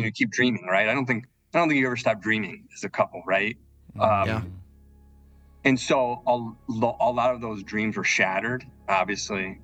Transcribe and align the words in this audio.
you 0.00 0.06
know 0.06 0.12
keep 0.14 0.30
dreaming, 0.30 0.66
right? 0.66 0.88
I 0.88 0.94
don't 0.94 1.06
think 1.06 1.26
I 1.54 1.58
don't 1.58 1.68
think 1.68 1.80
you 1.80 1.86
ever 1.86 1.96
stop 1.96 2.20
dreaming 2.20 2.68
as 2.76 2.84
a 2.84 2.88
couple, 2.88 3.22
right? 3.26 3.56
Um, 3.98 4.28
Yeah. 4.28 4.42
And 5.64 5.78
so 5.78 6.22
a, 6.26 6.32
a 7.00 7.10
lot 7.12 7.34
of 7.34 7.40
those 7.42 7.62
dreams 7.62 7.96
were 7.96 8.04
shattered, 8.04 8.64
obviously. 8.88 9.58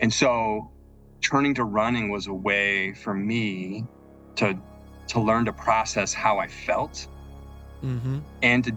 And 0.00 0.10
so 0.12 0.70
turning 1.20 1.54
to 1.56 1.64
running 1.64 2.10
was 2.10 2.26
a 2.26 2.32
way 2.32 2.94
for 2.94 3.12
me 3.14 3.84
to 4.36 4.58
to 5.08 5.20
learn 5.20 5.44
to 5.46 5.52
process 5.52 6.12
how 6.14 6.38
I 6.38 6.48
felt 6.48 7.06
Mm-hmm. 7.84 8.18
and 8.42 8.62
to 8.64 8.72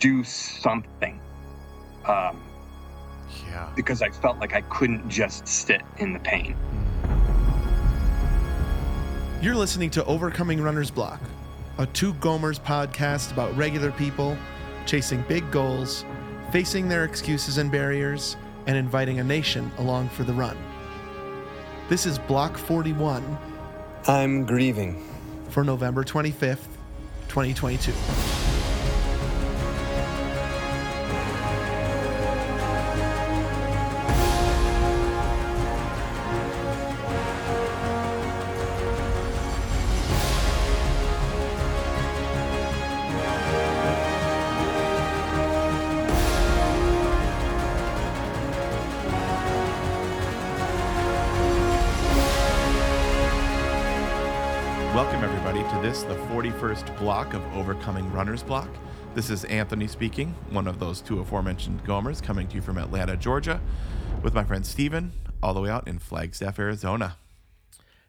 do 0.00 0.24
something. 0.24 1.20
Um, 2.06 2.42
Yeah. 3.46 3.68
because 3.76 4.00
I 4.02 4.10
felt 4.10 4.38
like 4.38 4.54
I 4.54 4.62
couldn't 4.62 5.08
just 5.08 5.46
sit 5.46 5.82
in 5.98 6.12
the 6.12 6.18
pain. 6.20 6.56
You're 9.40 9.54
listening 9.54 9.88
to 9.90 10.04
Overcoming 10.04 10.60
Runner's 10.60 10.90
Block, 10.90 11.20
a 11.78 11.86
two 11.86 12.12
Gomers 12.14 12.60
podcast 12.60 13.32
about 13.32 13.56
regular 13.56 13.90
people 13.92 14.36
chasing 14.86 15.22
big 15.22 15.50
goals, 15.50 16.04
facing 16.52 16.88
their 16.88 17.04
excuses 17.04 17.58
and 17.58 17.70
barriers, 17.70 18.36
and 18.66 18.76
inviting 18.76 19.18
a 19.20 19.24
nation 19.24 19.70
along 19.78 20.08
for 20.10 20.24
the 20.24 20.32
run. 20.32 20.58
This 21.88 22.06
is 22.06 22.18
Block 22.18 22.58
41 22.58 23.38
I'm 24.06 24.44
grieving. 24.44 25.02
for 25.48 25.64
November 25.64 26.04
25th, 26.04 26.66
2022. 27.28 27.92
This, 55.90 56.04
the 56.04 56.14
41st 56.14 56.96
block 56.98 57.34
of 57.34 57.42
Overcoming 57.52 58.12
Runner's 58.12 58.44
Block. 58.44 58.68
This 59.16 59.28
is 59.28 59.44
Anthony 59.46 59.88
speaking, 59.88 60.36
one 60.50 60.68
of 60.68 60.78
those 60.78 61.00
two 61.00 61.18
aforementioned 61.18 61.84
Gomers, 61.84 62.22
coming 62.22 62.46
to 62.46 62.54
you 62.54 62.62
from 62.62 62.78
Atlanta, 62.78 63.16
Georgia, 63.16 63.60
with 64.22 64.32
my 64.32 64.44
friend 64.44 64.64
Steven, 64.64 65.12
all 65.42 65.52
the 65.52 65.60
way 65.60 65.68
out 65.68 65.88
in 65.88 65.98
Flagstaff, 65.98 66.60
Arizona. 66.60 67.16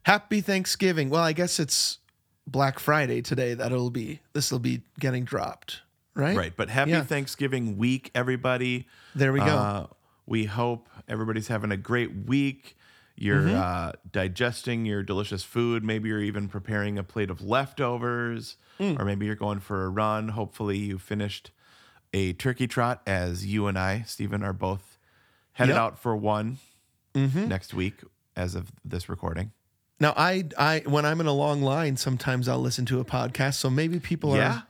Happy 0.03 0.41
Thanksgiving. 0.41 1.09
Well, 1.09 1.23
I 1.23 1.33
guess 1.33 1.59
it's 1.59 1.97
Black 2.45 2.77
Friday 2.77 3.23
today 3.23 3.55
that 3.55 3.71
it'll 3.71 3.89
be. 3.89 4.19
This 4.33 4.51
will 4.51 4.59
be 4.59 4.83
getting 4.99 5.23
dropped, 5.23 5.81
right? 6.13 6.37
Right, 6.37 6.53
but 6.55 6.69
happy 6.69 6.91
Yeah. 6.91 7.01
Thanksgiving 7.01 7.79
week, 7.79 8.11
everybody. 8.13 8.87
There 9.15 9.33
we 9.33 9.39
go. 9.39 9.45
Uh, 9.45 9.87
we 10.27 10.45
hope 10.45 10.87
everybody's 11.07 11.47
having 11.47 11.71
a 11.71 11.77
great 11.77 12.27
week. 12.27 12.77
You're 13.21 13.41
Mm-hmm. 13.41 13.55
uh, 13.55 13.91
digesting 14.11 14.85
your 14.87 15.03
delicious 15.03 15.43
food. 15.43 15.83
Maybe 15.83 16.09
you're 16.09 16.23
even 16.23 16.47
preparing 16.47 16.97
a 16.97 17.03
plate 17.03 17.29
of 17.29 17.39
leftovers, 17.41 18.57
Mm. 18.79 18.99
or 18.99 19.05
maybe 19.05 19.27
you're 19.27 19.35
going 19.35 19.59
for 19.59 19.85
a 19.85 19.89
run. 19.89 20.29
Hopefully, 20.29 20.77
you 20.79 20.97
finished 20.97 21.51
a 22.13 22.33
turkey 22.33 22.65
trot 22.65 23.01
as 23.05 23.45
you 23.45 23.67
and 23.67 23.77
I, 23.77 24.01
Stephen, 24.07 24.41
are 24.41 24.53
both 24.53 24.97
headed 25.53 25.75
Yep. 25.75 25.81
out 25.81 25.99
for 25.99 26.15
one 26.15 26.57
Mm-hmm. 27.13 27.47
next 27.47 27.73
week 27.75 28.01
as 28.35 28.55
of 28.55 28.71
this 28.83 29.07
recording. 29.07 29.51
Now, 29.99 30.13
I, 30.17 30.45
I, 30.57 30.81
when 30.87 31.05
I'm 31.05 31.19
in 31.21 31.27
a 31.27 31.33
long 31.33 31.61
line, 31.61 31.97
sometimes 31.97 32.47
I'll 32.47 32.57
listen 32.59 32.85
to 32.87 32.99
a 32.99 33.05
podcast. 33.05 33.55
So 33.55 33.69
maybe 33.69 33.99
people 33.99 34.35
Yeah? 34.35 34.51
are 34.51 34.63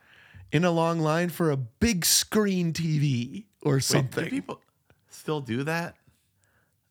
in 0.52 0.66
a 0.66 0.72
long 0.72 1.00
line 1.00 1.30
for 1.30 1.52
a 1.52 1.56
big 1.58 2.04
screen 2.04 2.74
TV 2.74 3.46
or 3.62 3.76
Wait, 3.76 3.84
something. 3.84 4.26
do 4.26 4.30
people 4.30 4.60
still 5.10 5.40
do 5.40 5.64
that? 5.64 5.96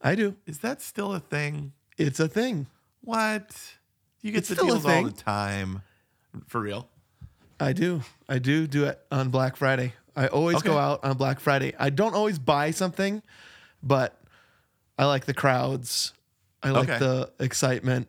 I 0.00 0.14
do. 0.14 0.36
Is 0.46 0.58
that 0.60 0.80
still 0.80 1.12
a 1.12 1.20
thing? 1.20 1.72
It's 1.98 2.20
a 2.20 2.28
thing. 2.28 2.66
What? 3.02 3.56
You 4.22 4.32
get 4.32 4.38
It's 4.38 4.48
the 4.48 4.54
still 4.56 4.66
a 4.66 4.70
deals 4.72 4.84
all 4.84 4.90
thing. 4.90 5.06
the 5.06 5.12
time. 5.12 5.82
For 6.46 6.60
real? 6.60 6.88
I 7.58 7.72
do. 7.72 8.02
I 8.28 8.38
do 8.38 8.66
do 8.66 8.84
it 8.84 8.98
on 9.10 9.28
Black 9.30 9.56
Friday. 9.56 9.94
I 10.16 10.26
always 10.28 10.62
go 10.62 10.72
Okay. 10.72 10.80
out 10.80 11.04
on 11.04 11.16
Black 11.16 11.40
Friday. 11.40 11.74
I 11.78 11.90
don't 11.90 12.14
always 12.14 12.38
buy 12.38 12.70
something, 12.70 13.22
but 13.82 14.18
I 14.98 15.04
like 15.06 15.24
the 15.26 15.34
crowds. 15.34 16.12
I 16.62 16.70
like 16.70 16.88
Okay. 16.88 16.98
the 16.98 17.32
excitement. 17.38 18.08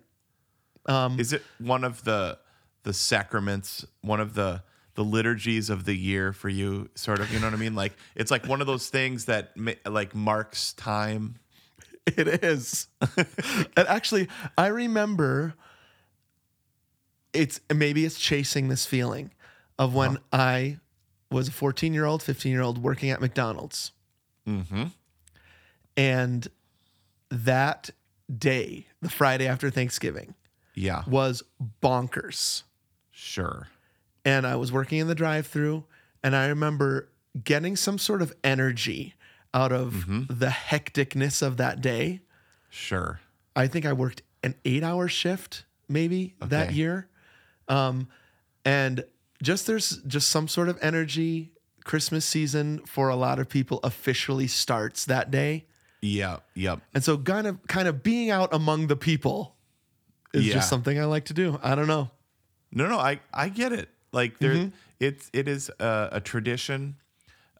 Um, 0.85 1.19
Is 1.19 1.33
it 1.33 1.43
one 1.59 1.83
of 1.83 2.03
the 2.03 2.37
the 2.83 2.93
sacraments, 2.93 3.85
one 4.01 4.19
of 4.19 4.33
the 4.33 4.63
the 4.95 5.03
liturgies 5.03 5.69
of 5.69 5.85
the 5.85 5.95
year 5.95 6.33
for 6.33 6.49
you? 6.49 6.89
Sort 6.95 7.19
of, 7.19 7.31
you 7.31 7.39
know 7.39 7.47
what 7.47 7.53
I 7.53 7.57
mean? 7.57 7.75
Like 7.75 7.93
it's 8.15 8.31
like 8.31 8.45
one 8.47 8.61
of 8.61 8.67
those 8.67 8.89
things 8.89 9.25
that 9.25 9.55
ma- 9.55 9.73
like 9.85 10.15
marks 10.15 10.73
time. 10.73 11.35
It 12.07 12.43
is. 12.43 12.87
and 13.17 13.87
actually, 13.87 14.27
I 14.57 14.67
remember 14.67 15.53
it's 17.33 17.61
maybe 17.73 18.05
it's 18.05 18.19
chasing 18.19 18.67
this 18.69 18.85
feeling 18.85 19.31
of 19.79 19.93
when 19.95 20.17
I 20.33 20.79
was 21.31 21.47
a 21.47 21.51
14 21.51 21.93
year 21.93 22.05
old, 22.05 22.21
15 22.23 22.51
year 22.51 22.61
old 22.61 22.79
working 22.83 23.09
at 23.11 23.21
McDonald's. 23.21 23.91
Mm-hmm. 24.47 24.85
And 25.95 26.47
that 27.29 27.91
day, 28.35 28.87
the 29.01 29.09
Friday 29.09 29.47
after 29.47 29.69
Thanksgiving, 29.69 30.33
Yeah, 30.75 31.03
was 31.07 31.43
bonkers. 31.81 32.63
sure. 33.11 33.67
And 34.25 34.45
I 34.45 34.55
was 34.55 34.71
working 34.71 34.99
in 34.99 35.07
the 35.07 35.15
drive 35.15 35.47
through, 35.47 35.85
and 36.23 36.35
I 36.35 36.47
remember 36.47 37.09
getting 37.43 37.75
some 37.75 37.97
sort 37.97 38.21
of 38.21 38.33
energy 38.43 39.13
out 39.53 39.71
of 39.71 40.05
the 40.27 40.47
hecticness 40.47 41.41
of 41.41 41.57
that 41.57 41.81
day. 41.81 42.21
Sure. 42.69 43.19
I 43.55 43.67
think 43.67 43.85
I 43.85 43.93
worked 43.93 44.21
an 44.43 44.55
eight 44.65 44.83
hour 44.83 45.07
shift 45.07 45.65
maybe 45.89 46.35
that 46.39 46.73
year. 46.73 47.07
Um, 47.67 48.07
and 48.65 49.03
just 49.43 49.67
there's 49.67 49.97
just 50.07 50.29
some 50.29 50.47
sort 50.47 50.69
of 50.69 50.77
energy. 50.81 51.51
Christmas 51.83 52.25
season 52.25 52.79
for 52.85 53.09
a 53.09 53.15
lot 53.15 53.39
of 53.39 53.49
people 53.49 53.79
officially 53.83 54.45
starts 54.45 55.05
that 55.05 55.31
day. 55.31 55.65
Yeah. 56.01 56.37
Yep. 56.53 56.79
And 56.93 57.03
so 57.03 57.17
kind 57.17 57.47
of 57.47 57.57
kind 57.67 57.87
of 57.87 58.03
being 58.03 58.29
out 58.29 58.53
among 58.53 58.85
the 58.85 58.95
people 58.95 59.55
is 60.31 60.45
Yeah. 60.47 60.53
just 60.53 60.69
something 60.69 60.99
I 60.99 61.05
like 61.05 61.25
to 61.25 61.33
do. 61.33 61.59
I 61.63 61.73
don't 61.73 61.87
know. 61.87 62.11
No, 62.71 62.87
no, 62.87 62.99
I 62.99 63.19
I 63.33 63.49
get 63.49 63.73
it. 63.73 63.89
Like 64.11 64.37
there, 64.37 64.53
Mm-hmm. 64.53 64.69
it's 64.99 65.29
it 65.33 65.47
is 65.47 65.71
a, 65.79 66.09
a 66.13 66.21
tradition. 66.21 66.97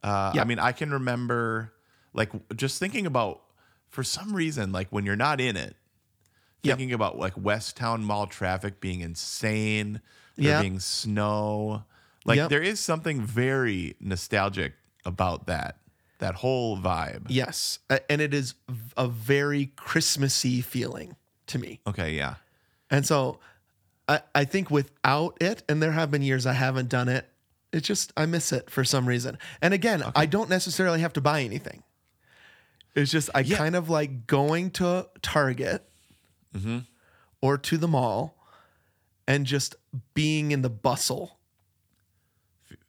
Uh, 0.03 0.31
Yeah. 0.35 0.41
I 0.41 0.44
mean, 0.46 0.59
I 0.59 0.72
can 0.72 0.91
remember 0.91 1.74
like 2.13 2.31
just 2.55 2.79
thinking 2.79 3.05
about 3.05 3.41
for 3.89 4.03
some 4.03 4.33
reason, 4.33 4.72
like 4.72 4.88
when 4.89 5.05
you're 5.05 5.16
not 5.16 5.39
in 5.41 5.55
it, 5.57 5.75
Yep. 6.63 6.77
thinking 6.77 6.94
about 6.94 7.17
like 7.17 7.33
West 7.35 7.75
Town 7.75 8.03
Mall 8.03 8.27
traffic 8.27 8.79
being 8.79 9.01
insane, 9.01 9.99
there 10.35 10.51
Yep. 10.51 10.61
being 10.61 10.79
snow. 10.79 11.83
Like 12.23 12.38
Yep. 12.38 12.50
there 12.50 12.61
is 12.61 12.79
something 12.79 13.21
very 13.25 13.95
nostalgic 14.00 14.73
about 15.05 15.47
that 15.47 15.77
that 16.19 16.35
whole 16.35 16.77
vibe. 16.77 17.23
Yes. 17.29 17.79
And 18.07 18.21
it 18.21 18.31
is 18.31 18.53
a 18.95 19.07
very 19.07 19.71
Christmassy 19.75 20.61
feeling 20.61 21.16
to 21.47 21.57
me. 21.57 21.79
Okay, 21.88 22.13
yeah. 22.13 22.35
And 22.91 23.07
so 23.07 23.39
I, 24.07 24.21
I 24.35 24.45
think 24.45 24.69
without 24.69 25.35
it, 25.41 25.63
and 25.67 25.81
there 25.81 25.94
have 25.94 26.11
been 26.11 26.21
years 26.21 26.45
I 26.45 26.53
haven't 26.53 26.89
done 26.89 27.09
it, 27.09 27.27
it 27.71 27.79
just, 27.81 28.13
I 28.16 28.27
miss 28.27 28.51
it 28.51 28.69
for 28.69 28.83
some 28.83 29.07
reason. 29.07 29.39
And 29.63 29.73
again, 29.73 30.03
I 30.16 30.27
don't 30.27 30.47
necessarily 30.50 31.00
have 31.01 31.13
to 31.13 31.21
buy 31.21 31.41
anything. 31.41 31.81
It's 32.96 33.12
just, 33.12 33.29
I 33.34 33.41
Yeah. 33.41 33.57
kind 33.57 33.75
of 33.75 33.90
like 33.90 34.28
going 34.28 34.72
to 34.72 35.07
Target 35.22 35.84
mm-hmm. 36.56 36.79
or 37.41 37.57
to 37.57 37.78
the 37.78 37.88
mall 37.88 38.38
and 39.28 39.46
just 39.46 39.75
being 40.13 40.51
in 40.51 40.62
the 40.62 40.69
bustle. 40.69 41.38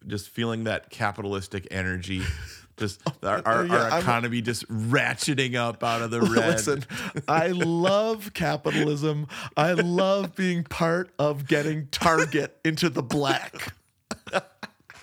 Just 0.06 0.28
feeling 0.28 0.64
that 0.64 0.90
capitalistic 0.90 1.68
energy. 1.70 2.22
Just 2.78 3.02
oh, 3.06 3.12
our, 3.28 3.42
our, 3.46 3.66
yeah, 3.66 3.74
our 3.74 3.90
I'm- 3.90 4.00
economy 4.00 4.40
just 4.40 4.66
ratcheting 4.68 5.54
up 5.56 5.84
out 5.84 6.00
of 6.00 6.10
the 6.10 6.20
red. 6.22 6.52
Listen, 6.54 6.84
I 7.28 7.48
love 7.48 8.32
capitalism. 8.32 9.26
I 9.58 9.74
love 9.74 10.34
being 10.34 10.64
part 10.64 11.10
of 11.18 11.46
getting 11.46 11.88
Target 11.88 12.58
into 12.64 12.88
the 12.88 13.02
black. 13.02 13.74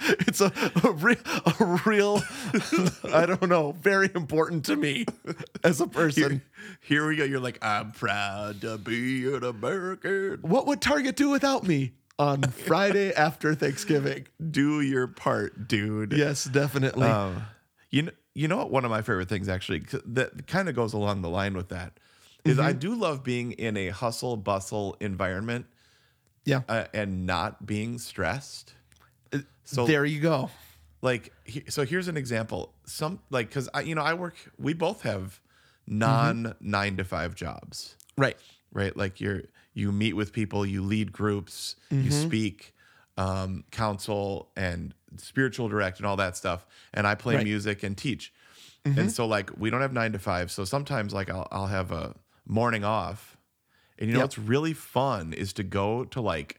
It's 0.27 0.41
a, 0.41 0.51
a, 0.83 0.91
real, 0.91 1.17
a 1.59 1.79
real, 1.85 2.21
I 3.13 3.25
don't 3.25 3.47
know, 3.49 3.73
very 3.73 4.09
important 4.15 4.65
to 4.65 4.75
me 4.75 5.05
as 5.63 5.81
a 5.81 5.87
person. 5.87 6.41
Here 6.81 7.07
we 7.07 7.15
go. 7.15 7.23
You're 7.23 7.39
like, 7.39 7.63
I'm 7.63 7.91
proud 7.91 8.61
to 8.61 8.77
be 8.77 9.31
an 9.33 9.43
American. 9.43 10.39
What 10.41 10.67
would 10.67 10.81
Target 10.81 11.15
do 11.15 11.29
without 11.29 11.65
me 11.67 11.93
on 12.17 12.41
Friday 12.43 13.13
after 13.13 13.53
Thanksgiving? 13.55 14.27
Do 14.51 14.81
your 14.81 15.07
part, 15.07 15.67
dude. 15.67 16.13
Yes, 16.13 16.43
definitely. 16.45 17.07
Um, 17.07 17.43
you 17.89 18.03
know, 18.03 18.11
you 18.33 18.47
know 18.47 18.57
what? 18.57 18.71
One 18.71 18.85
of 18.85 18.91
my 18.91 19.01
favorite 19.01 19.29
things, 19.29 19.49
actually, 19.49 19.83
that 20.05 20.47
kind 20.47 20.69
of 20.69 20.75
goes 20.75 20.93
along 20.93 21.21
the 21.21 21.29
line 21.29 21.55
with 21.55 21.69
that, 21.69 21.99
is 22.45 22.57
I 22.59 22.73
do 22.73 22.95
love 22.95 23.23
being 23.23 23.51
in 23.53 23.75
a 23.77 23.89
hustle 23.89 24.37
bustle 24.37 24.95
environment 24.99 25.65
Yeah. 26.45 26.61
uh, 26.69 26.85
and 26.93 27.25
not 27.25 27.65
being 27.65 27.97
stressed. 27.99 28.73
So 29.69 29.85
there 29.85 30.05
you 30.05 30.19
go. 30.19 30.49
like 31.01 31.31
so 31.69 31.85
here's 31.85 32.07
an 32.07 32.17
example. 32.17 32.73
Some 32.85 33.19
like 33.29 33.49
because 33.49 33.69
i 33.73 33.81
you 33.81 33.93
know 33.95 34.01
i 34.01 34.13
work 34.13 34.35
we 34.57 34.73
both 34.73 35.03
have 35.03 35.39
mm-hmm. 35.87 35.99
non 35.99 36.55
nine 36.59 36.97
to 36.97 37.03
five 37.03 37.35
jobs. 37.35 37.95
Right. 38.17 38.37
right? 38.73 38.95
Like 38.97 39.21
you're 39.21 39.43
you 39.73 39.91
meet 39.91 40.13
with 40.13 40.33
people 40.33 40.65
you 40.65 40.81
lead 40.83 41.11
groups 41.11 41.75
you 41.89 41.97
mm-hmm. 41.97 42.27
speak 42.27 42.73
um, 43.17 43.63
counsel 43.71 44.49
and 44.55 44.93
spiritual 45.17 45.67
direct 45.69 45.97
and 45.99 46.05
all 46.07 46.15
that 46.17 46.35
stuff. 46.37 46.65
And 46.93 47.05
i 47.05 47.15
play 47.15 47.35
Right. 47.35 47.43
music 47.43 47.83
and 47.83 47.97
teach. 47.97 48.33
Mm-hmm. 48.85 48.99
And 48.99 49.11
so 49.11 49.27
like 49.27 49.51
we 49.57 49.69
don't 49.69 49.81
have 49.81 49.93
nine 49.93 50.13
to 50.13 50.19
five. 50.19 50.51
So 50.51 50.65
sometimes 50.65 51.13
like 51.13 51.29
i'll, 51.29 51.47
I'll 51.51 51.67
have 51.67 51.91
a 51.91 52.15
morning 52.47 52.83
off. 52.83 53.37
And 53.99 54.07
you 54.07 54.13
know 54.13 54.19
Yep. 54.21 54.25
what's 54.25 54.37
really 54.39 54.73
fun 54.73 55.33
is 55.33 55.53
to 55.53 55.63
go 55.63 56.05
to 56.05 56.21
like 56.21 56.58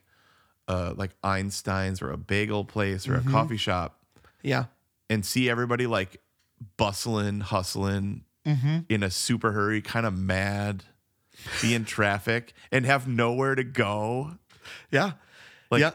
uh 0.71 0.95
like 0.97 1.11
einstein's 1.25 2.01
or 2.01 2.11
a 2.13 2.17
bagel 2.17 2.65
place 2.65 3.09
or 3.09 3.15
a 3.17 3.23
coffee 3.23 3.57
shop 3.57 3.99
Yeah. 4.43 4.65
and 5.09 5.25
see 5.27 5.51
everybody 5.51 5.87
like 5.87 6.21
bustling, 6.77 7.41
hustling 7.41 8.25
in 8.89 9.03
a 9.03 9.11
super 9.11 9.53
hurry, 9.53 9.81
kind 9.83 10.05
of 10.07 10.17
mad, 10.17 10.85
be 11.63 11.75
in 11.75 11.85
traffic 11.85 12.53
and 12.73 12.85
have 12.87 13.07
nowhere 13.09 13.55
to 13.55 13.65
go. 13.65 14.33
Yeah. 14.91 15.13
Like, 15.71 15.81
yeah. 15.81 15.93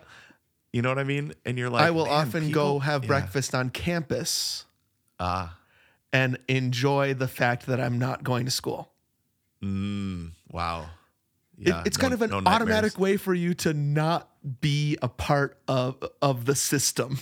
you 0.74 0.82
know 0.82 0.90
what 0.90 1.00
I 1.00 1.04
mean? 1.04 1.34
And 1.46 1.58
you're 1.58 1.70
like, 1.70 1.84
I 1.86 1.92
will 1.92 2.06
"Man, 2.06 2.14
often 2.28 2.48
people- 2.48 2.76
go 2.76 2.80
have 2.80 3.04
yeah. 3.04 3.08
breakfast 3.08 3.54
on 3.56 3.70
campus 3.70 4.66
Ah, 5.20 5.58
and 6.12 6.38
enjoy 6.50 7.14
the 7.14 7.28
fact 7.28 7.66
that 7.68 7.80
I'm 7.80 7.98
not 8.00 8.24
going 8.24 8.46
to 8.46 8.52
school. 8.52 8.92
mm, 9.64 10.32
wow. 10.52 10.90
It- 11.58 11.68
Yeah, 11.70 11.84
it's 11.86 11.98
no- 11.98 12.02
kind 12.02 12.14
of 12.14 12.22
an 12.22 12.30
no 12.32 12.40
nightmares. 12.42 12.56
automatic 12.62 13.00
way 13.00 13.18
for 13.18 13.34
you 13.34 13.54
to 13.56 13.74
not 13.74 14.30
be 14.62 14.98
a 15.02 15.08
part 15.10 15.58
of 15.68 15.98
of 16.22 16.46
the 16.46 16.56
system. 16.56 17.20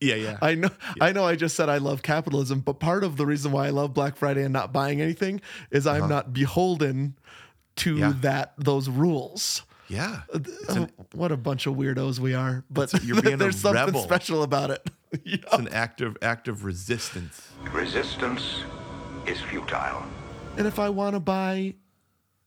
Yeah, 0.00 0.14
yeah. 0.16 0.38
I 0.42 0.54
know 0.54 0.70
I 1.00 1.12
know 1.12 1.24
I 1.24 1.36
just 1.36 1.54
said 1.56 1.68
I 1.68 1.78
love 1.78 2.02
capitalism, 2.02 2.60
but 2.60 2.80
part 2.80 3.04
of 3.04 3.16
the 3.16 3.26
reason 3.26 3.52
why 3.52 3.66
I 3.66 3.70
love 3.70 3.94
Black 3.94 4.16
Friday 4.16 4.42
and 4.42 4.52
not 4.52 4.72
buying 4.72 5.00
anything 5.00 5.40
is 5.70 5.86
I'm 5.86 6.08
not 6.08 6.32
beholden 6.32 7.16
to 7.76 7.96
Uh-huh. 7.96 8.06
Yeah. 8.14 8.20
that 8.22 8.52
those 8.58 8.88
rules. 8.88 9.62
yeah. 9.88 10.22
Oh, 10.68 10.88
what 11.12 11.32
a 11.32 11.36
bunch 11.36 11.66
of 11.66 11.74
weirdos 11.74 12.18
we 12.18 12.34
are. 12.34 12.64
But 12.70 12.92
you're 13.04 13.20
being 13.22 13.34
a 13.34 13.36
there's 13.38 13.58
something 13.58 13.86
rebel. 13.86 14.02
special 14.02 14.42
about 14.42 14.70
it. 14.70 14.88
Yeah. 15.24 15.36
It's 15.42 15.52
an 15.52 15.68
active 15.68 16.16
act 16.22 16.48
of 16.48 16.64
resistance. 16.64 17.48
Resistance 17.70 18.62
is 19.26 19.38
futile. 19.42 20.02
And 20.56 20.66
if 20.66 20.78
I 20.78 20.88
want 20.88 21.14
to 21.16 21.20
buy 21.20 21.74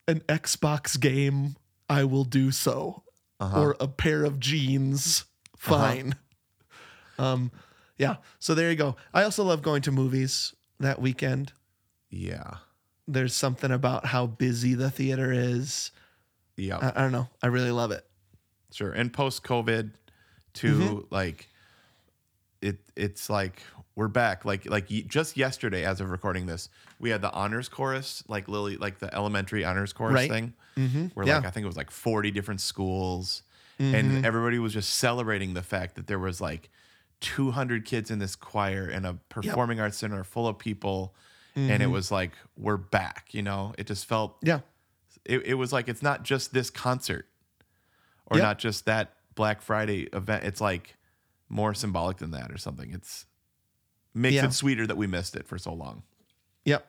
an 0.08 0.18
Xbox 0.28 0.98
game, 0.98 1.54
I 1.88 2.02
will 2.02 2.24
do 2.24 2.50
so. 2.50 3.04
Uh-huh. 3.38 3.60
Or 3.60 3.76
a 3.80 3.86
pair 3.88 4.24
of 4.24 4.40
jeans, 4.40 5.24
fine. 5.56 6.14
Um, 7.18 7.50
yeah. 7.98 8.16
So 8.38 8.54
there 8.54 8.70
you 8.70 8.76
go. 8.76 8.96
I 9.12 9.24
also 9.24 9.44
love 9.44 9.62
going 9.62 9.82
to 9.82 9.92
movies 9.92 10.54
that 10.80 11.00
weekend. 11.00 11.52
Yeah. 12.10 12.58
There's 13.08 13.34
something 13.34 13.70
about 13.70 14.06
how 14.06 14.26
busy 14.26 14.74
the 14.74 14.90
theater 14.90 15.32
is. 15.32 15.90
Yeah. 16.56 16.78
I, 16.78 16.92
I 16.96 17.02
don't 17.02 17.12
know. 17.12 17.28
I 17.42 17.48
really 17.48 17.70
love 17.70 17.90
it. 17.90 18.06
Sure. 18.72 18.92
And 18.92 19.12
post 19.12 19.44
COVID 19.44 19.90
too, 20.54 20.78
Mm-hmm. 20.78 21.14
like 21.14 21.48
it 22.62 22.78
it's 22.96 23.28
like 23.28 23.60
we're 23.96 24.08
back. 24.08 24.44
Like 24.44 24.68
like 24.70 24.86
just 25.08 25.36
yesterday, 25.36 25.84
as 25.84 26.00
of 26.00 26.10
recording 26.10 26.46
this, 26.46 26.68
we 27.00 27.10
had 27.10 27.22
the 27.22 27.32
honors 27.32 27.68
chorus, 27.68 28.22
like 28.28 28.46
Lily, 28.46 28.76
like 28.76 28.98
the 29.00 29.12
elementary 29.12 29.64
honors 29.64 29.92
chorus 29.92 30.14
Right. 30.14 30.30
thing. 30.30 30.52
Mm-hmm. 30.76 31.06
Where 31.14 31.26
yeah. 31.26 31.36
like 31.38 31.46
I 31.46 31.50
think 31.50 31.64
it 31.64 31.66
was 31.66 31.76
like 31.76 31.90
40 31.90 32.30
different 32.30 32.60
schools. 32.60 33.42
Mm-hmm. 33.80 33.94
And 33.94 34.26
everybody 34.26 34.58
was 34.58 34.72
just 34.72 34.94
celebrating 34.96 35.54
the 35.54 35.62
fact 35.62 35.96
that 35.96 36.06
there 36.06 36.18
was 36.18 36.40
like 36.40 36.70
200 37.20 37.84
kids 37.84 38.10
in 38.10 38.18
this 38.18 38.36
choir 38.36 38.86
and 38.88 39.06
a 39.06 39.14
performing 39.28 39.80
arts 39.80 39.96
center 39.98 40.22
full 40.24 40.46
of 40.46 40.58
people. 40.58 41.14
And 41.54 41.70
Mm-hmm. 41.70 41.82
it 41.82 41.86
was 41.86 42.10
like, 42.10 42.32
we're 42.58 42.76
back, 42.76 43.28
you 43.32 43.40
know? 43.42 43.74
It 43.78 43.86
just 43.86 44.04
felt 44.04 44.36
yeah. 44.42 44.60
it, 45.24 45.46
it 45.46 45.54
was 45.54 45.72
like 45.72 45.88
it's 45.88 46.02
not 46.02 46.22
just 46.22 46.52
this 46.52 46.68
concert 46.68 47.26
or 48.26 48.36
Yep. 48.36 48.44
not 48.44 48.58
just 48.58 48.84
that 48.84 49.14
Black 49.34 49.62
Friday 49.62 50.02
event. 50.12 50.44
It's 50.44 50.60
like 50.60 50.96
more 51.48 51.72
symbolic 51.72 52.18
than 52.18 52.32
that 52.32 52.50
or 52.52 52.58
something. 52.58 52.92
It's 52.92 53.24
makes 54.16 54.34
Yeah. 54.36 54.46
it 54.46 54.52
sweeter 54.52 54.86
that 54.86 54.96
we 54.96 55.06
missed 55.06 55.36
it 55.36 55.46
for 55.46 55.58
so 55.58 55.72
long. 55.72 56.02
Yep. 56.64 56.86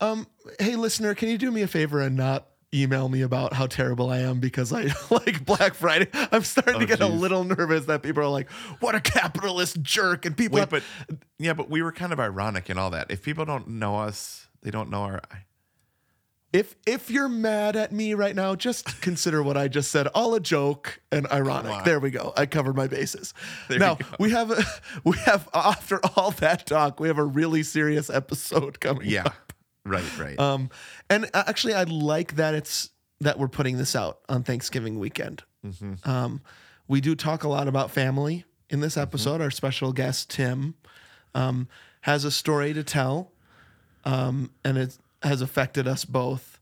Um, 0.00 0.26
hey 0.58 0.76
listener, 0.76 1.14
can 1.14 1.28
you 1.28 1.38
do 1.38 1.50
me 1.50 1.62
a 1.62 1.68
favor 1.68 2.00
and 2.00 2.16
not 2.16 2.48
email 2.74 3.08
me 3.08 3.20
about 3.22 3.52
how 3.52 3.66
terrible 3.66 4.10
I 4.10 4.18
am 4.20 4.40
because 4.40 4.72
I 4.72 4.86
like 5.10 5.44
Black 5.44 5.74
Friday? 5.74 6.08
I'm 6.12 6.42
starting 6.42 6.74
to 6.80 6.84
Oh, 6.84 6.86
get 6.86 7.00
a 7.00 7.06
little 7.06 7.44
nervous 7.44 7.84
that 7.86 8.02
people 8.02 8.22
are 8.22 8.28
like, 8.28 8.50
"What 8.80 8.94
a 8.96 9.00
capitalist 9.00 9.80
jerk!" 9.82 10.26
and 10.26 10.36
people. 10.36 10.56
Wait, 10.56 10.60
have- 10.62 10.70
but 10.70 10.82
yeah, 11.38 11.52
but 11.52 11.70
we 11.70 11.82
were 11.82 11.92
kind 11.92 12.12
of 12.12 12.18
ironic 12.18 12.68
and 12.68 12.78
all 12.80 12.90
that. 12.90 13.10
If 13.10 13.22
people 13.22 13.44
don't 13.44 13.68
know 13.68 13.96
us, 14.00 14.48
they 14.62 14.70
don't 14.72 14.90
know 14.90 15.02
our. 15.02 15.20
If 16.52 16.76
if 16.86 17.10
you're 17.10 17.28
mad 17.28 17.76
at 17.76 17.92
me 17.92 18.14
right 18.14 18.36
now, 18.36 18.54
just 18.54 19.00
consider 19.00 19.42
what 19.42 19.56
I 19.56 19.68
just 19.68 19.90
said. 19.90 20.06
All 20.08 20.34
a 20.34 20.40
joke 20.40 21.00
and 21.10 21.26
ironic. 21.32 21.84
There 21.84 21.98
we 21.98 22.10
go. 22.10 22.32
I 22.36 22.46
covered 22.46 22.76
my 22.76 22.86
bases. 22.86 23.32
There 23.68 23.78
now 23.78 23.98
we 24.18 24.30
have 24.30 24.50
a, 24.50 24.62
we 25.04 25.16
have 25.18 25.48
after 25.54 26.00
all 26.16 26.30
that 26.32 26.66
talk, 26.66 27.00
we 27.00 27.08
have 27.08 27.18
a 27.18 27.24
really 27.24 27.62
serious 27.62 28.10
episode 28.10 28.80
coming. 28.80 29.08
Yeah, 29.08 29.24
up. 29.26 29.52
right, 29.86 30.18
right. 30.18 30.38
Um, 30.38 30.70
and 31.08 31.24
uh, 31.32 31.44
actually, 31.46 31.74
I 31.74 31.84
like 31.84 32.36
that 32.36 32.54
it's 32.54 32.90
that 33.20 33.38
we're 33.38 33.48
putting 33.48 33.78
this 33.78 33.96
out 33.96 34.20
on 34.28 34.42
Thanksgiving 34.42 34.98
weekend. 34.98 35.44
Um, 36.04 36.40
we 36.88 37.00
do 37.00 37.14
talk 37.14 37.44
a 37.44 37.48
lot 37.48 37.68
about 37.68 37.90
family 37.92 38.44
in 38.68 38.80
this 38.80 38.96
episode. 38.96 39.40
Our 39.40 39.50
special 39.50 39.92
guest 39.92 40.28
Tim 40.28 40.74
um, 41.34 41.68
has 42.02 42.24
a 42.24 42.32
story 42.32 42.74
to 42.74 42.82
tell, 42.82 43.30
um, 44.04 44.50
and 44.64 44.76
it 44.76 44.98
has 45.22 45.40
affected 45.42 45.86
us 45.86 46.04
both. 46.04 46.58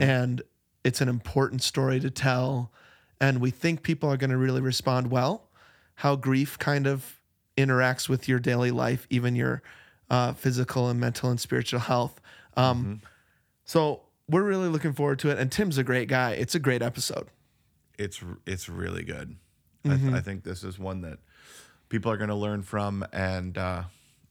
And 0.00 0.42
it's 0.82 1.00
an 1.00 1.08
important 1.08 1.62
story 1.62 2.00
to 2.00 2.10
tell, 2.10 2.72
and 3.20 3.40
we 3.40 3.50
think 3.50 3.82
people 3.84 4.10
are 4.10 4.16
going 4.16 4.30
to 4.30 4.36
really 4.36 4.60
respond 4.60 5.08
well. 5.10 5.48
How 5.94 6.16
grief 6.16 6.58
kind 6.58 6.86
of 6.88 7.20
interacts 7.56 8.08
with 8.08 8.28
your 8.28 8.40
daily 8.40 8.72
life, 8.72 9.06
even 9.08 9.36
your 9.36 9.62
uh, 10.10 10.32
physical 10.32 10.88
and 10.88 10.98
mental 10.98 11.30
and 11.30 11.38
spiritual 11.40 11.78
health. 11.80 12.20
Um, 12.56 13.02
So 13.64 14.02
we're 14.28 14.42
really 14.42 14.68
looking 14.68 14.92
forward 14.94 15.18
to 15.20 15.30
it. 15.30 15.38
And 15.38 15.52
Tim's 15.52 15.78
a 15.78 15.84
great 15.84 16.08
guy. 16.08 16.32
It's 16.32 16.54
a 16.56 16.60
great 16.60 16.82
episode. 16.82 17.28
it's 17.98 18.20
it's 18.46 18.68
really 18.68 19.04
good. 19.04 19.36
Mm-hmm. 19.84 19.92
I, 19.92 19.96
th- 19.98 20.12
I 20.14 20.20
think 20.20 20.42
this 20.44 20.64
is 20.64 20.76
one 20.78 21.02
that 21.02 21.18
people 21.88 22.10
are 22.10 22.16
going 22.16 22.30
to 22.30 22.34
learn 22.34 22.62
from, 22.62 23.04
and 23.12 23.56
uh, 23.56 23.82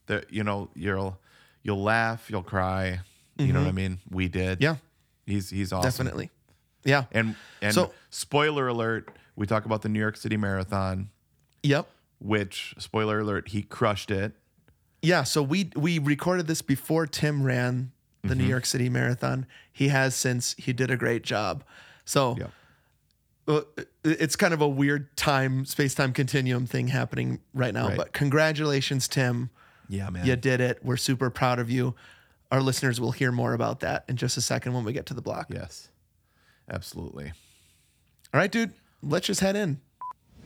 that 0.08 0.32
you 0.34 0.44
know 0.44 0.70
you'll 0.76 1.18
you'll 1.64 1.84
laugh, 1.84 2.30
you'll 2.30 2.44
cry. 2.44 3.00
You 3.40 3.54
know 3.54 3.62
what 3.62 3.70
I 3.70 3.72
mean? 3.74 4.00
We 4.10 4.28
did. 4.28 4.60
Mm-hmm. 4.60 4.64
Yeah, 4.64 4.76
he's 5.26 5.50
he's 5.50 5.72
awesome. 5.74 5.90
definitely. 6.06 6.30
Yeah. 6.84 7.06
And 7.12 7.36
and 7.62 7.74
So- 7.74 7.92
spoiler 8.10 8.68
alert, 8.68 9.10
we 9.36 9.46
talk 9.46 9.66
about 9.66 9.82
the 9.82 9.90
New 9.90 10.00
York 10.00 10.18
City 10.18 10.38
Marathon, 10.38 11.10
Yep. 11.64 11.88
which 12.20 12.74
spoiler 12.78 13.20
alert, 13.20 13.50
he 13.50 13.62
crushed 13.62 14.10
it. 14.12 14.34
Yeah. 15.02 15.24
So 15.24 15.44
we 15.44 15.70
we 15.76 16.00
recorded 16.00 16.48
this 16.48 16.62
before 16.62 17.06
Tim 17.08 17.44
ran 17.44 17.92
the 18.22 18.30
Mm-hmm. 18.30 18.38
New 18.40 18.46
York 18.48 18.66
City 18.66 18.90
Marathon. 18.90 19.46
He 19.72 19.90
has 19.90 20.16
since. 20.16 20.56
He 20.58 20.74
did 20.74 20.90
a 20.90 20.98
great 20.98 21.24
job. 21.24 21.64
So 22.06 22.36
Yep. 22.38 22.52
uh, 23.48 23.62
it's 24.04 24.36
kind 24.36 24.54
of 24.54 24.62
a 24.62 24.68
weird 24.68 25.16
time 25.18 25.66
space 25.66 25.94
time 25.94 26.14
continuum 26.14 26.66
thing 26.66 26.88
happening 26.88 27.40
right 27.54 27.74
now. 27.74 27.90
Right. 27.90 27.98
But 27.98 28.14
congratulations, 28.14 29.08
Tim. 29.08 29.50
Yeah, 29.90 30.10
man. 30.10 30.26
You 30.26 30.36
did 30.36 30.60
it. 30.62 30.80
We're 30.84 30.98
super 30.98 31.30
proud 31.30 31.60
of 31.60 31.70
you. 31.70 31.96
Our 32.52 32.62
listeners 32.62 33.02
will 33.02 33.12
hear 33.12 33.32
more 33.32 33.54
about 33.54 33.82
that 33.82 34.06
in 34.08 34.16
just 34.16 34.38
a 34.38 34.42
second 34.42 34.74
when 34.74 34.86
we 34.86 34.94
get 34.94 35.06
to 35.08 35.14
the 35.14 35.22
block. 35.22 35.48
Yes. 35.50 35.90
Absolutely. 36.70 37.34
All 38.34 38.40
right, 38.40 38.52
dude. 38.52 38.74
Let's 39.04 39.28
just 39.28 39.42
head 39.42 39.56
in. 39.56 39.80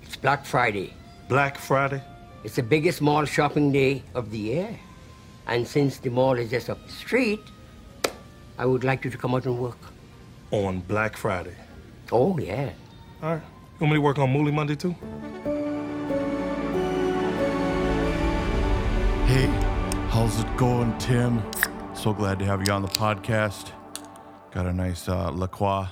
It's 0.01 0.15
Black 0.15 0.45
Friday. 0.45 0.93
Black 1.29 1.57
Friday? 1.57 2.01
It's 2.43 2.55
the 2.55 2.63
biggest 2.63 3.01
mall 3.01 3.25
shopping 3.25 3.71
day 3.71 4.03
of 4.15 4.31
the 4.31 4.37
year. 4.37 4.79
And 5.47 5.67
since 5.67 5.99
the 5.99 6.09
mall 6.09 6.37
is 6.37 6.49
just 6.49 6.69
up 6.69 6.85
the 6.85 6.91
street, 6.91 7.39
I 8.57 8.65
would 8.65 8.83
like 8.83 9.05
you 9.05 9.11
to 9.11 9.17
come 9.17 9.35
out 9.35 9.45
and 9.45 9.59
work. 9.59 9.77
On 10.49 10.79
Black 10.81 11.15
Friday. 11.15 11.55
Oh, 12.11 12.37
yeah. 12.37 12.71
All 13.21 13.35
right. 13.35 13.43
You 13.79 13.85
want 13.85 13.91
me 13.91 13.97
to 13.97 14.01
work 14.01 14.17
on 14.17 14.33
Mooly 14.33 14.53
Monday 14.53 14.75
too? 14.75 14.95
Hey, 19.27 19.45
how's 20.09 20.39
it 20.39 20.57
going, 20.57 20.97
Tim? 20.97 21.41
So 22.01 22.13
glad 22.13 22.39
to 22.39 22.45
have 22.45 22.65
you 22.65 22.73
on 22.73 22.81
the 22.81 22.87
podcast. 22.87 23.73
Got 24.49 24.65
a 24.65 24.73
nice 24.73 25.07
uh, 25.07 25.31
La 25.31 25.45
Croix. 25.45 25.85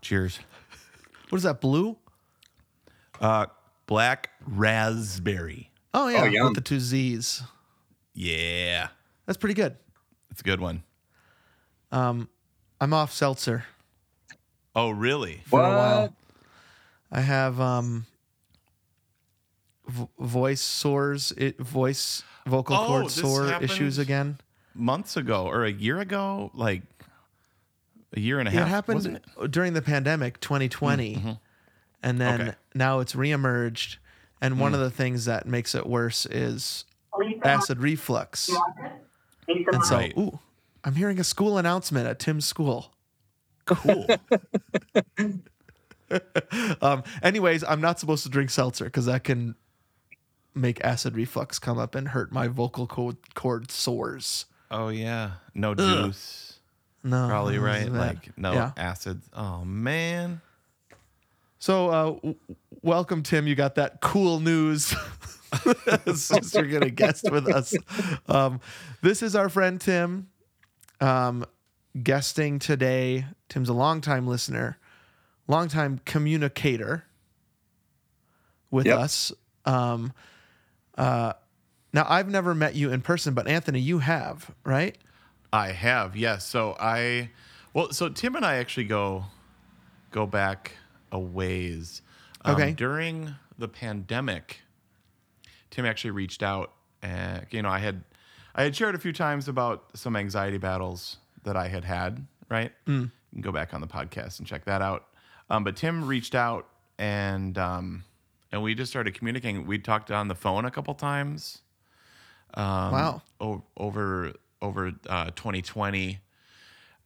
Cheers. 0.00 0.38
What 1.28 1.36
is 1.36 1.42
that, 1.42 1.60
blue? 1.60 1.98
Uh, 3.20 3.44
black 3.86 4.30
raspberry. 4.46 5.70
Oh, 5.92 6.08
yeah. 6.08 6.24
yum. 6.24 6.46
with 6.46 6.54
the 6.54 6.62
two 6.62 6.80
Z's. 6.80 7.42
Yeah. 8.14 8.88
That's 9.26 9.36
pretty 9.36 9.52
good. 9.52 9.76
It's 10.30 10.40
a 10.40 10.44
good 10.44 10.58
one. 10.60 10.82
Um, 11.92 12.30
I'm 12.80 12.94
off 12.94 13.12
seltzer 13.12 13.64
Oh, 14.74 14.88
really? 14.88 15.42
for 15.44 15.60
a 15.60 15.68
while. 15.68 16.16
I 17.12 17.20
have 17.20 17.60
um 17.60 18.06
vo- 19.86 20.08
voice 20.18 20.62
sores, 20.62 21.32
it, 21.36 21.58
voice 21.58 22.22
vocal 22.46 22.76
Oh, 22.76 22.86
cord 22.86 23.04
this 23.06 23.14
sore 23.16 23.52
issues 23.62 23.98
again. 23.98 24.38
Months 24.76 25.16
ago 25.16 25.46
or 25.46 25.64
a 25.64 25.72
year 25.72 25.98
ago, 25.98 26.50
like 26.54 26.82
a 28.14 28.20
year 28.20 28.38
and 28.38 28.48
a 28.48 28.52
It 28.52 28.58
half. 28.58 28.68
happened 28.68 28.94
wasn't 28.96 29.16
it? 29.40 29.50
during 29.50 29.72
the 29.72 29.82
pandemic 29.82 30.40
2020. 30.40 31.38
And 32.02 32.20
then 32.20 32.40
Okay. 32.42 32.54
now 32.74 33.00
it's 33.00 33.14
reemerged. 33.14 33.96
And 34.40 34.60
one 34.60 34.74
of 34.74 34.80
the 34.80 34.90
things 34.90 35.24
that 35.24 35.46
makes 35.46 35.74
it 35.74 35.86
worse 35.86 36.26
is 36.26 36.84
acid 37.42 37.80
reflux. 37.80 38.50
And 39.72 39.84
so, 39.84 39.96
Right. 39.96 40.16
ooh, 40.18 40.38
I'm 40.84 40.94
hearing 40.94 41.18
a 41.18 41.24
school 41.24 41.56
announcement 41.58 42.06
at 42.06 42.18
Tim's 42.18 42.46
school. 42.46 42.92
Cool. 43.64 44.06
Um, 46.80 47.02
anyways, 47.20 47.64
I'm 47.64 47.80
not 47.80 47.98
supposed 47.98 48.22
to 48.22 48.28
drink 48.28 48.50
seltzer 48.50 48.84
because 48.84 49.06
that 49.06 49.24
can 49.24 49.56
make 50.54 50.82
acid 50.84 51.16
reflux 51.16 51.58
come 51.58 51.78
up 51.78 51.96
and 51.96 52.08
hurt 52.08 52.30
my 52.30 52.46
vocal 52.46 52.86
cord, 52.86 53.16
cord 53.34 53.72
sores. 53.72 54.46
Oh 54.70 54.88
yeah. 54.88 55.32
No 55.54 55.74
juice. 55.74 56.58
No, 57.02 57.28
Probably 57.28 57.58
right. 57.58 57.90
Like 57.90 58.36
no 58.36 58.52
Yeah. 58.52 58.72
acid. 58.76 59.20
Oh 59.32 59.64
man. 59.64 60.40
So, 61.58 61.88
uh, 61.88 62.04
w- 62.12 62.36
welcome, 62.82 63.22
Tim. 63.22 63.46
You 63.46 63.54
got 63.54 63.76
that 63.76 64.00
cool 64.00 64.40
news. 64.40 64.94
Since 66.14 66.54
you're 66.54 66.66
gonna 66.66 66.90
guest 66.90 67.30
with 67.30 67.48
us, 67.48 67.74
um, 68.28 68.60
this 69.02 69.22
is 69.22 69.34
our 69.34 69.48
friend 69.48 69.80
Tim, 69.80 70.28
um, 71.00 71.44
guesting 72.02 72.58
today. 72.58 73.24
Tim's 73.48 73.68
a 73.68 73.72
longtime 73.72 74.26
listener, 74.26 74.76
longtime 75.48 76.00
communicator 76.04 77.04
with 78.70 78.86
Yep. 78.86 78.98
us. 78.98 79.32
Um, 79.64 80.12
uh, 80.98 81.34
now, 81.96 82.04
I've 82.10 82.28
never 82.28 82.54
met 82.54 82.74
you 82.74 82.92
in 82.92 83.00
person, 83.00 83.32
but 83.32 83.48
Anthony, 83.48 83.80
you 83.80 84.00
have, 84.00 84.54
right? 84.64 84.98
I 85.50 85.68
have, 85.68 86.14
yes. 86.14 86.46
So 86.46 86.76
I, 86.78 87.30
well, 87.72 87.90
so 87.90 88.10
Tim 88.10 88.36
and 88.36 88.44
I 88.44 88.56
actually 88.56 88.84
go, 88.84 89.24
go 90.10 90.26
back 90.26 90.72
a 91.10 91.18
ways. 91.18 92.02
Um, 92.44 92.54
Okay. 92.54 92.72
During 92.72 93.34
the 93.56 93.66
pandemic, 93.66 94.60
Tim 95.70 95.86
actually 95.86 96.10
reached 96.10 96.42
out, 96.42 96.70
and 97.00 97.46
you 97.50 97.62
know, 97.62 97.70
I 97.70 97.78
had, 97.78 98.04
I 98.54 98.64
had 98.64 98.76
shared 98.76 98.94
a 98.94 98.98
few 98.98 99.14
times 99.14 99.48
about 99.48 99.84
some 99.94 100.16
anxiety 100.16 100.58
battles 100.58 101.16
that 101.44 101.56
I 101.56 101.68
had 101.68 101.86
had. 101.86 102.26
Right. 102.50 102.72
You 102.86 103.10
can 103.32 103.40
go 103.40 103.52
back 103.52 103.72
on 103.72 103.80
the 103.80 103.86
podcast 103.86 104.38
and 104.38 104.46
check 104.46 104.66
that 104.66 104.82
out. 104.82 105.06
Um, 105.48 105.64
but 105.64 105.76
Tim 105.76 106.06
reached 106.06 106.34
out 106.34 106.68
and 106.98 107.56
um, 107.56 108.04
and 108.52 108.62
we 108.62 108.74
just 108.74 108.92
started 108.92 109.14
communicating. 109.14 109.66
We 109.66 109.78
talked 109.78 110.10
on 110.10 110.28
the 110.28 110.34
phone 110.34 110.66
a 110.66 110.70
couple 110.70 110.92
times 110.94 111.62
um, 112.54 112.92
Wow. 112.92 113.22
o- 113.40 113.62
over 113.76 114.32
over 114.62 114.92
uh, 115.08 115.26
2020, 115.36 116.18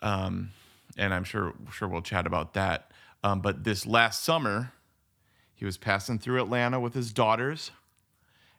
um, 0.02 0.50
and 0.96 1.12
I'm 1.12 1.24
sure 1.24 1.54
sure 1.72 1.88
we'll 1.88 2.02
chat 2.02 2.26
about 2.26 2.54
that. 2.54 2.90
Um, 3.24 3.40
but 3.40 3.64
this 3.64 3.84
last 3.86 4.22
summer, 4.24 4.72
he 5.54 5.64
was 5.64 5.76
passing 5.76 6.18
through 6.18 6.40
Atlanta 6.40 6.78
with 6.80 6.94
his 6.94 7.12
daughters, 7.12 7.70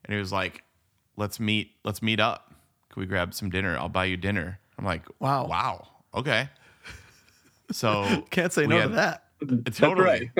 and 0.05 0.13
he 0.13 0.19
was 0.19 0.31
like, 0.31 0.63
"Let's 1.17 1.39
meet. 1.39 1.71
Let's 1.83 2.01
meet 2.01 2.19
up. 2.19 2.53
Can 2.89 2.99
we 2.99 3.05
grab 3.07 3.33
some 3.33 3.49
dinner? 3.49 3.77
I'll 3.77 3.89
buy 3.89 4.05
you 4.05 4.17
dinner." 4.17 4.59
I'm 4.77 4.85
like, 4.85 5.03
Wow. 5.19 5.45
wow, 5.47 5.87
okay." 6.13 6.49
So 7.71 8.25
Can't 8.29 8.51
say 8.51 8.67
no 8.67 8.77
had- 8.79 8.87
to 8.89 8.95
that. 8.95 9.23
Totally. 9.75 10.31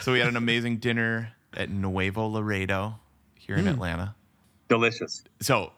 so 0.00 0.12
we 0.12 0.18
had 0.18 0.28
an 0.28 0.36
amazing 0.36 0.78
dinner 0.78 1.32
at 1.54 1.68
Nuevo 1.70 2.26
Laredo 2.26 2.98
here 3.34 3.56
Hmm. 3.56 3.66
in 3.66 3.74
Atlanta 3.74 4.14
Delicious. 4.70 5.22
so 5.40 5.72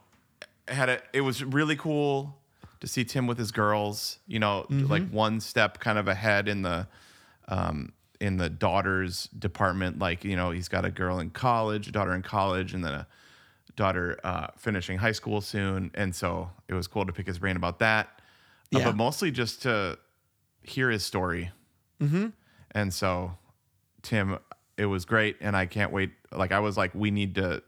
had 0.68 0.88
a 0.88 1.02
it 1.12 1.22
was 1.22 1.42
really 1.42 1.76
cool 1.76 2.38
to 2.80 2.86
see 2.86 3.04
Tim 3.04 3.26
with 3.26 3.38
his 3.38 3.52
girls, 3.52 4.18
you 4.26 4.38
know, 4.38 4.66
like 4.68 5.08
one 5.10 5.40
step 5.40 5.78
kind 5.78 5.98
of 5.98 6.08
ahead 6.08 6.48
in 6.48 6.62
the 6.62 6.86
um 7.48 7.92
in 8.20 8.36
the 8.36 8.50
daughter's 8.50 9.24
department 9.38 9.98
like, 9.98 10.24
you 10.24 10.36
know, 10.36 10.50
he's 10.50 10.68
got 10.68 10.84
a 10.84 10.90
girl 10.90 11.18
in 11.18 11.30
college, 11.30 11.88
a 11.88 11.92
daughter 11.92 12.12
in 12.12 12.22
college 12.22 12.74
and 12.74 12.84
then 12.84 12.92
a 12.92 13.06
daughter 13.76 14.18
uh 14.24 14.48
finishing 14.58 14.98
high 14.98 15.12
school 15.12 15.40
soon 15.40 15.90
and 15.94 16.14
so 16.14 16.50
it 16.68 16.74
was 16.74 16.86
cool 16.86 17.06
to 17.06 17.12
pick 17.12 17.26
his 17.26 17.38
brain 17.38 17.56
about 17.56 17.78
that. 17.78 18.20
Uh, 18.74 18.84
but 18.84 18.96
mostly 18.96 19.30
just 19.30 19.62
to 19.62 19.98
hear 20.62 20.90
his 20.90 21.04
story. 21.04 21.50
Mm-hmm. 22.00 22.28
And 22.72 22.92
so 22.92 23.38
Tim 24.02 24.38
it 24.76 24.86
was 24.86 25.04
great 25.04 25.36
and 25.40 25.56
I 25.56 25.66
can't 25.66 25.92
wait 25.92 26.10
like 26.30 26.52
I 26.52 26.60
was 26.60 26.76
like 26.76 26.94
we 26.94 27.10
need 27.10 27.36
to 27.36 27.62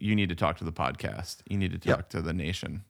you 0.00 0.14
need 0.16 0.28
to 0.30 0.34
talk 0.34 0.56
to 0.58 0.64
the 0.64 0.72
podcast. 0.72 1.38
You 1.48 1.58
need 1.58 1.72
to 1.72 1.78
talk 1.78 1.98
Yep. 1.98 2.08
to 2.10 2.22
the 2.22 2.32
nation. 2.32 2.84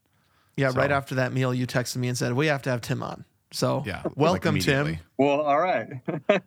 Yeah, 0.56 0.72
right 0.74 0.90
after 0.92 1.14
that 1.16 1.32
meal, 1.32 1.54
you 1.54 1.66
texted 1.66 1.96
me 1.96 2.08
and 2.08 2.16
said 2.18 2.32
we 2.34 2.46
have 2.46 2.62
to 2.62 2.70
have 2.70 2.80
Tim 2.80 3.02
on. 3.02 3.24
So, 3.52 3.82
Yeah. 3.86 4.02
like 4.04 4.16
welcome, 4.16 4.58
Tim. 4.58 4.98
Well, 5.16 5.40
all 5.40 5.58
right. 5.58 5.88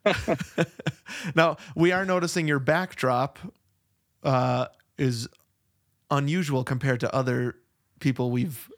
Now 1.36 1.58
we 1.76 1.92
are 1.92 2.06
noticing 2.06 2.48
your 2.48 2.60
backdrop 2.60 3.40
uh, 4.24 4.68
is 4.98 5.28
unusual 6.10 6.64
compared 6.64 7.00
to 7.02 7.14
other 7.14 7.56
people 8.00 8.32
we've 8.32 8.70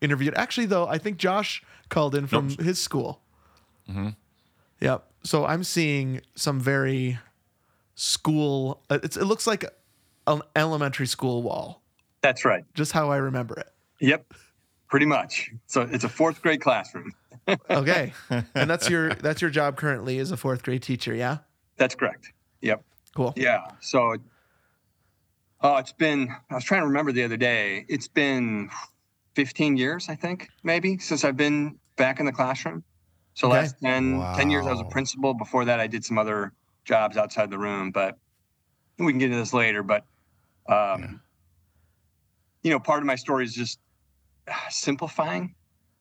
interviewed. 0.00 0.34
Actually, 0.36 0.66
though, 0.66 0.86
I 0.86 0.98
think 0.98 1.18
Josh 1.18 1.62
called 1.88 2.14
in 2.14 2.26
from 2.26 2.48
Nope. 2.48 2.60
his 2.60 2.80
school. 2.80 3.20
Yep. 4.80 5.04
So 5.24 5.44
I'm 5.46 5.64
seeing 5.64 6.20
some 6.34 6.60
very 6.60 7.18
school. 7.94 8.82
uh, 8.90 8.98
It's, 9.02 9.16
it 9.16 9.24
looks 9.24 9.46
like 9.46 9.64
an 9.64 9.70
elementary 10.56 11.06
school 11.06 11.42
wall, 11.42 11.82
That's 12.20 12.44
right. 12.44 12.64
just 12.74 12.92
how 12.92 13.10
I 13.10 13.16
remember 13.16 13.54
it. 13.58 13.68
Yep. 14.00 14.32
Pretty 14.88 15.06
much. 15.06 15.50
So 15.66 15.82
it's 15.82 16.04
a 16.04 16.08
fourth 16.08 16.40
grade 16.42 16.60
classroom. 16.60 17.12
Okay, 17.70 18.12
and 18.28 18.68
that's 18.68 18.90
your 18.90 19.14
that's 19.14 19.40
your 19.40 19.50
job 19.50 19.76
currently 19.78 20.18
as 20.18 20.30
a 20.32 20.36
fourth 20.36 20.62
grade 20.62 20.82
teacher. 20.82 21.14
Yeah. 21.14 21.38
That's 21.78 21.94
correct. 21.94 22.30
Yep. 22.60 22.84
Cool. 23.16 23.32
Yeah. 23.36 23.70
So, 23.80 24.16
oh, 25.62 25.76
it's 25.76 25.92
been, 25.92 26.28
I 26.50 26.54
was 26.54 26.64
trying 26.64 26.82
to 26.82 26.86
remember 26.88 27.10
the 27.12 27.24
other 27.24 27.36
day. 27.38 27.86
It's 27.88 28.08
been 28.08 28.68
15 29.34 29.76
years, 29.78 30.08
I 30.10 30.14
think, 30.14 30.48
maybe, 30.62 30.98
since 30.98 31.24
I've 31.24 31.36
been 31.38 31.78
back 31.96 32.20
in 32.20 32.26
the 32.26 32.32
classroom. 32.32 32.84
So, 33.34 33.48
Okay. 33.48 33.60
last 33.60 33.76
10, 33.82 34.20
10 34.36 34.50
years, 34.50 34.66
I 34.66 34.70
was 34.72 34.80
a 34.80 34.84
principal. 34.84 35.32
Before 35.32 35.64
that, 35.64 35.80
I 35.80 35.86
did 35.86 36.04
some 36.04 36.18
other 36.18 36.52
jobs 36.84 37.16
outside 37.16 37.50
the 37.50 37.58
room, 37.58 37.92
but 37.92 38.18
we 38.98 39.10
can 39.12 39.18
get 39.18 39.26
into 39.26 39.38
this 39.38 39.54
later. 39.54 39.82
But, 39.82 40.04
um, 40.68 41.20
you 42.62 42.70
know, 42.70 42.78
part 42.80 43.00
of 43.00 43.06
my 43.06 43.14
story 43.16 43.44
is 43.44 43.54
just 43.54 43.78
uh, 44.48 44.52
simplifying 44.70 45.54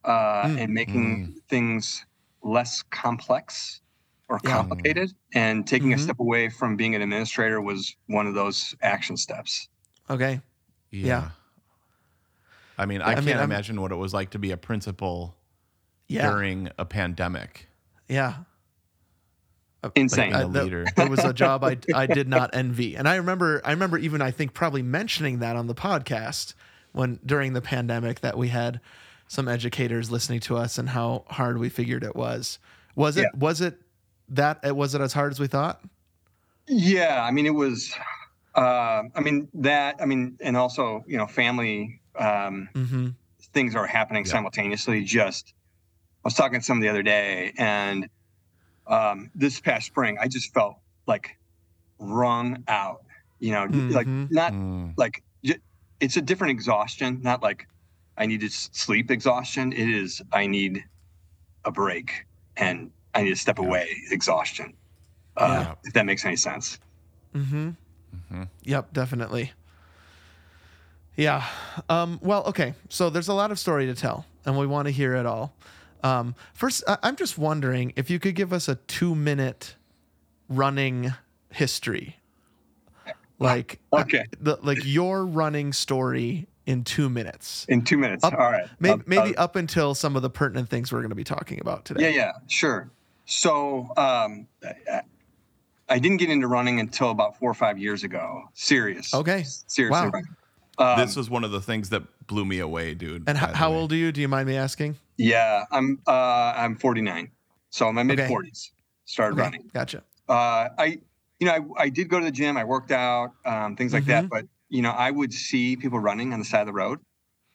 uh, 0.03 0.43
Mm. 0.45 0.59
and 0.61 0.73
making 0.73 1.41
things 1.49 2.05
less 2.43 2.81
complex 2.83 3.81
or 4.29 4.39
Yeah. 4.43 4.51
complicated. 4.51 5.11
And 5.33 5.67
taking 5.67 5.89
Mhm. 5.89 5.95
a 5.95 5.99
step 5.99 6.19
away 6.19 6.49
from 6.49 6.75
being 6.77 6.95
an 6.95 7.01
administrator 7.01 7.61
was 7.61 7.95
one 8.07 8.25
of 8.27 8.33
those 8.33 8.73
action 8.81 9.17
steps. 9.17 9.67
Okay. 10.09 10.39
Yeah. 10.91 11.31
I 12.77 12.85
mean, 12.85 13.01
I, 13.01 13.11
I 13.11 13.15
can't 13.15 13.27
I'm- 13.29 13.43
imagine 13.51 13.81
what 13.81 13.91
it 13.91 13.95
was 13.95 14.13
like 14.13 14.29
to 14.31 14.39
be 14.39 14.51
a 14.51 14.57
principal 14.57 15.35
Yeah. 16.07 16.29
during 16.29 16.69
a 16.77 16.85
pandemic. 16.85 17.67
Yeah. 18.07 18.43
Insane. 19.95 20.31
Being 20.31 20.35
I- 20.35 20.41
a 20.43 20.47
that- 20.49 20.63
leader. 20.63 20.85
it 20.97 21.09
was 21.09 21.23
a 21.23 21.33
job 21.33 21.63
I, 21.63 21.77
I 21.95 22.05
did 22.07 22.27
not 22.27 22.51
envy. 22.53 22.95
And 22.95 23.07
I 23.07 23.15
remember 23.15 23.61
I 23.65 23.71
remember 23.71 23.97
even 23.97 24.21
I 24.21 24.31
think 24.31 24.53
probably 24.53 24.81
mentioning 24.81 25.39
that 25.39 25.55
on 25.55 25.67
the 25.67 25.75
podcast 25.75 26.53
when 26.93 27.19
during 27.25 27.53
the 27.53 27.61
pandemic 27.61 28.21
that 28.21 28.37
we 28.37 28.47
had 28.49 28.79
some 29.27 29.47
educators 29.47 30.09
listening 30.09 30.39
to 30.41 30.55
us 30.57 30.77
and 30.77 30.89
how 30.89 31.25
hard 31.29 31.57
we 31.57 31.69
figured 31.69 32.03
it 32.03 32.15
was. 32.15 32.59
Was 32.95 33.17
it 33.17 33.21
Yeah. 33.33 33.39
was 33.39 33.61
it 33.61 33.79
that 34.29 34.59
it 34.63 34.75
was 34.75 34.95
it 34.95 35.01
as 35.01 35.13
hard 35.13 35.31
as 35.31 35.39
we 35.39 35.47
thought? 35.47 35.81
Yeah, 36.67 37.23
I 37.23 37.31
mean, 37.31 37.45
it 37.45 37.51
was. 37.53 37.93
Uh, 38.55 39.03
I 39.15 39.21
mean 39.21 39.47
that. 39.53 39.97
I 40.01 40.05
mean, 40.05 40.37
and 40.41 40.57
also, 40.57 41.03
you 41.07 41.17
know, 41.17 41.27
family 41.27 42.01
um, 42.17 42.67
Mm-hmm. 42.73 43.09
things 43.53 43.75
are 43.75 43.85
happening 43.85 44.25
Yeah. 44.25 44.31
simultaneously. 44.31 45.03
Just, 45.03 45.53
I 46.25 46.27
was 46.27 46.33
talking 46.33 46.59
to 46.59 46.65
someone 46.65 46.81
the 46.81 46.89
other 46.89 47.03
day, 47.03 47.53
and 47.57 48.09
um, 48.87 49.31
this 49.35 49.59
past 49.59 49.87
spring, 49.87 50.17
I 50.19 50.27
just 50.27 50.53
felt 50.53 50.77
like 51.05 51.37
wrung 51.99 52.63
out. 52.67 53.03
You 53.39 53.51
know, 53.51 53.63
like 53.93 54.07
Mhm. 54.07 54.31
not 54.31 54.53
Mm, 54.53 54.93
like 54.97 55.23
it's 55.99 56.15
a 56.15 56.21
different 56.21 56.51
exhaustion. 56.51 57.21
Not 57.23 57.41
like 57.41 57.67
I 58.17 58.25
need 58.27 58.41
to 58.41 58.49
sleep 58.49 59.09
exhaustion. 59.11 59.73
It 59.73 59.89
is 59.89 60.21
I 60.31 60.45
need 60.47 60.83
a 61.65 61.71
break 61.71 62.25
and 62.55 62.91
I 63.15 63.23
need 63.23 63.29
to 63.29 63.35
step 63.35 63.57
away 63.59 63.87
exhaustion. 64.11 64.73
Uh, 65.35 65.65
Yeah. 65.65 65.75
If 65.83 65.93
that 65.93 66.05
makes 66.05 66.23
any 66.25 66.35
sense. 66.35 66.79
Mm-hmm. 67.35 67.69
mm-hmm. 68.15 68.43
Yep, 68.63 68.93
definitely. 68.93 69.53
Yeah. 71.15 71.45
Um, 71.89 72.19
well, 72.21 72.43
okay. 72.45 72.73
So 72.89 73.09
there's 73.09 73.27
a 73.27 73.33
lot 73.33 73.51
of 73.51 73.57
story 73.59 73.85
to 73.87 73.95
tell, 73.95 74.25
and 74.45 74.57
we 74.57 74.67
want 74.67 74.85
to 74.87 74.91
hear 74.91 75.15
it 75.15 75.25
all. 75.25 75.53
Um, 76.03 76.35
first, 76.53 76.83
I- 76.87 76.97
I'm 77.03 77.15
just 77.15 77.37
wondering 77.37 77.93
if 77.95 78.09
you 78.09 78.19
could 78.19 78.35
give 78.35 78.53
us 78.53 78.67
a 78.67 78.75
two 78.75 79.15
minute 79.15 79.75
running 80.49 81.13
history. 81.51 82.17
Like 83.39 83.79
Okay. 83.93 84.25
the 84.39 84.57
like 84.63 84.79
your 84.83 85.23
running 85.25 85.71
story 85.71 86.47
in 86.65 86.83
two 86.83 87.07
minutes. 87.07 87.65
In 87.69 87.83
two 87.83 87.97
minutes. 87.97 88.23
Up- 88.23 88.33
All 88.33 88.39
right. 88.51 88.67
Maybe, 88.79 88.93
Uh, 88.93 89.03
maybe 89.05 89.37
uh, 89.37 89.43
up 89.43 89.55
until 89.55 89.93
some 89.93 90.15
of 90.15 90.21
the 90.23 90.29
pertinent 90.29 90.69
things 90.69 90.91
we're 90.91 90.99
going 91.01 91.09
to 91.09 91.15
be 91.15 91.23
talking 91.23 91.59
about 91.61 91.85
today. 91.85 92.09
yeah, 92.09 92.15
yeah, 92.15 92.31
sure. 92.47 92.89
So 93.25 93.91
um, 93.95 94.47
I, 94.63 95.01
I 95.87 95.99
didn't 95.99 96.17
get 96.17 96.29
into 96.31 96.47
running 96.47 96.79
until 96.79 97.11
about 97.11 97.37
four 97.37 97.51
or 97.51 97.53
five 97.53 97.77
years 97.77 98.03
ago. 98.03 98.49
Serious. 98.53 99.13
Okay. 99.13 99.43
Seriously. 99.67 99.91
Wow. 100.05 100.09
running. 100.09 100.35
Um, 100.79 100.99
this 100.99 101.15
was 101.15 101.29
one 101.29 101.43
of 101.43 101.51
the 101.51 101.61
things 101.61 101.89
that 101.89 102.03
blew 102.27 102.45
me 102.45 102.59
away, 102.59 102.93
dude. 102.93 103.23
And 103.27 103.37
h- 103.37 103.43
how 103.55 103.71
way. 103.71 103.77
old 103.77 103.91
are 103.93 103.95
you? 103.95 104.11
Do 104.11 104.21
you 104.21 104.27
mind 104.27 104.47
me 104.47 104.55
asking? 104.55 104.95
Yeah, 105.17 105.65
I'm 105.71 105.99
uh, 106.07 106.53
I'm 106.55 106.75
49, 106.75 107.31
so 107.71 107.87
I'm 107.87 107.97
in 107.97 108.07
my 108.07 108.15
mid 108.15 108.19
40s. 108.29 108.69
Started 109.05 109.33
Okay, 109.35 109.41
running. 109.41 109.71
Gotcha. 109.73 110.03
Uh, 110.29 110.69
I, 110.77 110.99
you 111.39 111.47
know, 111.47 111.53
I, 111.77 111.83
I 111.83 111.89
did 111.89 112.09
go 112.09 112.19
to 112.19 112.25
the 112.25 112.31
gym. 112.31 112.57
I 112.57 112.63
worked 112.65 112.91
out, 112.91 113.31
um, 113.45 113.75
things 113.75 113.93
like 113.93 114.03
Mm-hmm. 114.03 114.11
that. 114.11 114.29
But 114.29 114.45
you 114.69 114.81
know, 114.81 114.91
I 114.91 115.09
would 115.11 115.33
see 115.33 115.75
people 115.77 115.97
running 115.99 116.33
on 116.33 116.39
the 116.39 116.45
side 116.45 116.61
of 116.61 116.67
the 116.67 116.73
road, 116.73 116.99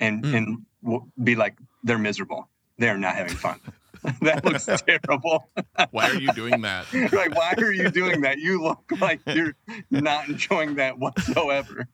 and 0.00 0.24
Mm. 0.24 0.36
and 0.36 0.58
w- 0.82 1.06
be 1.22 1.36
like, 1.36 1.56
they're 1.84 1.98
miserable. 1.98 2.48
They're 2.78 2.98
not 2.98 3.14
having 3.14 3.36
fun. 3.36 3.60
that 4.22 4.44
looks 4.44 4.66
terrible. 4.86 5.50
Why 5.92 6.08
are 6.10 6.14
you 6.14 6.32
doing 6.32 6.62
that? 6.62 6.86
like, 7.12 7.36
why 7.36 7.54
are 7.58 7.70
you 7.72 7.90
doing 7.90 8.22
that? 8.22 8.38
You 8.38 8.60
look 8.62 8.82
like 9.00 9.20
you're 9.26 9.54
not 9.90 10.28
enjoying 10.28 10.74
that 10.76 10.98
whatsoever. 10.98 11.86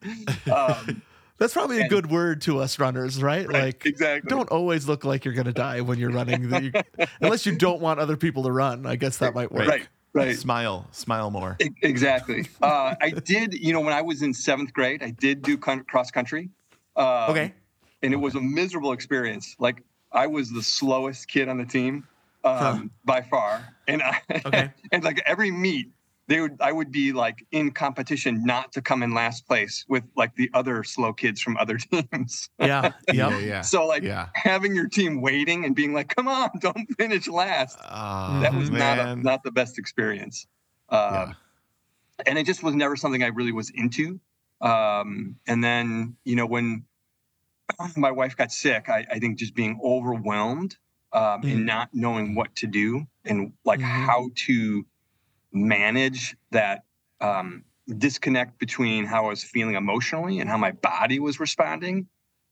Um, 0.50 1.02
That's 1.38 1.52
probably 1.54 1.80
a 1.80 1.88
good 1.88 2.10
word 2.10 2.40
to 2.42 2.58
us 2.60 2.78
runners, 2.78 3.22
right? 3.22 3.46
Right, 3.46 3.62
like, 3.66 3.86
exactly. 3.86 4.28
don't 4.28 4.48
always 4.50 4.88
look 4.88 5.04
like 5.04 5.24
you're 5.24 5.34
going 5.34 5.46
to 5.46 5.52
die 5.52 5.80
when 5.80 5.98
you're 5.98 6.10
running. 6.10 6.48
That 6.48 6.62
you- 6.64 6.72
unless 7.20 7.46
you 7.46 7.56
don't 7.56 7.80
want 7.80 8.00
other 8.00 8.16
people 8.16 8.42
to 8.44 8.52
run. 8.52 8.86
I 8.86 8.96
guess 8.96 9.18
that 9.18 9.34
might 9.34 9.52
work. 9.52 9.68
right, 9.68 9.86
right. 10.12 10.36
Smile, 10.36 10.86
smile 10.90 11.30
more. 11.30 11.56
Exactly. 11.82 12.46
Uh, 12.60 12.94
I 13.00 13.10
did, 13.10 13.54
you 13.54 13.72
know, 13.72 13.80
when 13.80 13.94
I 13.94 14.02
was 14.02 14.22
in 14.22 14.34
seventh 14.34 14.72
grade, 14.72 15.02
I 15.02 15.10
did 15.10 15.42
do 15.42 15.56
con- 15.56 15.84
cross 15.84 16.10
country. 16.10 16.50
Um, 16.96 17.30
Okay. 17.30 17.54
And 18.02 18.12
it 18.12 18.16
was 18.16 18.34
a 18.36 18.40
miserable 18.40 18.92
experience. 18.92 19.54
Like 19.58 19.82
I 20.12 20.26
was 20.28 20.52
the 20.52 20.62
slowest 20.62 21.28
kid 21.28 21.48
on 21.48 21.58
the 21.58 21.64
team 21.66 22.06
um, 22.44 22.56
Huh. 22.56 22.82
by 23.04 23.22
far, 23.22 23.74
and 23.88 24.00
I, 24.02 24.20
Okay. 24.46 24.70
and 24.92 25.02
like 25.04 25.20
every 25.26 25.50
meet, 25.50 25.90
they 26.28 26.40
would 26.40 26.56
I 26.60 26.70
would 26.72 26.92
be 26.92 27.12
like 27.12 27.44
in 27.50 27.70
competition 27.72 28.44
not 28.44 28.72
to 28.72 28.82
come 28.82 29.02
in 29.02 29.14
last 29.14 29.46
place 29.46 29.84
with 29.88 30.04
like 30.16 30.34
the 30.36 30.50
other 30.54 30.84
slow 30.84 31.12
kids 31.12 31.40
from 31.40 31.56
other 31.56 31.76
teams. 31.90 32.48
Yeah. 32.60 32.92
Yeah, 33.12 33.30
Yep. 33.30 33.40
yeah. 33.42 33.60
So 33.62 33.86
like 33.86 34.02
yeah. 34.04 34.28
having 34.34 34.74
your 34.74 34.88
team 34.88 35.20
waiting 35.22 35.64
and 35.64 35.74
being 35.74 35.92
like, 35.94 36.14
"Come 36.14 36.28
on, 36.28 36.50
don't 36.60 36.86
finish 36.98 37.26
last." 37.26 37.78
Oh, 37.82 38.40
that 38.40 38.54
was 38.54 38.70
not 38.70 38.98
a, 38.98 39.16
not 39.16 39.42
the 39.42 39.50
best 39.50 39.78
experience. 39.78 40.46
Um, 40.90 41.00
Yeah. 41.12 41.32
and 42.26 42.38
it 42.38 42.46
just 42.46 42.62
was 42.62 42.74
never 42.74 42.96
something 42.96 43.22
I 43.22 43.28
really 43.28 43.52
was 43.52 43.70
into. 43.70 44.20
Um, 44.60 45.36
and 45.46 45.62
then, 45.64 46.16
you 46.24 46.36
know, 46.36 46.46
when 46.46 46.84
my 47.96 48.10
wife 48.10 48.36
got 48.36 48.52
sick, 48.52 48.88
I, 48.88 49.06
I 49.10 49.18
think 49.18 49.38
just 49.38 49.54
being 49.54 49.80
overwhelmed 49.84 50.76
um, 51.12 51.42
Mm. 51.42 51.52
and 51.52 51.66
not 51.66 51.88
knowing 51.92 52.34
what 52.34 52.54
to 52.56 52.66
do 52.66 53.06
and 53.24 53.52
like 53.64 53.80
Mhm. 53.80 53.84
how 54.06 54.30
to 54.34 54.84
manage 55.52 56.36
that 56.50 56.84
um, 57.20 57.64
disconnect 57.96 58.58
between 58.58 59.04
how 59.04 59.26
I 59.26 59.28
was 59.28 59.44
feeling 59.44 59.74
emotionally 59.74 60.40
and 60.40 60.48
how 60.48 60.56
my 60.58 60.72
body 60.72 61.18
was 61.20 61.40
responding. 61.40 62.06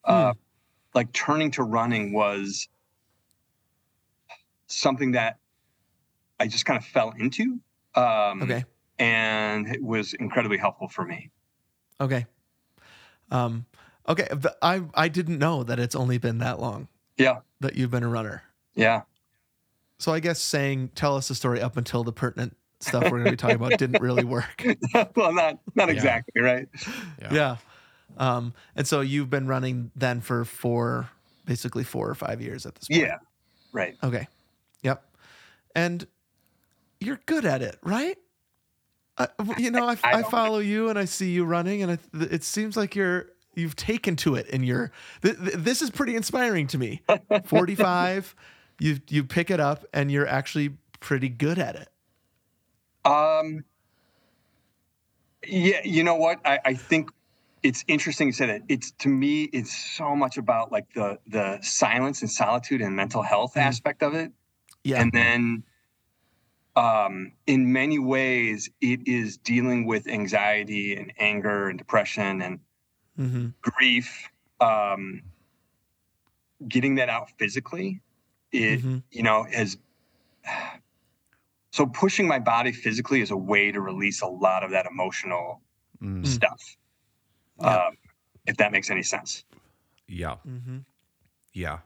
Uh, 0.04 0.32
like 0.94 1.12
turning 1.12 1.50
to 1.52 1.62
running 1.62 2.12
was 2.12 2.68
something 4.68 5.12
that 5.12 5.38
I 6.40 6.46
just 6.46 6.64
kind 6.64 6.78
of 6.78 6.84
fell 6.84 7.12
into. 7.18 7.58
Um, 7.94 8.42
Okay. 8.42 8.64
and 8.98 9.68
it 9.68 9.82
was 9.82 10.14
incredibly 10.14 10.58
helpful 10.58 10.88
for 10.88 11.04
me. 11.04 11.30
Okay. 12.00 12.26
Um, 13.30 13.66
okay. 14.08 14.28
I, 14.62 14.82
I 14.94 15.08
didn't 15.08 15.38
know 15.38 15.62
that 15.64 15.78
it's 15.78 15.94
only 15.94 16.18
been 16.18 16.38
that 16.38 16.60
long 16.60 16.88
Yeah, 17.18 17.40
that 17.60 17.74
you've 17.74 17.90
been 17.90 18.04
a 18.04 18.08
runner. 18.08 18.42
yeah, 18.74 19.02
So 19.98 20.12
I 20.12 20.20
guess 20.20 20.38
saying, 20.40 20.90
tell 20.94 21.16
us 21.16 21.28
the 21.28 21.34
story 21.34 21.60
up 21.60 21.76
until 21.76 22.04
the 22.04 22.12
pertinent 22.12 22.56
stuff 22.86 23.04
we're 23.04 23.10
going 23.18 23.24
to 23.24 23.30
be 23.32 23.36
talking 23.36 23.56
about 23.56 23.78
didn't 23.78 24.00
really 24.00 24.24
work. 24.24 24.64
well, 25.16 25.32
not 25.34 25.58
not 25.74 25.88
Yeah. 25.88 25.94
exactly 25.94 26.40
right. 26.42 26.68
Yeah. 27.20 27.34
Yeah. 27.34 27.56
Um, 28.18 28.54
and 28.74 28.86
so 28.86 29.00
you've 29.02 29.28
been 29.30 29.46
running 29.46 29.90
then 29.96 30.20
for 30.20 30.44
four, 30.44 31.10
basically 31.44 31.84
four 31.84 32.08
or 32.08 32.14
five 32.14 32.40
years 32.40 32.64
at 32.64 32.74
this 32.76 32.88
point. 32.88 33.02
Yeah, 33.02 33.18
right. 33.72 33.96
Okay. 34.02 34.28
Yep. 34.82 35.04
And 35.74 36.06
you're 37.00 37.20
good 37.26 37.44
at 37.44 37.60
it, 37.62 37.76
right? 37.82 38.16
Uh, 39.18 39.26
you 39.58 39.70
know, 39.70 39.86
I, 39.88 39.92
I 40.04 40.18
I 40.18 40.22
follow 40.22 40.58
you 40.58 40.88
and 40.88 40.98
I 40.98 41.04
see 41.06 41.30
you 41.30 41.44
running, 41.44 41.82
and 41.82 41.92
I, 41.92 41.98
it 42.24 42.44
seems 42.44 42.76
like 42.76 42.94
you're 42.94 43.26
you've 43.54 43.74
taken 43.76 44.14
to 44.16 44.34
it, 44.34 44.46
and 44.52 44.64
you're 44.64 44.92
th- 45.22 45.36
th- 45.38 45.54
this 45.54 45.80
is 45.82 45.90
pretty 45.90 46.14
inspiring 46.16 46.66
to 46.68 46.78
me. 46.78 47.02
Forty 47.44 47.74
five, 47.74 48.34
you 48.78 49.00
you 49.08 49.24
pick 49.24 49.50
it 49.50 49.58
up, 49.60 49.84
and 49.94 50.10
you're 50.10 50.26
actually 50.26 50.76
pretty 51.00 51.28
good 51.30 51.58
at 51.58 51.76
it. 51.76 51.88
Um, 53.06 53.64
yeah, 55.46 55.80
you 55.84 56.02
know 56.04 56.16
what? 56.16 56.40
I, 56.44 56.58
I 56.64 56.74
think 56.74 57.10
it's 57.62 57.84
interesting 57.88 58.28
you 58.28 58.32
said 58.32 58.50
it. 58.50 58.62
It's 58.68 58.90
to 58.92 59.08
me, 59.08 59.44
it's 59.44 59.76
so 59.96 60.14
much 60.16 60.36
about 60.38 60.72
like 60.72 60.92
the 60.94 61.18
the 61.26 61.60
silence 61.62 62.22
and 62.22 62.30
solitude 62.30 62.80
and 62.80 62.96
mental 62.96 63.22
health 63.22 63.54
Mhm. 63.54 63.62
aspect 63.62 64.02
of 64.02 64.14
it. 64.14 64.32
Yeah. 64.84 65.02
And 65.02 65.12
then 65.12 65.64
um, 66.76 67.32
in 67.46 67.72
many 67.72 67.98
ways, 67.98 68.70
it 68.80 69.06
is 69.08 69.38
dealing 69.38 69.86
with 69.86 70.06
anxiety 70.06 70.94
and 70.96 71.12
anger 71.18 71.68
and 71.68 71.78
depression 71.78 72.42
and 72.42 72.60
hmm 73.16 73.48
grief. 73.62 74.28
Um, 74.60 75.22
getting 76.66 76.96
that 76.96 77.08
out 77.08 77.30
physically, 77.38 78.00
it 78.52 78.80
Mhm. 78.80 79.02
you 79.10 79.22
know 79.22 79.44
has. 79.44 79.78
So 81.76 81.84
pushing 81.84 82.26
my 82.26 82.38
body 82.38 82.72
physically 82.72 83.20
is 83.20 83.30
a 83.30 83.36
way 83.36 83.70
to 83.70 83.82
release 83.82 84.22
a 84.22 84.26
lot 84.26 84.64
of 84.64 84.70
that 84.70 84.86
emotional 84.86 85.60
Mm, 86.02 86.26
stuff. 86.26 86.76
Yeah. 87.60 87.86
Um, 87.86 87.96
if 88.46 88.56
that 88.58 88.70
makes 88.72 88.90
any 88.90 89.02
sense. 89.02 89.44
yeah. 90.08 90.36
Mm-hmm. 90.46 90.78
Yeah. 91.52 91.78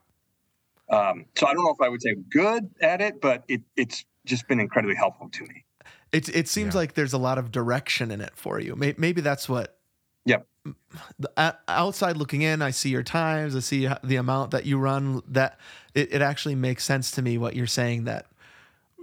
Um, 0.90 1.26
so 1.36 1.46
I 1.48 1.54
don't 1.54 1.64
know 1.64 1.70
if 1.72 1.80
I 1.80 1.88
would 1.88 2.02
say 2.02 2.14
good 2.28 2.70
at 2.80 3.00
it, 3.00 3.20
but 3.20 3.44
it, 3.48 3.62
it's 3.76 4.04
just 4.26 4.46
been 4.48 4.58
incredibly 4.60 4.94
helpful 4.96 5.28
to 5.28 5.42
me. 5.44 5.64
It 6.12 6.28
it 6.28 6.48
seems 6.48 6.74
Yeah. 6.74 6.80
like 6.80 6.94
there's 6.94 7.12
a 7.12 7.18
lot 7.18 7.38
of 7.38 7.50
direction 7.52 8.10
in 8.12 8.20
it 8.20 8.32
for 8.36 8.58
you. 8.60 8.74
May- 8.76 8.94
Maybe 8.98 9.20
that's 9.20 9.48
what. 9.48 9.76
Yep. 10.26 10.46
The, 11.18 11.56
outside 11.68 12.16
looking 12.16 12.42
in, 12.42 12.62
I 12.62 12.70
see 12.70 12.90
your 12.90 13.02
times. 13.04 13.56
I 13.56 13.60
see 13.60 13.88
the 14.04 14.16
amount 14.16 14.50
that 14.52 14.66
you 14.66 14.78
run. 14.78 15.22
That 15.28 15.58
it, 15.94 16.12
it 16.12 16.22
actually 16.22 16.54
makes 16.56 16.84
sense 16.84 17.10
to 17.12 17.22
me 17.22 17.38
what 17.38 17.54
you're 17.56 17.66
saying. 17.68 18.04
That 18.04 18.26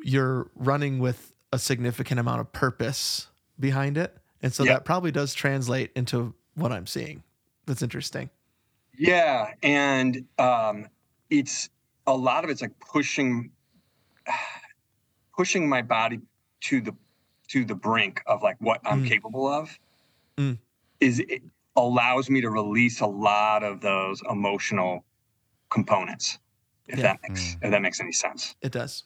you're 0.07 0.49
running 0.55 0.99
with 0.99 1.33
a 1.51 1.59
significant 1.59 2.17
amount 2.19 2.39
of 2.39 2.51
purpose 2.53 3.27
behind 3.59 3.97
it, 3.97 4.15
and 4.41 4.53
so 4.53 4.63
Yep. 4.63 4.73
that 4.73 4.85
probably 4.85 5.11
does 5.11 5.33
translate 5.33 5.91
into 5.95 6.33
what 6.55 6.71
I'm 6.71 6.87
seeing. 6.87 7.23
That's 7.65 7.81
interesting. 7.81 8.29
Yeah, 8.97 9.53
and 9.61 10.25
um, 10.39 10.87
it's 11.29 11.69
a 12.07 12.15
lot 12.15 12.43
of 12.45 12.49
it's 12.49 12.61
like 12.61 12.79
pushing, 12.79 13.51
pushing 15.35 15.67
my 15.67 15.81
body 15.81 16.19
to 16.61 16.81
the 16.81 16.95
to 17.49 17.63
the 17.63 17.75
brink 17.75 18.21
of 18.25 18.41
like 18.43 18.57
what 18.59 18.81
I'm 18.85 19.03
Mm. 19.03 19.07
capable 19.07 19.47
of. 19.47 19.77
Mm. 20.37 20.57
Is 20.99 21.19
it 21.19 21.41
allows 21.75 22.29
me 22.29 22.41
to 22.41 22.49
release 22.49 23.01
a 23.01 23.05
lot 23.07 23.63
of 23.63 23.81
those 23.81 24.21
emotional 24.29 25.05
components. 25.69 26.39
If 26.87 26.97
Yeah. 26.97 27.03
that 27.03 27.19
makes 27.21 27.53
if 27.61 27.71
that 27.71 27.81
makes 27.81 27.99
any 27.99 28.11
sense. 28.13 28.55
It 28.61 28.71
does. 28.71 29.03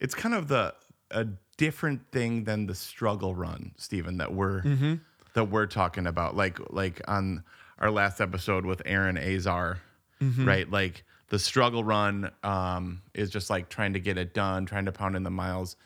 Yep. 0.00 0.04
It's 0.04 0.14
kind 0.14 0.34
of 0.34 0.48
the 0.48 0.74
a 1.10 1.26
different 1.56 2.10
thing 2.12 2.44
than 2.44 2.66
the 2.66 2.74
struggle 2.74 3.34
run, 3.34 3.72
Stephen, 3.76 4.18
that 4.18 4.32
we're 4.34 4.62
Mm-hmm. 4.62 4.94
that 5.34 5.44
we're 5.44 5.66
talking 5.66 6.06
about. 6.06 6.36
Like 6.36 6.58
like 6.70 7.00
on 7.08 7.44
our 7.78 7.90
last 7.90 8.20
episode 8.20 8.64
with 8.66 8.82
Aaron 8.86 9.16
Azar, 9.18 9.78
Mm-hmm. 10.22 10.46
right? 10.48 10.70
Like 10.70 11.04
the 11.28 11.38
struggle 11.38 11.84
run 11.84 12.30
um, 12.42 13.02
is 13.14 13.30
just 13.30 13.50
like 13.50 13.68
trying 13.68 13.92
to 13.94 14.00
get 14.00 14.16
it 14.16 14.32
done, 14.32 14.64
trying 14.66 14.86
to 14.86 14.92
pound 14.92 15.14
in 15.16 15.22
the 15.24 15.30
miles. 15.30 15.76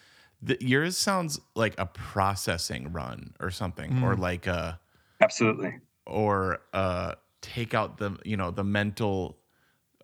The, 0.43 0.57
yours 0.61 0.97
sounds 0.97 1.39
like 1.55 1.75
a 1.79 1.87
processing 1.87 2.93
run 2.93 3.35
or 3.41 3.51
something, 3.51 4.03
or 4.05 4.15
Mm. 4.15 4.19
like 4.21 4.47
a 4.47 4.79
Absolutely. 5.21 5.79
or 6.07 6.61
uh, 6.73 7.15
take 7.43 7.75
out 7.75 7.99
the 7.99 8.17
you 8.25 8.37
know 8.37 8.51
the 8.51 8.65
mental 8.65 9.37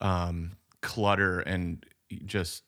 um, 0.00 0.56
clutter 0.82 1.40
and 1.40 1.84
just 2.24 2.62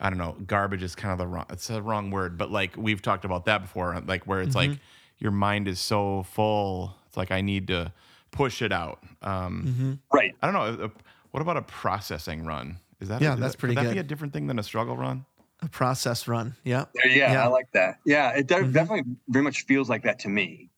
I 0.00 0.10
don't 0.10 0.18
know 0.18 0.36
garbage 0.46 0.82
is 0.82 0.94
kind 0.94 1.12
of 1.12 1.18
the 1.18 1.26
wrong 1.26 1.46
it's 1.50 1.70
a 1.70 1.80
wrong 1.80 2.10
word 2.10 2.36
but 2.36 2.50
like 2.50 2.76
we've 2.76 3.00
talked 3.02 3.24
about 3.24 3.44
that 3.46 3.62
before 3.62 4.00
like 4.06 4.24
where 4.24 4.40
it's 4.42 4.56
Mm-hmm. 4.56 4.70
like 4.72 4.80
your 5.18 5.30
mind 5.30 5.68
is 5.68 5.78
so 5.80 6.24
full 6.24 6.94
it's 7.06 7.16
like 7.16 7.30
I 7.30 7.40
need 7.40 7.68
to 7.68 7.92
push 8.32 8.60
it 8.62 8.72
out 8.72 9.02
um, 9.22 9.64
Mm-hmm. 9.66 9.92
Right. 10.16 10.34
I 10.42 10.50
don't 10.50 10.54
know 10.78 10.84
uh, 10.84 10.88
what 11.30 11.40
about 11.40 11.56
a 11.56 11.62
processing 11.62 12.44
run 12.44 12.78
is 13.00 13.08
that 13.08 13.22
Yeah, 13.22 13.34
is 13.34 13.40
that's 13.40 13.54
that, 13.54 13.58
pretty 13.58 13.74
could 13.76 13.84
that 13.84 13.88
good. 13.90 13.94
be 13.94 14.00
a 14.00 14.04
different 14.04 14.32
thing 14.32 14.46
than 14.48 14.58
a 14.58 14.62
struggle 14.62 14.96
run 14.96 15.24
A 15.62 15.68
process 15.68 16.26
run. 16.28 16.54
Yeah. 16.64 16.86
Yeah, 16.94 17.06
yeah, 17.06 17.32
Yeah. 17.32 17.44
I 17.44 17.46
like 17.46 17.70
that. 17.72 17.98
Yeah, 18.04 18.30
it 18.36 18.46
de- 18.48 18.56
Mhm. 18.56 18.72
definitely 18.72 19.14
very 19.28 19.44
much 19.44 19.62
feels 19.66 19.88
like 19.88 20.02
that 20.02 20.18
to 20.20 20.28
me. 20.28 20.70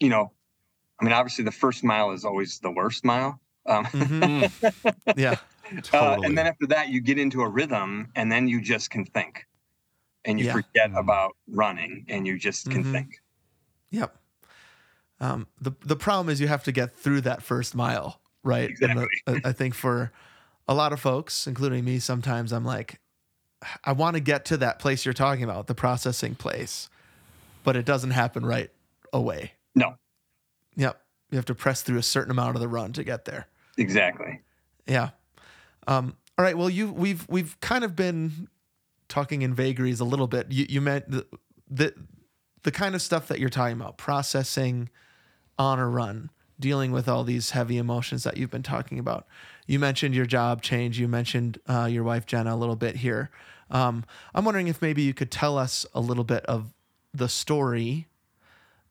You 0.00 0.08
know, 0.08 0.32
I 1.00 1.04
mean, 1.04 1.12
obviously 1.12 1.44
the 1.44 1.52
first 1.52 1.84
mile 1.84 2.10
is 2.12 2.24
always 2.24 2.58
the 2.60 2.70
worst 2.70 3.04
mile. 3.04 3.38
Um, 3.66 3.84
Mhm. 3.92 4.50
Yeah. 5.72 5.80
uh, 5.92 6.20
and 6.22 6.36
then 6.36 6.46
after 6.46 6.66
that, 6.68 6.88
you 6.88 7.00
get 7.00 7.18
into 7.18 7.42
a 7.42 7.48
rhythm, 7.48 8.10
and 8.14 8.30
then 8.30 8.48
you 8.48 8.60
just 8.60 8.90
can 8.90 9.04
think, 9.04 9.46
and 10.24 10.38
you 10.38 10.46
Yeah. 10.46 10.52
forget 10.52 10.90
Mhm. 10.90 10.98
about 10.98 11.36
running, 11.48 12.04
and 12.08 12.26
you 12.26 12.38
just 12.38 12.70
can 12.70 12.84
Mhm. 12.84 12.92
think. 12.92 13.22
Yep. 13.90 14.16
Um, 15.20 15.46
the 15.60 15.72
the 15.80 15.96
problem 15.96 16.28
is 16.28 16.40
you 16.40 16.48
have 16.48 16.64
to 16.64 16.72
get 16.72 16.96
through 16.96 17.20
that 17.22 17.42
first 17.42 17.74
mile, 17.74 18.20
right? 18.42 18.70
And 18.80 19.06
the- 19.26 19.40
I 19.44 19.52
think 19.52 19.74
for 19.74 20.12
a 20.66 20.74
lot 20.74 20.92
of 20.92 21.00
folks, 21.00 21.46
including 21.46 21.84
me, 21.84 21.98
sometimes 21.98 22.52
I'm 22.52 22.64
like, 22.64 23.00
I 23.84 23.92
want 23.92 24.14
to 24.14 24.20
get 24.20 24.44
to 24.46 24.56
that 24.58 24.78
place 24.78 25.04
you're 25.04 25.14
talking 25.14 25.44
about, 25.44 25.66
the 25.68 25.74
processing 25.74 26.34
place, 26.34 26.88
but 27.62 27.76
it 27.76 27.84
doesn't 27.86 28.10
happen 28.10 28.44
right 28.44 28.70
away. 29.12 29.52
No, 29.74 29.96
Yep. 30.76 31.00
You 31.30 31.36
have 31.36 31.44
to 31.46 31.54
press 31.54 31.82
through 31.82 31.98
a 31.98 32.02
certain 32.02 32.30
amount 32.30 32.56
of 32.56 32.60
the 32.60 32.68
run 32.68 32.92
to 32.94 33.04
get 33.04 33.24
there. 33.24 33.46
exactly. 33.76 34.40
Yeah. 34.86 35.10
Um, 35.86 36.16
all 36.38 36.44
right. 36.44 36.56
Well, 36.56 36.70
you 36.70 36.92
we've 36.92 37.26
we've 37.28 37.58
kind 37.60 37.84
of 37.84 37.94
been 37.94 38.48
talking 39.08 39.42
in 39.42 39.54
vagaries 39.54 40.00
a 40.00 40.04
little 40.04 40.26
bit. 40.26 40.50
You 40.50 40.66
you 40.68 40.80
meant 40.80 41.10
the, 41.10 41.26
the 41.70 41.94
the 42.62 42.70
kind 42.70 42.94
of 42.94 43.02
stuff 43.02 43.28
that 43.28 43.38
you're 43.38 43.50
talking 43.50 43.76
about, 43.80 43.98
processing 43.98 44.88
on 45.58 45.78
a 45.78 45.88
run, 45.88 46.30
dealing 46.58 46.90
with 46.90 47.08
all 47.08 47.22
these 47.22 47.50
heavy 47.50 47.78
emotions 47.78 48.24
that 48.24 48.36
you've 48.36 48.50
been 48.50 48.62
talking 48.62 48.98
about. 48.98 49.26
You 49.66 49.78
mentioned 49.78 50.14
your 50.14 50.26
job 50.26 50.62
change. 50.62 50.98
You 50.98 51.06
mentioned 51.08 51.58
uh, 51.68 51.88
your 51.90 52.02
wife 52.02 52.26
Jenna 52.26 52.54
a 52.54 52.56
little 52.56 52.76
bit 52.76 52.96
here. 52.96 53.30
Um, 53.70 54.04
I'm 54.34 54.44
wondering 54.44 54.68
if 54.68 54.82
maybe 54.82 55.02
you 55.02 55.14
could 55.14 55.30
tell 55.30 55.56
us 55.56 55.86
a 55.94 56.00
little 56.00 56.24
bit 56.24 56.44
of 56.46 56.74
the 57.12 57.28
story 57.28 58.08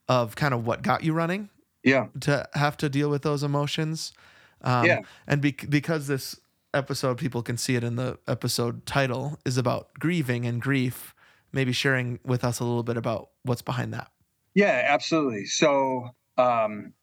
of 0.07 0.35
kind 0.35 0.53
of 0.53 0.65
what 0.65 0.81
got 0.81 1.03
you 1.03 1.13
running 1.13 1.49
Yeah, 1.83 2.07
to 2.21 2.47
have 2.53 2.77
to 2.77 2.89
deal 2.89 3.09
with 3.09 3.21
those 3.21 3.43
emotions. 3.43 4.13
Um, 4.61 4.85
Yeah. 4.85 4.99
And 5.27 5.41
bec 5.41 5.69
because 5.69 6.07
this 6.07 6.39
episode, 6.73 7.17
people 7.17 7.41
can 7.41 7.57
see 7.57 7.75
it 7.75 7.83
in 7.83 7.95
the 7.95 8.17
episode 8.27 8.85
title, 8.85 9.39
is 9.45 9.57
about 9.57 9.93
grieving 9.99 10.45
and 10.45 10.61
grief, 10.61 11.13
maybe 11.51 11.71
sharing 11.71 12.19
with 12.25 12.43
us 12.43 12.59
a 12.59 12.63
little 12.63 12.83
bit 12.83 12.97
about 12.97 13.29
what's 13.43 13.61
behind 13.61 13.93
that. 13.93 14.11
yeah, 14.53 14.85
absolutely. 14.87 15.45
So, 15.45 16.09
um, 16.37 16.93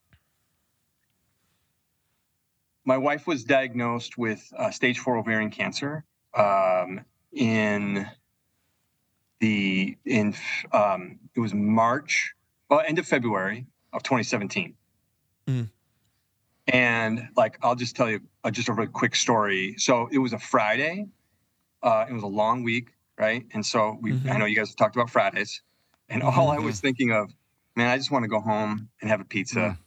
my 2.85 2.97
wife 2.97 3.27
was 3.27 3.45
diagnosed 3.45 4.19
with 4.19 4.53
uh, 4.57 4.71
stage 4.71 4.99
four 4.99 5.17
ovarian 5.19 5.51
cancer 5.51 6.05
um, 6.35 7.05
in 7.33 8.07
the 9.41 9.97
in 10.05 10.35
um, 10.73 11.19
it 11.35 11.41
was 11.41 11.55
March, 11.55 12.35
well, 12.69 12.83
end 12.87 12.99
of 12.99 13.07
February 13.07 13.67
of 13.93 14.03
2017. 14.03 14.75
Mm. 15.47 15.69
And 16.71 17.29
like, 17.37 17.59
I'll 17.63 17.75
just 17.75 17.97
tell 17.97 18.09
you 18.09 18.21
uh, 18.45 18.51
just 18.51 18.69
a 18.69 18.73
really 18.73 18.89
quick 18.91 19.15
story. 19.17 19.75
So 19.79 20.09
it 20.13 20.19
was 20.19 20.33
a 20.33 20.39
Friday. 20.39 21.07
Uh, 21.83 22.07
it 22.09 22.13
was 22.13 22.23
a 22.23 22.29
long 22.29 22.63
week, 22.63 22.91
right? 23.19 23.45
And 23.53 23.65
so 23.65 23.99
we, 24.01 24.13
I 24.13 24.15
Mhm. 24.15 24.39
know 24.39 24.45
you 24.47 24.57
guys 24.57 24.69
have 24.69 24.77
talked 24.77 24.97
about 24.97 25.11
Fridays, 25.11 25.63
and 26.09 26.23
all 26.23 26.51
I 26.51 26.59
was 26.59 26.81
thinking 26.81 27.11
of, 27.13 27.33
man, 27.77 27.89
I 27.89 27.97
just 27.97 28.11
want 28.11 28.23
to 28.25 28.29
go 28.29 28.41
home 28.41 28.89
and 29.01 29.11
have 29.11 29.21
a 29.21 29.25
pizza, 29.25 29.79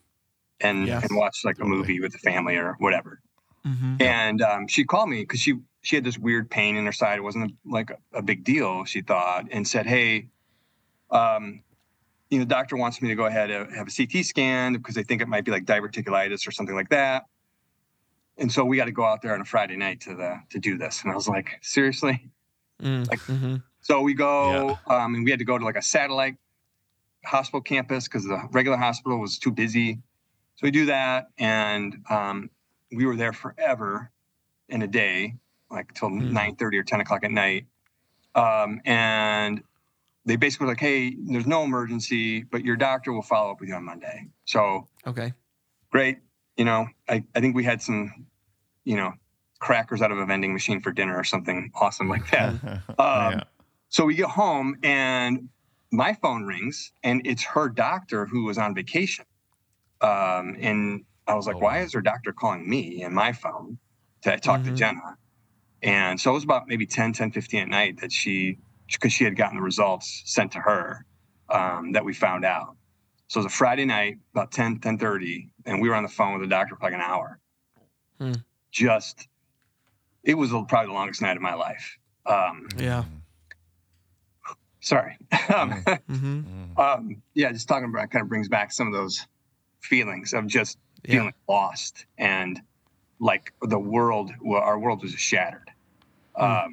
and 0.59 0.87
Yes. 0.87 1.03
and 1.03 1.17
watch 1.17 1.41
like 1.45 1.59
a 1.59 1.65
movie 1.65 1.99
with 1.99 2.11
the 2.11 2.17
family 2.19 2.55
or 2.57 2.75
whatever. 2.79 3.21
Mm-hmm. 3.65 4.01
And 4.01 4.41
um, 4.41 4.67
she 4.67 4.83
called 4.83 5.09
me 5.09 5.21
because 5.21 5.39
she 5.39 5.55
she 5.83 5.95
had 5.95 6.03
this 6.03 6.17
weird 6.17 6.49
pain 6.49 6.75
in 6.77 6.85
her 6.85 6.91
side. 6.91 7.17
It 7.19 7.21
wasn't 7.23 7.53
like 7.65 7.91
a, 7.91 7.97
a 8.13 8.21
big 8.21 8.43
deal, 8.43 8.85
she 8.85 9.01
thought, 9.01 9.47
and 9.51 9.67
said, 9.67 9.85
"Hey, 9.85 10.29
um, 11.11 11.61
you 12.33 12.39
know, 12.39 12.45
the 12.45 12.49
doctor 12.49 12.75
wants 12.75 12.99
me 13.01 13.09
to 13.09 13.15
go 13.15 13.25
ahead 13.25 13.51
and 13.51 13.71
have 13.75 13.87
a 13.87 13.91
CT 13.91 14.25
scan 14.25 14.73
because 14.73 14.95
they 14.95 15.03
think 15.03 15.21
it 15.21 15.27
might 15.27 15.45
be 15.45 15.51
like 15.51 15.65
diverticulitis 15.65 16.47
or 16.47 16.51
something 16.51 16.75
like 16.75 16.89
that." 16.89 17.25
And 18.37 18.51
so 18.51 18.65
we 18.65 18.77
got 18.77 18.85
to 18.85 18.91
go 18.91 19.05
out 19.05 19.21
there 19.21 19.35
on 19.35 19.41
a 19.41 19.45
Friday 19.45 19.75
night 19.77 20.01
to 20.01 20.15
the 20.15 20.39
to 20.49 20.57
do 20.59 20.77
this. 20.77 21.03
And 21.03 21.11
I 21.11 21.15
was 21.15 21.27
like, 21.27 21.59
"Seriously?" 21.61 22.29
Like- 22.79 23.19
Mm-hmm. 23.19 23.57
So 23.81 24.01
we 24.01 24.13
go, 24.13 24.77
um, 24.87 25.13
and 25.15 25.23
we 25.25 25.29
had 25.29 25.39
to 25.39 25.45
go 25.45 25.57
to 25.57 25.63
like 25.65 25.75
a 25.75 25.81
satellite 25.81 26.37
hospital 27.25 27.61
campus 27.61 28.05
because 28.07 28.23
the 28.23 28.41
regular 28.51 28.77
hospital 28.77 29.19
was 29.19 29.37
too 29.37 29.51
busy. 29.51 29.99
So 30.55 30.61
we 30.63 30.71
do 30.71 30.85
that, 30.87 31.27
and 31.37 31.97
um, 32.09 32.49
we 32.91 33.05
were 33.05 33.15
there 33.15 33.33
forever 33.33 34.09
in 34.69 34.81
a 34.81 34.87
day, 34.87 35.35
like 35.69 35.93
till 35.93 36.09
Hmm. 36.09 36.33
nine 36.33 36.55
thirty 36.55 36.77
or 36.77 36.83
ten 36.83 37.01
o'clock 37.01 37.23
at 37.23 37.31
night. 37.31 37.65
Um, 38.35 38.81
and 38.85 39.61
they 40.25 40.35
basically 40.35 40.65
were 40.65 40.71
like, 40.71 40.79
"Hey, 40.79 41.15
there's 41.19 41.47
no 41.47 41.63
emergency, 41.63 42.43
but 42.43 42.63
your 42.63 42.75
doctor 42.75 43.11
will 43.13 43.21
follow 43.21 43.51
up 43.51 43.59
with 43.59 43.69
you 43.69 43.75
on 43.75 43.83
Monday." 43.85 44.29
So 44.45 44.87
Okay. 45.05 45.33
great, 45.91 46.19
you 46.57 46.65
know. 46.65 46.87
I, 47.09 47.23
I 47.35 47.41
think 47.41 47.55
we 47.55 47.63
had 47.63 47.81
some, 47.81 48.25
you 48.85 48.95
know, 48.95 49.13
crackers 49.59 50.01
out 50.01 50.11
of 50.11 50.17
a 50.17 50.25
vending 50.25 50.53
machine 50.53 50.81
for 50.81 50.91
dinner 50.91 51.15
or 51.17 51.23
something 51.23 51.71
awesome 51.75 52.09
like 52.09 52.29
that. 52.31 52.55
Um, 52.99 53.31
Yeah. 53.31 53.43
So 53.89 54.05
we 54.05 54.15
get 54.15 54.29
home 54.29 54.77
and 54.83 55.49
my 55.91 56.13
phone 56.13 56.45
rings 56.45 56.91
and 57.03 57.25
it's 57.25 57.43
her 57.43 57.69
doctor 57.69 58.25
who 58.25 58.43
was 58.45 58.57
on 58.57 58.75
vacation. 58.75 59.25
Um, 60.01 60.57
and 60.59 61.05
I 61.27 61.35
was 61.35 61.47
like, 61.47 61.57
Oh, 61.57 61.59
why 61.59 61.77
wow. 61.77 61.83
is 61.83 61.93
her 61.93 62.01
doctor 62.01 62.33
calling 62.33 62.69
me 62.69 63.01
in 63.03 63.13
my 63.13 63.31
phone 63.33 63.77
to 64.23 64.37
talk 64.37 64.63
to 64.63 64.71
Mhm. 64.71 64.75
Jenna? 64.77 65.17
And 65.81 66.19
so 66.19 66.31
it 66.31 66.33
was 66.35 66.43
about 66.43 66.67
maybe 66.67 66.85
10, 66.85 67.13
10, 67.13 67.31
15 67.31 67.61
at 67.61 67.67
night 67.69 67.99
that 68.01 68.11
she, 68.11 68.57
because 68.93 69.13
she 69.13 69.23
had 69.23 69.35
gotten 69.35 69.57
the 69.57 69.63
results 69.63 70.21
sent 70.25 70.51
to 70.53 70.59
her 70.59 71.05
um, 71.49 71.91
that 71.91 72.03
we 72.05 72.13
found 72.13 72.45
out. 72.45 72.75
So 73.27 73.39
it 73.39 73.43
was 73.45 73.53
a 73.53 73.55
Friday 73.55 73.85
night, 73.85 74.17
about 74.33 74.51
10, 74.51 74.79
10 74.79 74.97
30, 74.97 75.49
and 75.65 75.81
we 75.81 75.89
were 75.89 75.95
on 75.95 76.03
the 76.03 76.09
phone 76.09 76.33
with 76.33 76.41
the 76.41 76.47
doctor 76.47 76.75
for 76.75 76.85
like 76.85 76.93
an 76.93 77.01
hour. 77.01 77.39
Hmm. 78.19 78.33
Just, 78.71 79.27
it 80.23 80.35
was 80.35 80.51
probably 80.51 80.87
the 80.87 80.93
longest 80.93 81.21
night 81.21 81.35
of 81.35 81.41
my 81.41 81.53
life. 81.53 81.97
Um, 82.25 82.67
Yeah. 82.77 83.03
sorry. 84.81 85.17
um, 85.55 85.71
Mm-hmm. 86.09 86.41
Mm. 86.75 86.79
um, 86.79 87.21
yeah, 87.33 87.51
just 87.51 87.67
talking 87.67 87.89
about 87.89 88.05
it 88.05 88.11
kind 88.11 88.23
of 88.23 88.29
brings 88.29 88.47
back 88.49 88.71
some 88.71 88.87
of 88.87 88.93
those 88.93 89.25
feelings 89.81 90.33
of 90.33 90.47
just 90.47 90.77
Yeah. 91.05 91.11
feeling 91.15 91.33
lost 91.49 92.05
and 92.17 92.61
like 93.19 93.53
the 93.61 93.79
world, 93.79 94.31
our 94.47 94.77
world 94.79 95.01
was 95.01 95.11
just 95.13 95.23
shattered. 95.23 95.69
Mm. 96.37 96.65
Um, 96.65 96.71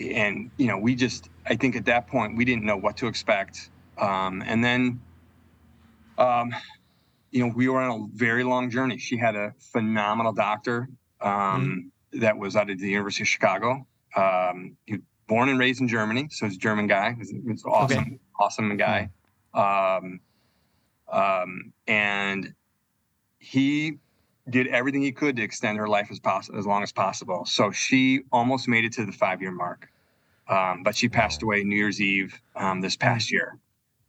and 0.00 0.50
you 0.56 0.66
know, 0.66 0.78
we 0.78 0.94
just, 0.94 1.30
I 1.46 1.56
think 1.56 1.76
at 1.76 1.84
that 1.86 2.06
point 2.06 2.36
we 2.36 2.44
didn't 2.44 2.64
know 2.64 2.76
what 2.76 2.96
to 2.98 3.06
expect. 3.06 3.70
Um, 3.98 4.42
and 4.46 4.62
then, 4.62 5.00
um, 6.18 6.54
you 7.30 7.44
know, 7.44 7.52
we 7.54 7.68
were 7.68 7.80
on 7.80 8.00
a 8.00 8.16
very 8.16 8.44
long 8.44 8.70
journey. 8.70 8.98
She 8.98 9.16
had 9.16 9.34
a 9.34 9.54
phenomenal 9.58 10.32
doctor 10.32 10.88
um, 11.20 11.90
that 12.12 12.36
was 12.36 12.56
out 12.56 12.70
of 12.70 12.78
the 12.78 12.88
University 12.88 13.24
of 13.24 13.28
Chicago. 13.28 13.86
Um, 14.16 14.76
he 14.86 14.98
born 15.26 15.48
and 15.48 15.58
raised 15.58 15.80
in 15.80 15.88
Germany, 15.88 16.28
so 16.30 16.46
he's 16.46 16.56
a 16.56 16.58
German 16.58 16.86
guy. 16.86 17.14
He's, 17.18 17.30
he's 17.30 17.64
awesome, 17.64 18.20
awesome 18.38 18.76
guy. 18.76 19.10
Um, 19.52 20.20
um, 21.10 21.72
and 21.86 22.54
he 23.38 23.98
did 24.48 24.66
everything 24.68 25.02
he 25.02 25.12
could 25.12 25.36
to 25.36 25.42
extend 25.42 25.78
her 25.78 25.88
life 25.88 26.08
as 26.10 26.20
possible, 26.20 26.58
as 26.58 26.66
long 26.66 26.82
as 26.82 26.92
possible. 26.92 27.44
So 27.46 27.70
she 27.70 28.22
almost 28.30 28.68
made 28.68 28.84
it 28.84 28.92
to 28.94 29.06
the 29.06 29.12
five 29.12 29.40
year 29.40 29.50
mark, 29.50 29.90
um, 30.48 30.82
but 30.82 30.96
she 30.96 31.08
passed 31.08 31.42
away 31.42 31.64
New 31.64 31.76
Year's 31.76 32.00
Eve 32.00 32.40
um, 32.54 32.80
this 32.80 32.96
past 32.96 33.32
year. 33.32 33.58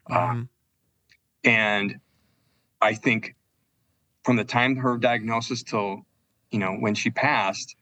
Uh, 0.10 0.28
Mhm. 0.34 0.50
and 1.46 2.00
I 2.82 2.94
think 2.94 3.36
from 4.24 4.36
the 4.36 4.44
time 4.44 4.76
her 4.78 4.98
diagnosis 4.98 5.64
till, 5.64 6.06
you 6.52 6.60
know, 6.60 6.74
when 6.74 6.96
she 6.96 7.10
passed, 7.12 7.76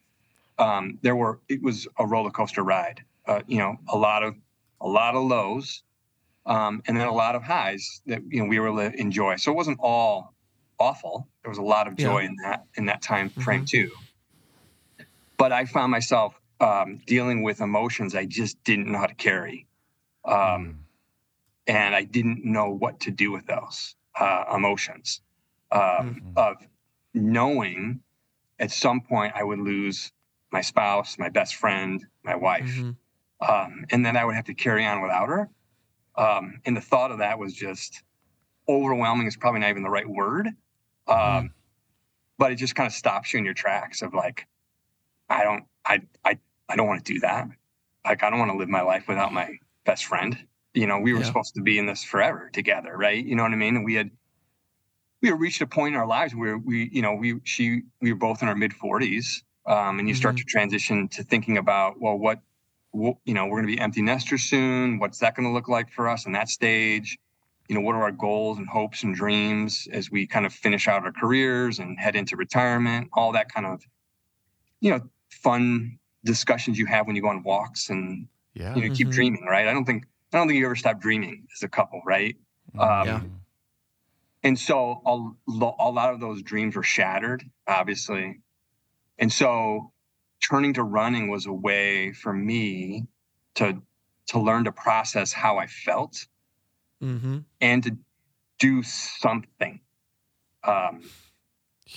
um, 0.59 0.99
there 1.01 1.15
were 1.15 1.39
it 1.49 1.61
was 1.61 1.87
a 1.97 2.05
roller 2.05 2.31
coaster 2.31 2.63
ride. 2.63 3.03
Uh, 3.25 3.41
you 3.47 3.57
know, 3.57 3.77
a 3.87 3.97
lot 3.97 4.23
of 4.23 4.35
a 4.81 4.87
lot 4.87 5.15
of 5.15 5.23
lows, 5.23 5.83
um, 6.45 6.83
and 6.87 6.97
then 6.97 7.07
a 7.07 7.13
lot 7.13 7.35
of 7.35 7.43
highs 7.43 8.01
that 8.05 8.21
you 8.27 8.41
know 8.41 8.47
we 8.47 8.59
were 8.59 8.67
able 8.67 8.91
to 8.91 8.99
enjoy. 8.99 9.35
So 9.37 9.51
it 9.51 9.55
wasn't 9.55 9.79
all 9.81 10.32
awful. 10.79 11.27
There 11.43 11.49
was 11.49 11.57
a 11.57 11.63
lot 11.63 11.87
of 11.87 11.95
joy 11.95 12.21
Yeah. 12.21 12.27
in 12.29 12.35
that 12.43 12.65
in 12.75 12.85
that 12.85 13.01
time 13.01 13.29
frame 13.29 13.65
too. 13.65 13.91
But 15.37 15.51
I 15.51 15.65
found 15.65 15.91
myself 15.91 16.39
um, 16.59 17.01
dealing 17.05 17.43
with 17.43 17.59
emotions 17.61 18.15
I 18.15 18.25
just 18.25 18.63
didn't 18.63 18.91
know 18.91 18.99
how 18.99 19.07
to 19.07 19.15
carry. 19.15 19.67
Um, 20.25 20.85
and 21.67 21.95
I 21.95 22.03
didn't 22.03 22.45
know 22.45 22.69
what 22.69 23.01
to 23.01 23.11
do 23.11 23.31
with 23.31 23.45
those 23.45 23.95
uh, 24.19 24.45
emotions 24.53 25.21
um, 25.71 25.81
Mhm. 25.81 26.37
of 26.37 26.67
knowing 27.13 28.01
at 28.59 28.71
some 28.71 29.01
point 29.01 29.33
I 29.35 29.43
would 29.43 29.59
lose 29.59 30.11
my 30.51 30.61
spouse, 30.61 31.17
my 31.17 31.29
best 31.29 31.55
friend, 31.55 32.05
my 32.23 32.35
wife, 32.35 32.77
Mhm. 32.77 32.95
um, 33.41 33.85
and 33.89 34.05
then 34.05 34.15
I 34.15 34.23
would 34.23 34.35
have 34.35 34.45
to 34.45 34.53
carry 34.53 34.85
on 34.85 35.01
without 35.01 35.27
her. 35.29 35.49
Um, 36.15 36.61
and 36.65 36.77
the 36.77 36.81
thought 36.81 37.11
of 37.11 37.17
that 37.17 37.39
was 37.39 37.53
just 37.53 38.03
overwhelming. 38.69 39.27
Is 39.27 39.37
probably 39.37 39.61
not 39.61 39.69
even 39.69 39.83
the 39.83 39.89
right 39.89 40.07
word, 40.09 40.49
um, 41.07 41.53
but 42.37 42.51
it 42.51 42.55
just 42.55 42.75
kind 42.75 42.87
of 42.87 42.93
stops 42.93 43.33
you 43.33 43.39
in 43.39 43.45
your 43.45 43.53
tracks 43.53 44.01
of 44.01 44.13
like, 44.13 44.47
I 45.29 45.43
don't, 45.43 45.65
I, 45.85 46.01
I, 46.25 46.39
I 46.69 46.75
don't 46.75 46.87
want 46.87 47.05
to 47.05 47.13
do 47.13 47.19
that. 47.21 47.47
like 48.05 48.23
I 48.23 48.29
don't 48.29 48.39
want 48.39 48.51
to 48.51 48.57
live 48.57 48.69
my 48.69 48.81
life 48.81 49.07
without 49.07 49.33
my 49.33 49.57
best 49.85 50.05
friend. 50.05 50.37
You 50.73 50.87
know, 50.87 50.99
we 50.99 51.13
were 51.13 51.21
Yeah. 51.21 51.27
supposed 51.27 51.55
to 51.55 51.61
be 51.61 51.77
in 51.77 51.85
this 51.85 52.03
forever 52.03 52.49
together, 52.51 52.95
right? 52.97 53.23
You 53.23 53.35
know 53.35 53.43
what 53.43 53.51
I 53.53 53.55
mean? 53.55 53.75
And 53.77 53.85
we 53.85 53.95
had 53.95 54.11
we 55.21 55.29
had 55.29 55.39
reached 55.39 55.61
a 55.61 55.67
point 55.67 55.95
in 55.95 55.99
our 55.99 56.07
lives 56.07 56.35
where 56.35 56.57
we, 56.57 56.89
you 56.91 57.01
know, 57.01 57.13
we 57.15 57.39
she 57.43 57.83
we 58.01 58.11
were 58.13 58.19
both 58.19 58.41
in 58.41 58.47
our 58.47 58.55
mid 58.55 58.73
forties, 58.73 59.43
um, 59.65 59.99
and 59.99 60.07
you 60.07 60.13
start 60.13 60.37
to 60.37 60.43
transition 60.43 61.07
to 61.09 61.23
thinking 61.23 61.57
about, 61.57 61.99
well, 62.01 62.17
what, 62.17 62.41
what 62.91 63.17
you 63.25 63.33
know, 63.33 63.45
we're 63.45 63.61
going 63.61 63.67
to 63.67 63.75
be 63.75 63.79
empty 63.81 64.01
nesters 64.01 64.43
soon. 64.43 64.99
What's 64.99 65.19
that 65.19 65.35
going 65.35 65.47
to 65.47 65.53
look 65.53 65.69
like 65.69 65.91
for 65.91 66.09
us 66.09 66.25
in 66.25 66.33
that 66.33 66.49
stage? 66.49 67.17
You 67.69 67.75
know, 67.75 67.81
what 67.81 67.95
are 67.95 68.03
our 68.03 68.11
goals 68.11 68.57
and 68.57 68.67
hopes 68.67 69.03
and 69.03 69.15
dreams 69.15 69.87
as 69.91 70.11
we 70.11 70.27
kind 70.27 70.45
of 70.45 70.53
finish 70.53 70.87
out 70.87 71.03
our 71.05 71.11
careers 71.13 71.79
and 71.79 71.99
head 71.99 72.15
into 72.15 72.35
retirement? 72.35 73.09
All 73.13 73.31
that 73.33 73.49
kind 73.51 73.65
of, 73.65 73.83
you 74.81 74.91
know, 74.91 75.01
fun 75.31 75.99
discussions 76.25 76.77
you 76.77 76.85
have 76.85 77.07
when 77.07 77.15
you 77.15 77.21
go 77.21 77.29
on 77.29 77.43
walks 77.43 77.89
and 77.89 78.27
Yeah. 78.53 78.75
you 78.75 78.83
know 78.83 78.89
keep 78.91 79.09
Mhm. 79.09 79.11
dreaming, 79.11 79.45
right? 79.45 79.67
I 79.67 79.73
don't 79.73 79.85
think 79.85 80.05
I 80.33 80.37
don't 80.37 80.47
think 80.47 80.59
you 80.59 80.65
ever 80.65 80.75
stop 80.75 80.99
dreaming 81.01 81.47
as 81.55 81.63
a 81.63 81.69
couple, 81.69 82.01
right? 82.05 82.35
Um, 82.79 83.05
Yeah. 83.05 83.21
and 84.43 84.57
so 84.59 85.01
a, 85.05 85.51
a 85.79 85.89
lot 85.91 86.13
of 86.13 86.19
those 86.19 86.41
dreams 86.41 86.75
were 86.75 86.83
shattered 86.83 87.43
obviously 87.67 88.41
and 89.19 89.31
so 89.31 89.93
turning 90.43 90.73
to 90.73 90.83
running 90.83 91.29
was 91.29 91.45
a 91.45 91.53
way 91.53 92.13
for 92.13 92.33
me 92.33 93.05
to 93.55 93.81
to 94.27 94.39
learn 94.39 94.65
to 94.65 94.71
process 94.71 95.33
how 95.33 95.57
i 95.57 95.67
felt 95.67 96.27
Mm-hmm. 97.03 97.39
and 97.61 97.83
to 97.83 97.97
do 98.59 98.81
something 98.83 99.79
um, 100.63 101.01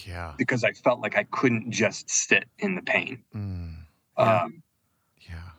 Yeah. 0.04 0.34
because 0.36 0.64
i 0.64 0.72
felt 0.72 1.00
like 1.00 1.16
i 1.16 1.22
couldn't 1.24 1.70
just 1.70 2.10
sit 2.10 2.44
in 2.58 2.74
the 2.74 2.82
pain 2.82 3.22
Mm, 3.34 3.74
Yeah. 4.18 4.42
um, 4.42 4.62
yeah. 5.30 5.50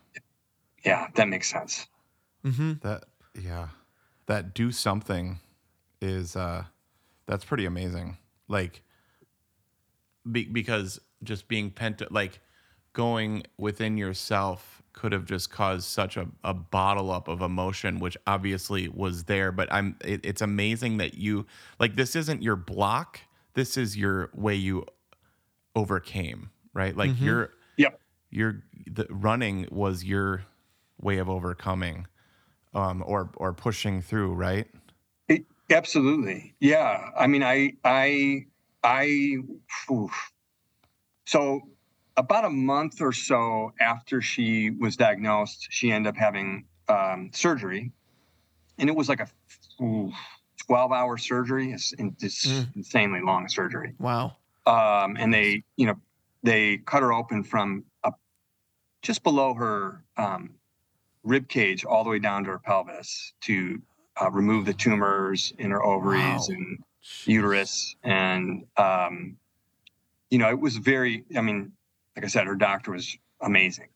yeah 0.84 1.06
that 1.14 1.28
makes 1.28 1.48
sense 1.50 1.86
Mm-hmm. 2.44 2.74
That 2.82 3.04
yeah. 3.34 3.68
That 4.26 4.54
do 4.54 4.70
something 4.72 5.40
is 6.00 6.36
uh 6.36 6.64
that's 7.26 7.44
pretty 7.44 7.64
amazing. 7.66 8.16
Like 8.46 8.82
be, 10.30 10.44
because 10.44 11.00
just 11.24 11.48
being 11.48 11.70
pent 11.70 12.00
like 12.12 12.38
going 12.92 13.42
within 13.58 13.96
yourself 13.98 14.77
could 14.98 15.12
have 15.12 15.24
just 15.24 15.50
caused 15.50 15.84
such 15.84 16.16
a, 16.16 16.26
a 16.42 16.52
bottle 16.52 17.10
up 17.10 17.28
of 17.28 17.40
emotion 17.40 18.00
which 18.00 18.16
obviously 18.26 18.88
was 18.88 19.24
there 19.24 19.52
but 19.52 19.72
i'm 19.72 19.96
it, 20.04 20.20
it's 20.24 20.42
amazing 20.42 20.96
that 20.96 21.14
you 21.14 21.46
like 21.78 21.94
this 21.96 22.16
isn't 22.16 22.42
your 22.42 22.56
block 22.56 23.20
this 23.54 23.76
is 23.76 23.96
your 23.96 24.30
way 24.34 24.54
you 24.54 24.84
overcame 25.76 26.50
right 26.74 26.96
like 26.96 27.10
you're 27.20 27.50
yep 27.76 28.00
your 28.30 28.62
the 28.86 29.06
running 29.08 29.66
was 29.70 30.02
your 30.04 30.44
way 31.00 31.18
of 31.18 31.30
overcoming 31.30 32.06
um 32.74 33.02
or 33.06 33.30
or 33.36 33.52
pushing 33.52 34.02
through 34.02 34.34
right 34.34 34.66
It, 35.28 35.44
absolutely. 35.70 36.54
Yeah. 36.60 37.10
I 37.18 37.26
mean, 37.26 37.42
I, 37.42 37.74
I, 37.84 38.46
I, 38.82 39.36
oof. 39.90 40.32
so 41.26 41.60
about 42.18 42.44
a 42.44 42.50
month 42.50 43.00
or 43.00 43.12
so 43.12 43.72
after 43.80 44.20
she 44.20 44.70
was 44.70 44.96
diagnosed, 44.96 45.68
she 45.70 45.92
ended 45.92 46.10
up 46.10 46.16
having 46.16 46.66
um, 46.88 47.30
surgery. 47.32 47.92
And 48.76 48.88
it 48.90 48.96
was 48.96 49.08
like 49.08 49.20
a 49.20 49.28
oof, 49.82 50.12
12 50.66 50.92
hour 50.92 51.16
surgery. 51.16 51.72
It's, 51.72 51.94
it's 51.98 52.46
Mm. 52.46 52.76
insanely 52.76 53.20
long 53.22 53.48
surgery. 53.48 53.94
Wow. 53.98 54.36
Um, 54.66 55.16
and 55.18 55.32
they, 55.32 55.62
you 55.76 55.86
know, 55.86 55.94
they 56.42 56.78
cut 56.78 57.02
her 57.02 57.12
open 57.12 57.42
from 57.44 57.84
up 58.04 58.20
just 59.02 59.22
below 59.22 59.54
her 59.54 60.04
um, 60.16 60.50
rib 61.22 61.48
cage 61.48 61.84
all 61.84 62.02
the 62.04 62.10
way 62.10 62.18
down 62.18 62.44
to 62.44 62.50
her 62.50 62.58
pelvis 62.58 63.32
to 63.42 63.80
uh, 64.20 64.30
remove 64.30 64.64
the 64.66 64.74
tumors 64.74 65.52
in 65.58 65.70
her 65.70 65.82
ovaries 65.84 66.48
Wow. 66.48 66.56
and 66.56 66.78
uterus. 67.26 67.94
And, 68.02 68.64
um, 68.76 69.36
you 70.30 70.38
know, 70.38 70.48
it 70.50 70.58
was 70.60 70.76
very, 70.76 71.24
I 71.36 71.40
mean, 71.40 71.72
like 72.18 72.24
I 72.24 72.28
said, 72.28 72.48
her 72.48 72.56
doctor 72.56 72.90
was 72.90 73.16
amazing. 73.40 73.90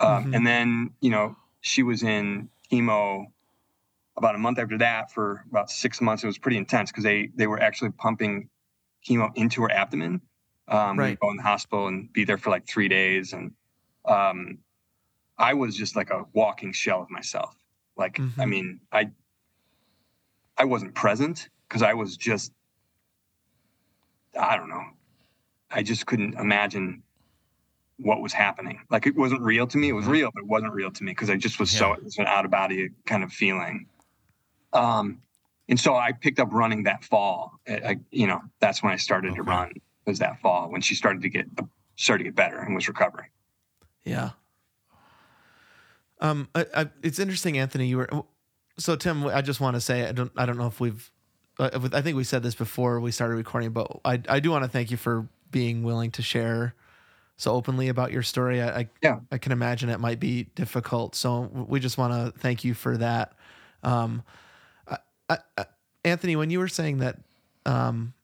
Um, 0.00 0.24
Mhm. 0.24 0.34
And 0.34 0.44
then, 0.44 0.90
you 1.00 1.10
know, 1.10 1.36
she 1.60 1.84
was 1.84 2.02
in 2.02 2.48
chemo 2.72 3.26
about 4.16 4.34
a 4.34 4.38
month 4.38 4.58
after 4.58 4.76
that 4.78 5.12
for 5.12 5.44
about 5.48 5.70
six 5.70 6.00
months. 6.00 6.24
It 6.24 6.26
was 6.26 6.38
pretty 6.38 6.56
intense 6.56 6.90
because 6.90 7.04
they, 7.04 7.28
they 7.36 7.46
were 7.46 7.60
actually 7.60 7.92
pumping 7.92 8.48
chemo 9.06 9.30
into 9.36 9.62
her 9.62 9.70
abdomen. 9.70 10.20
Um, 10.66 10.98
Right. 10.98 11.16
Go 11.20 11.30
in 11.30 11.36
the 11.36 11.44
hospital 11.44 11.86
and 11.86 12.12
be 12.12 12.24
there 12.24 12.36
for 12.36 12.50
like 12.50 12.66
three 12.66 12.88
days. 12.88 13.32
And 13.32 13.52
um, 14.06 14.58
I 15.38 15.54
was 15.54 15.76
just 15.76 15.94
like 15.94 16.10
a 16.10 16.24
walking 16.32 16.72
shell 16.72 17.00
of 17.02 17.10
myself. 17.10 17.54
Like, 17.96 18.18
I 18.18 18.22
Mhm. 18.22 18.48
mean, 18.48 18.80
I, 18.90 19.12
I 20.58 20.64
wasn't 20.64 20.96
present 20.96 21.48
because 21.68 21.82
I 21.82 21.94
was 21.94 22.16
just, 22.16 22.52
I 24.36 24.56
don't 24.56 24.68
know. 24.68 24.84
I 25.70 25.82
just 25.84 26.06
couldn't 26.06 26.34
imagine 26.34 27.04
what 28.02 28.20
was 28.20 28.32
happening. 28.32 28.80
Like 28.90 29.06
it 29.06 29.14
wasn't 29.16 29.42
real 29.42 29.66
to 29.66 29.78
me. 29.78 29.88
It 29.88 29.92
was 29.92 30.06
Mhm. 30.06 30.10
real, 30.10 30.30
but 30.34 30.40
it 30.42 30.46
wasn't 30.48 30.72
real 30.72 30.90
to 30.90 31.04
me 31.04 31.12
because 31.12 31.30
I 31.30 31.36
just 31.36 31.58
was 31.60 31.70
so 31.70 31.92
it 31.94 32.04
was 32.04 32.18
an 32.18 32.26
out 32.26 32.44
of 32.44 32.50
body 32.50 32.90
kind 33.06 33.22
of 33.24 33.32
feeling. 33.32 33.86
Um, 34.72 35.20
and 35.68 35.78
so 35.78 35.94
I 35.94 36.12
picked 36.12 36.40
up 36.40 36.48
running 36.52 36.82
that 36.84 37.04
fall. 37.04 37.58
I, 37.68 37.72
I- 37.72 38.00
you 38.10 38.26
know, 38.26 38.42
that's 38.60 38.82
when 38.82 38.92
I 38.92 38.96
started 38.96 39.34
to 39.36 39.42
run. 39.42 39.72
Was 40.06 40.18
that 40.18 40.40
fall 40.40 40.68
when 40.70 40.80
she 40.80 40.94
started 40.96 41.22
to 41.22 41.28
get 41.28 41.46
started 41.96 42.24
to 42.24 42.30
get 42.30 42.34
better 42.34 42.58
and 42.58 42.74
was 42.74 42.88
recovering. 42.88 43.28
Yeah. 44.04 44.30
Um, 46.20 46.48
I, 46.54 46.66
I, 46.74 46.86
it's 47.02 47.18
interesting, 47.18 47.58
Anthony. 47.58 47.86
You 47.86 47.98
were 47.98 48.08
so 48.78 48.96
Tim. 48.96 49.26
I 49.26 49.42
just 49.42 49.60
want 49.60 49.74
to 49.76 49.80
say 49.80 50.08
I 50.08 50.12
don't. 50.12 50.32
I 50.36 50.46
don't 50.46 50.56
know 50.58 50.66
if 50.66 50.80
we've. 50.80 51.10
Uh, 51.58 51.88
I 51.92 52.00
think 52.00 52.16
we 52.16 52.24
said 52.24 52.42
this 52.42 52.54
before 52.54 52.98
we 53.00 53.10
started 53.12 53.34
recording, 53.36 53.70
but 53.70 54.00
I 54.04 54.20
I 54.28 54.40
do 54.40 54.50
want 54.50 54.64
to 54.64 54.68
thank 54.70 54.90
you 54.90 54.96
for 54.96 55.28
being 55.50 55.82
willing 55.82 56.10
to 56.12 56.22
share 56.22 56.74
so 57.36 57.52
openly 57.52 57.88
about 57.88 58.12
your 58.12 58.22
story. 58.22 58.60
I 58.62 58.80
I, 58.80 58.88
Yeah. 59.02 59.20
I 59.30 59.38
can 59.38 59.52
imagine 59.52 59.88
it 59.88 60.00
might 60.00 60.20
be 60.20 60.44
difficult. 60.54 61.14
So 61.14 61.40
we 61.68 61.80
just 61.80 61.98
want 61.98 62.12
to 62.12 62.38
thank 62.38 62.64
you 62.64 62.74
for 62.74 62.96
that. 62.98 63.34
Um, 63.82 64.22
I, 65.28 65.38
I, 65.58 65.66
Anthony, 66.04 66.36
when 66.36 66.50
you 66.50 66.58
were 66.58 66.68
saying 66.68 66.98
that, 66.98 67.18
um, 67.64 68.14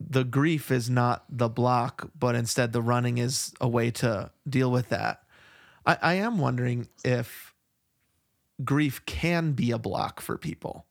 the 0.00 0.24
grief 0.24 0.70
is 0.70 0.88
not 0.88 1.24
the 1.28 1.48
block, 1.48 2.10
but 2.18 2.34
instead 2.34 2.72
the 2.72 2.82
running 2.82 3.18
is 3.18 3.52
a 3.60 3.68
way 3.68 3.90
to 3.90 4.30
deal 4.48 4.70
with 4.70 4.88
that. 4.90 5.22
I, 5.84 5.98
I 6.00 6.14
am 6.14 6.38
wondering 6.38 6.88
if 7.04 7.54
grief 8.64 9.04
can 9.06 9.52
be 9.52 9.70
a 9.70 9.78
block 9.78 10.20
for 10.20 10.36
people, 10.38 10.86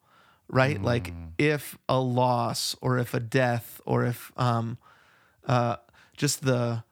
right? 0.49 0.81
Like 0.81 1.13
if 1.37 1.77
a 1.87 1.99
loss 1.99 2.75
or 2.81 2.97
if 2.97 3.13
a 3.13 3.19
death 3.19 3.79
or 3.85 4.05
if 4.05 4.31
um, 4.37 4.77
uh, 5.45 5.77
just 6.17 6.43
the 6.43 6.83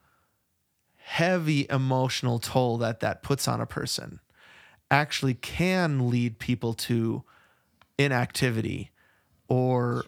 heavy 0.95 1.67
emotional 1.69 2.39
toll 2.39 2.77
that 2.77 2.99
that 3.01 3.21
puts 3.21 3.47
on 3.47 3.61
a 3.61 3.65
person 3.65 4.19
actually 4.89 5.33
can 5.33 6.09
lead 6.09 6.39
people 6.39 6.73
to 6.73 7.23
inactivity 7.97 8.91
or 9.47 10.03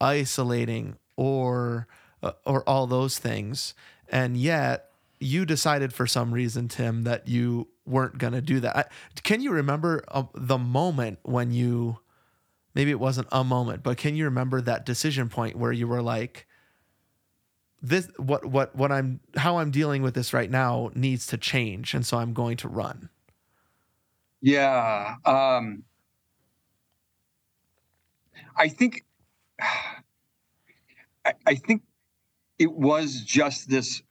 isolating 0.00 0.96
or 1.16 1.86
uh, 2.22 2.32
or 2.44 2.68
all 2.68 2.86
those 2.86 3.18
things. 3.18 3.74
And 4.08 4.36
yet 4.36 4.90
you 5.20 5.44
decided 5.44 5.92
for 5.92 6.06
some 6.06 6.32
reason 6.32 6.68
tim 6.68 7.04
that 7.04 7.28
you 7.28 7.68
weren't 7.86 8.18
going 8.18 8.32
to 8.32 8.40
do 8.40 8.60
that. 8.60 8.76
I, 8.76 8.84
can 9.22 9.40
you 9.40 9.50
remember 9.50 10.04
uh, 10.08 10.24
the 10.34 10.58
moment 10.58 11.18
when 11.22 11.52
you 11.52 11.98
maybe 12.74 12.90
it 12.90 13.00
wasn't 13.00 13.28
a 13.32 13.42
moment 13.42 13.82
but 13.82 13.96
can 13.96 14.14
you 14.14 14.24
remember 14.24 14.60
that 14.60 14.86
decision 14.86 15.28
point 15.28 15.56
where 15.56 15.72
you 15.72 15.88
were 15.88 16.02
like 16.02 16.46
this 17.80 18.08
what 18.16 18.44
what 18.44 18.74
what 18.74 18.90
i'm 18.90 19.20
how 19.36 19.58
i'm 19.58 19.70
dealing 19.70 20.02
with 20.02 20.14
this 20.14 20.32
right 20.32 20.50
now 20.50 20.90
needs 20.94 21.26
to 21.26 21.36
change 21.36 21.94
and 21.94 22.04
so 22.04 22.16
i'm 22.16 22.32
going 22.32 22.56
to 22.56 22.68
run 22.68 23.08
Yeah. 24.40 25.16
Um, 25.24 25.84
I 28.56 28.68
think, 28.68 29.04
I, 29.60 31.32
I 31.46 31.54
think 31.54 31.82
it 32.58 32.72
was 32.72 33.20
just 33.22 33.68
this 33.68 34.02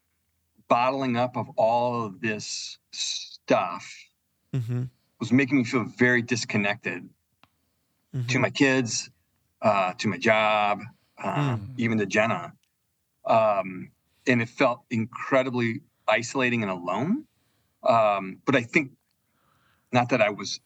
bottling 0.67 1.17
up 1.17 1.37
of 1.37 1.47
all 1.55 2.05
of 2.05 2.19
this 2.19 2.77
stuff 2.91 3.89
mm-hmm. 4.53 4.83
was 5.19 5.31
making 5.31 5.57
me 5.59 5.63
feel 5.63 5.85
very 5.97 6.21
disconnected 6.21 7.07
to 8.29 8.39
my 8.39 8.49
kids, 8.49 9.11
uh, 9.61 9.93
to 9.93 10.07
my 10.07 10.17
job, 10.17 10.81
uh, 11.23 11.57
even 11.77 11.99
to 11.99 12.05
Jenna. 12.07 12.51
Um, 13.27 13.91
and 14.25 14.41
it 14.41 14.49
felt 14.49 14.81
incredibly 14.89 15.81
isolating 16.07 16.63
and 16.63 16.71
alone. 16.71 17.25
Um, 17.83 18.41
but 18.45 18.55
I 18.55 18.63
think 18.63 18.91
not 19.91 20.09
that 20.09 20.21
I 20.21 20.29
was 20.31 20.59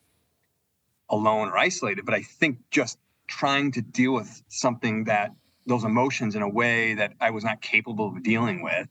alone 1.10 1.50
or 1.50 1.58
isolated, 1.58 2.06
but 2.06 2.16
I 2.16 2.22
think 2.22 2.60
just 2.72 2.98
trying 3.28 3.72
to 3.74 3.82
deal 3.82 4.14
with 4.14 4.42
something 4.48 5.06
that 5.06 5.32
those 5.68 5.84
emotions 5.84 6.36
in 6.36 6.42
a 6.42 6.50
way 6.50 6.96
that 6.96 7.14
I 7.20 7.32
was 7.32 7.44
not 7.44 7.62
capable 7.62 8.08
of 8.08 8.24
dealing 8.24 8.64
with, 8.64 8.88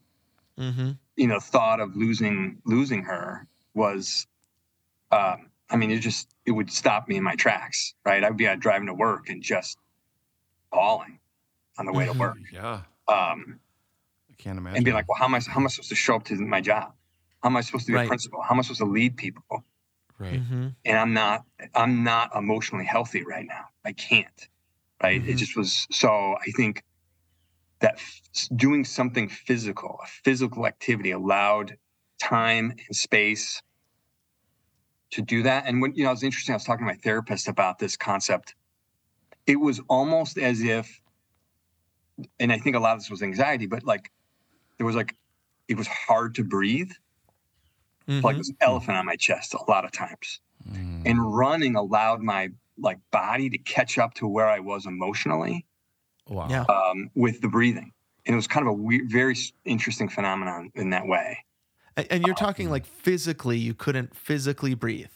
Mm-hmm. 0.57 0.91
you 1.15 1.27
know, 1.27 1.39
thought 1.39 1.79
of 1.79 1.95
losing 1.95 2.61
losing 2.65 3.03
her 3.03 3.47
was, 3.73 4.27
um, 5.11 5.49
I 5.69 5.77
mean, 5.77 5.89
it 5.91 5.99
just 5.99 6.29
it 6.45 6.51
would 6.51 6.71
stop 6.71 7.07
me 7.07 7.15
in 7.17 7.23
my 7.23 7.35
tracks. 7.35 7.93
Right, 8.05 8.23
I'd 8.23 8.37
be 8.37 8.47
out 8.47 8.59
driving 8.59 8.87
to 8.87 8.93
work 8.93 9.29
and 9.29 9.41
just 9.41 9.77
bawling 10.71 11.19
on 11.77 11.85
the 11.85 11.93
way 11.93 12.05
to 12.05 12.13
Mhm. 12.13 12.19
work, 12.19 12.37
Yeah. 12.51 12.81
Um, 13.07 13.59
I 14.29 14.33
can't 14.37 14.57
imagine. 14.57 14.77
and 14.77 14.85
be 14.85 14.91
like, 14.93 15.07
well, 15.07 15.17
how 15.17 15.25
am 15.25 15.35
I 15.35 15.39
how 15.39 15.59
am 15.59 15.65
I 15.65 15.69
supposed 15.69 15.89
to 15.89 15.95
show 15.95 16.15
up 16.15 16.23
to 16.25 16.35
my 16.35 16.61
job? 16.61 16.93
How 17.43 17.49
am 17.49 17.57
I 17.57 17.61
supposed 17.61 17.85
to 17.87 17.91
be 17.91 17.97
Right. 17.97 18.05
a 18.05 18.07
principal? 18.07 18.41
How 18.41 18.53
am 18.53 18.59
I 18.59 18.61
supposed 18.63 18.79
to 18.81 18.85
lead 18.85 19.17
people? 19.17 19.63
right. 20.19 20.39
Mm-hmm. 20.39 20.67
and 20.85 20.97
I'm 20.97 21.13
not 21.13 21.45
I'm 21.73 22.03
not 22.03 22.35
emotionally 22.35 22.85
healthy 22.85 23.23
right 23.23 23.45
now. 23.47 23.65
I 23.83 23.93
can't. 23.93 24.47
Right? 25.01 25.21
It 25.25 25.35
Mhm. 25.35 25.37
just 25.37 25.57
was 25.57 25.87
so 25.91 26.35
I 26.45 26.51
think 26.51 26.83
that 27.79 27.95
f- 27.95 28.21
doing 28.55 28.85
something 28.85 29.27
physical, 29.27 29.99
a 30.03 30.07
physical 30.07 30.67
activity 30.67 31.09
allowed 31.11 31.77
time 32.21 32.71
and 32.87 32.95
space 32.95 33.63
to 35.11 35.23
do 35.23 35.41
that. 35.43 35.65
And 35.65 35.81
when 35.81 35.93
you 35.95 36.03
know, 36.03 36.11
it 36.11 36.13
was 36.13 36.23
interesting, 36.23 36.53
I 36.53 36.57
was 36.57 36.63
talking 36.63 36.85
to 36.85 36.93
my 36.93 36.97
therapist 36.99 37.47
about 37.47 37.79
this 37.79 37.97
concept. 37.97 38.53
It 39.47 39.55
was 39.59 39.81
almost 39.89 40.37
as 40.37 40.61
if 40.61 41.00
and 42.39 42.51
I 42.51 42.57
think 42.57 42.75
a 42.75 42.79
lot 42.79 42.93
of 42.93 42.99
this 42.99 43.09
was 43.09 43.21
anxiety, 43.23 43.65
but 43.67 43.83
like 43.83 44.11
there 44.77 44.85
was 44.85 44.95
like 44.95 45.15
it 45.67 45.77
was 45.77 45.87
hard 45.87 46.35
to 46.35 46.43
breathe. 46.43 46.91
Like 48.07 48.23
Mm-hmm. 48.23 48.33
there's 48.35 48.49
an 48.49 48.57
elephant 48.61 48.97
on 48.97 49.05
my 49.05 49.15
chest 49.15 49.53
a 49.53 49.59
lot 49.71 49.85
of 49.85 49.91
times 49.91 50.39
Mm. 50.69 51.03
and 51.07 51.35
running 51.35 51.75
allowed 51.75 52.21
my 52.21 52.49
like 52.77 52.99
body 53.11 53.49
to 53.49 53.57
catch 53.57 53.97
up 53.97 54.13
to 54.15 54.27
where 54.27 54.47
I 54.47 54.59
was 54.59 54.85
emotionally 54.85 55.65
wow. 56.27 56.47
Yeah. 56.49 56.65
um, 56.65 57.09
with 57.15 57.41
the 57.41 57.47
breathing. 57.47 57.91
And 58.27 58.33
it 58.33 58.35
was 58.35 58.45
kind 58.47 58.67
of 58.67 58.71
a 58.71 58.73
weird, 58.75 59.09
very 59.09 59.35
interesting 59.65 60.07
phenomenon 60.07 60.71
in 60.75 60.91
that 60.91 61.07
way. 61.07 61.39
And, 61.97 62.07
and 62.11 62.25
you're 62.25 62.35
talking 62.35 62.69
like 62.69 62.85
physically, 62.85 63.57
you 63.57 63.73
couldn't 63.73 64.15
physically 64.15 64.75
breathe. 64.75 65.09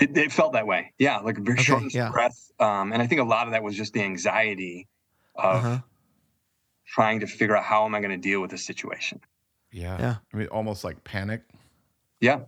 It, 0.00 0.16
it 0.16 0.32
felt 0.32 0.54
that 0.54 0.66
way, 0.66 0.92
yeah, 0.98 1.18
like 1.18 1.38
a 1.38 1.40
very 1.40 1.54
Okay, 1.58 1.62
shortness 1.64 1.94
yeah. 1.94 2.10
breath. 2.10 2.50
Um, 2.58 2.92
and 2.92 3.00
I 3.00 3.06
think 3.06 3.20
a 3.20 3.24
lot 3.24 3.46
of 3.46 3.52
that 3.52 3.62
was 3.62 3.76
just 3.76 3.92
the 3.92 4.02
anxiety 4.02 4.88
of 5.36 5.56
Uh-huh. 5.64 5.78
Trying 6.94 7.20
to 7.20 7.26
figure 7.26 7.56
out 7.56 7.64
how 7.64 7.84
am 7.86 7.94
I 7.94 8.00
going 8.00 8.10
to 8.10 8.16
deal 8.16 8.40
with 8.40 8.50
this 8.50 8.64
situation. 8.64 9.20
Yeah. 9.72 9.96
Yeah. 9.98 10.14
I 10.32 10.36
mean, 10.36 10.48
almost 10.48 10.82
like 10.84 11.04
panic 11.04 11.42
Yeah, 12.20 12.40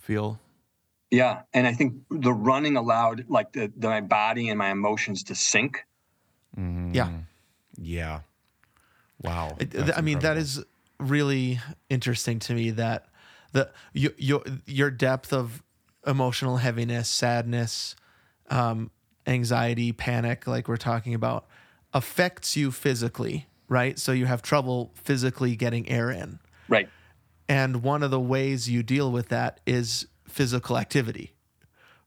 feel. 0.00 0.38
yeah. 1.10 1.42
And 1.54 1.66
I 1.66 1.72
think 1.72 1.94
the 2.10 2.32
running 2.32 2.76
allowed 2.76 3.24
like 3.28 3.52
the, 3.52 3.72
the 3.76 3.88
my 3.88 4.00
body 4.02 4.48
and 4.50 4.58
my 4.58 4.70
emotions 4.70 5.22
to 5.24 5.34
sink. 5.34 5.86
Yeah. 6.56 7.08
Mm. 7.08 7.24
Yeah. 7.80 8.20
Wow. 9.22 9.56
It- 9.58 9.70
That's 9.70 9.96
I 9.96 10.02
mean, 10.02 10.18
that 10.20 10.36
incredible. 10.36 10.42
is 10.42 10.64
really 10.98 11.60
interesting 11.88 12.38
to 12.40 12.54
me 12.54 12.70
that 12.72 13.06
the 13.52 13.70
your 13.94 14.12
your, 14.18 14.42
your 14.66 14.90
depth 14.90 15.32
of 15.32 15.62
emotional 16.06 16.58
heaviness, 16.58 17.08
sadness, 17.08 17.96
um, 18.50 18.90
anxiety, 19.26 19.92
panic, 19.92 20.46
like 20.46 20.68
we're 20.68 20.76
talking 20.76 21.14
about, 21.14 21.46
affects 21.94 22.56
you 22.56 22.70
physically, 22.70 23.46
right? 23.70 23.98
So 23.98 24.12
you 24.12 24.26
have 24.26 24.42
trouble 24.42 24.90
physically 24.94 25.56
getting 25.56 25.88
air 25.88 26.10
in. 26.10 26.40
Right. 26.68 26.90
And 27.48 27.82
one 27.82 28.02
of 28.02 28.10
the 28.10 28.20
ways 28.20 28.68
you 28.68 28.82
deal 28.82 29.10
with 29.10 29.28
that 29.30 29.60
is 29.66 30.06
physical 30.28 30.76
activity, 30.76 31.32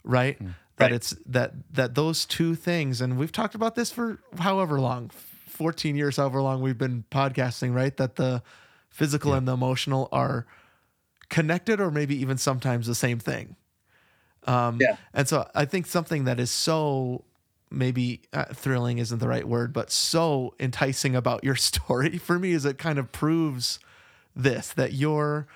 right? 0.04 0.38
That 0.78 0.86
Right. 0.86 0.92
it's 0.94 1.12
that 1.26 1.54
that 1.74 1.96
those 1.96 2.26
two 2.26 2.56
things, 2.56 3.00
and 3.02 3.18
we've 3.18 3.32
talked 3.32 3.56
about 3.56 3.76
this 3.76 3.92
for 3.92 4.20
however 4.40 4.80
long, 4.80 5.10
14 5.10 5.96
years, 5.96 6.18
however 6.18 6.42
long 6.42 6.62
we've 6.62 6.78
been 6.78 7.06
podcasting, 7.12 7.74
right? 7.74 7.96
That 7.98 8.16
the 8.16 8.42
physical 8.90 9.34
and 9.34 9.48
the 9.48 9.54
emotional 9.54 10.10
are 10.12 10.46
connected 11.30 11.80
or 11.80 11.92
maybe 11.92 12.16
even 12.16 12.38
sometimes 12.38 12.88
the 12.88 12.96
same 12.96 13.20
thing. 13.20 13.56
Um, 14.46 14.78
Yeah. 14.82 14.98
And 15.14 15.28
so 15.28 15.48
I 15.56 15.66
think 15.66 15.86
something 15.88 16.26
that 16.26 16.40
is 16.40 16.52
so 16.52 17.24
maybe 17.74 18.22
uh, 18.34 18.46
thrilling 18.54 18.98
isn't 19.00 19.20
the 19.20 19.28
right 19.28 19.48
word, 19.48 19.74
but 19.74 19.92
so 19.92 20.56
enticing 20.60 21.16
about 21.16 21.44
your 21.44 21.56
story 21.70 22.18
for 22.18 22.40
me 22.40 22.52
is 22.54 22.66
it 22.66 22.78
kind 22.78 23.00
of 23.00 23.12
proves 23.12 23.80
this 24.36 24.74
that 24.74 24.94
you're 24.94 25.48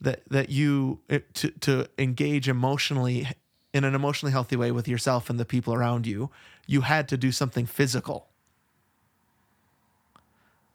that 0.00 0.22
that 0.30 0.50
you 0.50 1.00
it, 1.08 1.32
to 1.34 1.50
to 1.52 1.88
engage 1.98 2.48
emotionally 2.48 3.26
in 3.74 3.84
an 3.84 3.94
emotionally 3.94 4.32
healthy 4.32 4.56
way 4.56 4.72
with 4.72 4.88
yourself 4.88 5.30
and 5.30 5.38
the 5.40 5.44
people 5.44 5.74
around 5.74 6.06
you, 6.06 6.30
you 6.66 6.82
had 6.82 7.08
to 7.08 7.16
do 7.16 7.32
something 7.32 7.66
physical. 7.66 8.28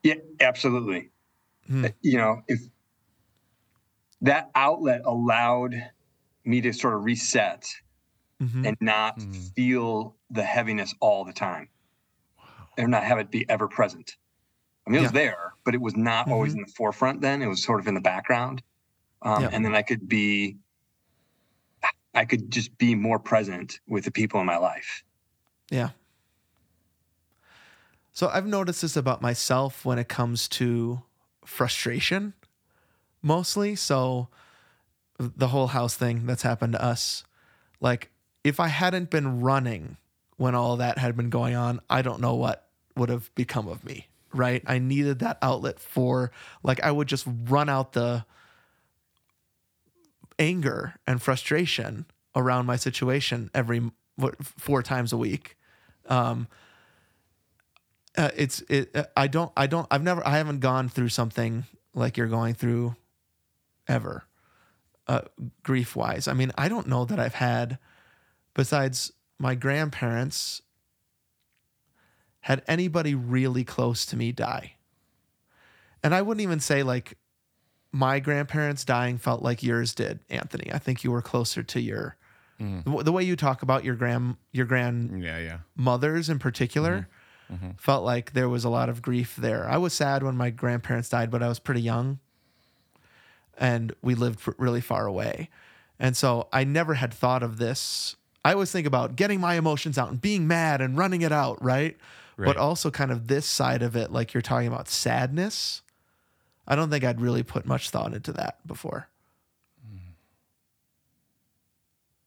Yeah, 0.03 0.15
absolutely. 0.39 1.11
Hmm. 1.67 1.85
Uh, 1.85 1.89
You 2.01 2.17
know, 2.17 2.43
if 2.47 2.61
that 4.21 4.49
outlet 4.55 5.01
allowed 5.05 5.75
me 6.45 6.61
to 6.61 6.73
sort 6.73 6.95
of 6.95 7.03
reset 7.03 7.65
Mhm. 8.39 8.65
and 8.67 8.77
not 8.81 9.21
Hmm. 9.21 9.53
feel 9.55 10.15
the 10.33 10.43
heaviness 10.43 10.93
all 10.99 11.23
the 11.23 11.33
time 11.33 11.69
and 12.77 12.89
not 12.91 13.03
have 13.03 13.19
it 13.19 13.29
be 13.29 13.47
ever 13.49 13.67
present. 13.67 14.17
I 14.85 14.89
mean, 14.89 14.99
it 14.99 15.03
was 15.03 15.11
there, 15.11 15.53
but 15.63 15.73
it 15.73 15.81
was 15.81 15.95
not 15.95 16.29
always 16.29 16.53
in 16.53 16.61
the 16.61 16.71
forefront 16.75 17.21
then. 17.21 17.41
It 17.41 17.47
was 17.47 17.63
sort 17.63 17.79
of 17.79 17.87
in 17.87 17.93
the 17.93 18.01
background. 18.01 18.61
Um, 19.21 19.43
Yeah. 19.43 19.49
And 19.53 19.63
then 19.63 19.75
I 19.75 19.81
could 19.81 20.09
be, 20.09 20.57
I 22.13 22.25
could 22.25 22.51
just 22.51 22.77
be 22.77 22.95
more 22.95 23.19
present 23.19 23.79
with 23.87 24.03
the 24.03 24.11
people 24.11 24.39
in 24.39 24.45
my 24.45 24.57
life. 24.57 25.03
Yeah. 25.69 25.89
So 28.11 28.27
I've 28.27 28.45
noticed 28.45 28.81
this 28.81 28.97
about 28.97 29.21
myself 29.21 29.85
when 29.85 29.97
it 29.97 30.07
comes 30.07 30.47
to 30.49 31.01
frustration, 31.45 32.33
mostly. 33.21 33.75
So 33.75 34.27
the 35.17 35.47
whole 35.47 35.67
house 35.67 35.95
thing 35.95 36.25
that's 36.25 36.43
happened 36.43 36.73
to 36.73 36.83
us, 36.83 37.23
like 37.79 38.11
if 38.43 38.59
I 38.59 38.67
hadn't 38.67 39.09
been 39.09 39.41
running 39.41 39.97
when 40.37 40.55
all 40.55 40.77
that 40.77 40.97
had 40.97 41.15
been 41.15 41.29
going 41.29 41.55
on, 41.55 41.79
I 41.89 42.01
don't 42.01 42.21
know 42.21 42.35
what 42.35 42.67
would 42.95 43.09
have 43.09 43.33
become 43.35 43.67
of 43.67 43.83
me. 43.83 44.07
Right. 44.33 44.63
I 44.65 44.79
needed 44.79 45.19
that 45.19 45.37
outlet 45.41 45.79
for 45.79 46.31
like 46.63 46.81
I 46.83 46.91
would 46.91 47.07
just 47.07 47.27
run 47.27 47.69
out 47.69 47.93
the 47.93 48.25
anger 50.39 50.95
and 51.05 51.21
frustration 51.21 52.05
around 52.35 52.65
my 52.65 52.75
situation 52.75 53.51
every 53.53 53.91
four 54.41 54.81
times 54.81 55.13
a 55.13 55.17
week. 55.17 55.57
Um, 56.07 56.47
uh, 58.17 58.29
it's 58.35 58.61
it. 58.69 58.95
uh, 58.95 59.05
I 59.15 59.27
don't. 59.27 59.51
I 59.57 59.67
don't. 59.67 59.87
I've 59.89 60.03
never. 60.03 60.25
I 60.25 60.37
haven't 60.37 60.59
gone 60.59 60.89
through 60.89 61.09
something 61.09 61.65
like 61.95 62.17
you're 62.17 62.27
going 62.27 62.53
through, 62.53 62.95
ever, 63.87 64.25
uh, 65.07 65.21
grief 65.63 65.95
wise. 65.95 66.27
I 66.27 66.33
mean, 66.33 66.51
I 66.57 66.69
don't 66.69 66.87
know 66.87 67.05
that 67.05 67.19
I've 67.19 67.35
had, 67.35 67.79
besides 68.53 69.11
my 69.39 69.55
grandparents, 69.55 70.61
had 72.41 72.61
anybody 72.67 73.15
really 73.15 73.63
close 73.63 74.05
to 74.05 74.17
me 74.17 74.31
die. 74.31 74.73
And 76.03 76.13
I 76.13 76.21
wouldn't 76.21 76.41
even 76.41 76.59
say 76.59 76.83
like 76.83 77.17
my 77.93 78.19
grandparents 78.19 78.83
dying 78.83 79.17
felt 79.17 79.41
like 79.41 79.63
yours 79.63 79.95
did, 79.95 80.19
Anthony. 80.29 80.71
I 80.73 80.79
think 80.79 81.03
you 81.03 81.11
were 81.11 81.21
closer 81.21 81.63
to 81.63 81.79
your 81.79 82.17
mm. 82.59 82.83
the, 82.83 83.03
the 83.03 83.11
way 83.11 83.23
you 83.23 83.35
talk 83.35 83.61
about 83.61 83.83
your 83.83 83.95
grand 83.95 84.35
your 84.51 84.65
grand 84.65 85.23
Yeah. 85.23 85.37
Yeah. 85.37 85.57
grandmothers 85.75 86.29
in 86.29 86.39
particular 86.39 87.07
mm-hmm. 87.49 87.65
Mm-hmm. 87.65 87.71
felt 87.77 88.03
like 88.03 88.33
there 88.33 88.49
was 88.49 88.63
a 88.63 88.69
lot 88.69 88.89
of 88.89 89.01
grief 89.01 89.35
there. 89.35 89.69
I 89.69 89.77
was 89.77 89.93
sad 89.93 90.23
when 90.23 90.35
my 90.35 90.49
grandparents 90.49 91.09
died, 91.09 91.29
but 91.29 91.43
I 91.43 91.47
was 91.47 91.59
pretty 91.59 91.81
young, 91.81 92.19
and 93.57 93.93
we 94.01 94.15
lived 94.15 94.41
really 94.57 94.81
far 94.81 95.05
away, 95.05 95.49
and 95.99 96.17
so 96.17 96.47
I 96.51 96.63
never 96.63 96.95
had 96.95 97.13
thought 97.13 97.43
of 97.43 97.57
this. 97.57 98.15
I 98.45 98.53
always 98.53 98.71
think 98.71 98.87
about 98.87 99.15
getting 99.15 99.39
my 99.39 99.55
emotions 99.55 99.97
out 99.97 100.09
and 100.09 100.19
being 100.21 100.47
mad 100.47 100.81
and 100.81 100.97
running 100.97 101.21
it 101.21 101.31
out, 101.31 101.61
right? 101.63 101.97
Right. 102.37 102.45
But 102.45 102.57
also 102.57 102.91
kind 102.91 103.11
of 103.11 103.27
this 103.27 103.45
side 103.45 103.81
of 103.81 103.95
it, 103.95 104.11
like 104.11 104.33
you're 104.33 104.41
talking 104.41 104.67
about 104.67 104.89
sadness. 104.89 105.81
I 106.67 106.75
don't 106.75 106.89
think 106.89 107.03
I'd 107.03 107.21
really 107.21 107.43
put 107.43 107.65
much 107.65 107.89
thought 107.91 108.13
into 108.13 108.33
that 108.33 108.65
before. 108.67 109.09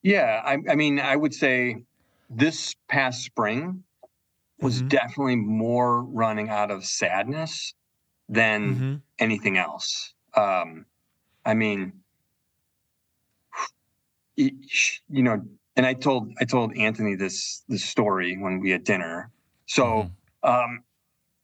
Yeah, 0.03 0.43
I, 0.45 0.59
I 0.71 0.75
mean, 0.75 1.01
I 1.01 1.17
would 1.17 1.35
say 1.35 1.83
this 2.31 2.75
past 2.89 3.25
spring 3.25 3.83
was 4.61 4.83
Mhm. 4.83 4.89
definitely 4.89 5.37
more 5.37 6.03
running 6.05 6.51
out 6.51 6.71
of 6.71 6.85
sadness 6.87 7.75
than 8.29 8.75
Mhm. 8.77 9.03
anything 9.19 9.59
else. 9.59 10.15
Um, 10.35 10.87
I 11.47 11.55
mean, 11.55 12.03
you 14.37 14.53
know, 15.09 15.43
and 15.77 15.85
I 15.87 15.95
told 15.95 16.33
I 16.41 16.45
told 16.45 16.77
Anthony 16.77 17.15
this 17.17 17.63
this 17.69 17.85
story 17.85 18.37
when 18.39 18.61
we 18.61 18.71
had 18.71 18.85
dinner. 18.85 19.31
So, 19.67 20.11
um, 20.43 20.83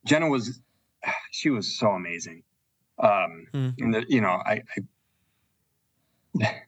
Jenna 0.06 0.28
was 0.28 0.60
she 1.30 1.50
was 1.50 1.78
so 1.78 1.88
amazing. 1.90 2.42
Um, 2.98 3.46
Mm. 3.52 3.74
and 3.78 3.94
the, 3.94 4.04
you 4.08 4.20
know, 4.20 4.28
I, 4.44 4.62
I 6.40 6.54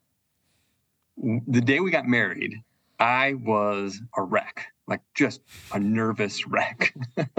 the 1.16 1.60
day 1.60 1.80
we 1.80 1.90
got 1.90 2.06
married, 2.06 2.54
I 2.98 3.34
was 3.34 4.00
a 4.16 4.22
wreck, 4.22 4.66
like 4.86 5.00
just 5.14 5.40
a 5.72 5.78
nervous 5.78 6.46
wreck. 6.46 6.94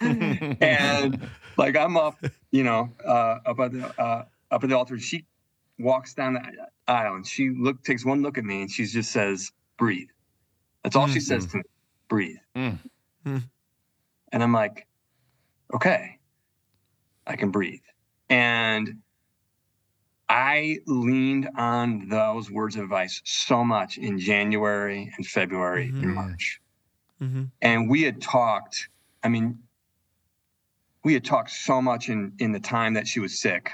and 0.00 1.30
like 1.56 1.76
I'm 1.76 1.96
up, 1.96 2.18
you 2.50 2.64
know, 2.64 2.90
uh, 3.04 3.38
up 3.46 3.60
at 3.60 3.72
the 3.72 3.86
uh, 4.00 4.24
up 4.50 4.62
at 4.64 4.68
the 4.68 4.76
altar. 4.76 4.98
She 4.98 5.24
walks 5.78 6.14
down 6.14 6.34
the 6.34 6.42
aisle 6.86 7.14
and 7.16 7.26
she 7.26 7.50
look 7.50 7.82
takes 7.84 8.04
one 8.04 8.22
look 8.22 8.38
at 8.38 8.44
me 8.44 8.62
and 8.62 8.70
she 8.70 8.84
just 8.84 9.10
says, 9.12 9.50
"Breathe." 9.78 10.08
That's 10.82 10.96
all 10.96 11.06
she 11.08 11.20
says 11.20 11.46
to 11.46 11.58
me. 11.58 11.62
Breathe. 12.08 12.36
Mm. 12.54 12.78
Mm. 13.24 13.42
And 14.32 14.42
I'm 14.42 14.52
like, 14.52 14.86
okay, 15.72 16.18
I 17.26 17.36
can 17.36 17.50
breathe. 17.50 17.80
And 18.28 19.00
I 20.28 20.78
leaned 20.86 21.48
on 21.56 22.08
those 22.08 22.50
words 22.50 22.76
of 22.76 22.82
advice 22.82 23.20
so 23.24 23.64
much 23.64 23.96
in 23.96 24.18
January 24.18 25.12
and 25.16 25.26
February 25.26 25.88
and 25.88 26.04
Mhm. 26.04 26.14
March. 26.14 26.60
Mm-hmm. 27.22 27.44
And 27.62 27.88
we 27.88 28.02
had 28.02 28.20
talked, 28.20 28.88
I 29.22 29.28
mean, 29.28 29.58
we 31.02 31.14
had 31.14 31.24
talked 31.24 31.50
so 31.50 31.80
much 31.80 32.08
in 32.08 32.32
in 32.38 32.52
the 32.52 32.60
time 32.60 32.94
that 32.94 33.06
she 33.06 33.20
was 33.20 33.40
sick. 33.40 33.70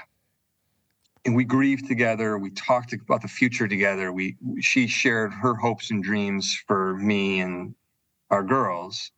And 1.25 1.35
we 1.35 1.43
grieved 1.43 1.87
together. 1.87 2.37
We 2.37 2.49
talked 2.49 2.93
about 2.93 3.21
the 3.21 3.27
future 3.27 3.67
together. 3.67 4.11
We 4.11 4.37
she 4.59 4.87
shared 4.87 5.33
her 5.33 5.53
hopes 5.53 5.91
and 5.91 6.03
dreams 6.03 6.59
for 6.67 6.95
me 6.95 7.41
and 7.41 7.75
our 8.31 8.43
girls. 8.43 9.11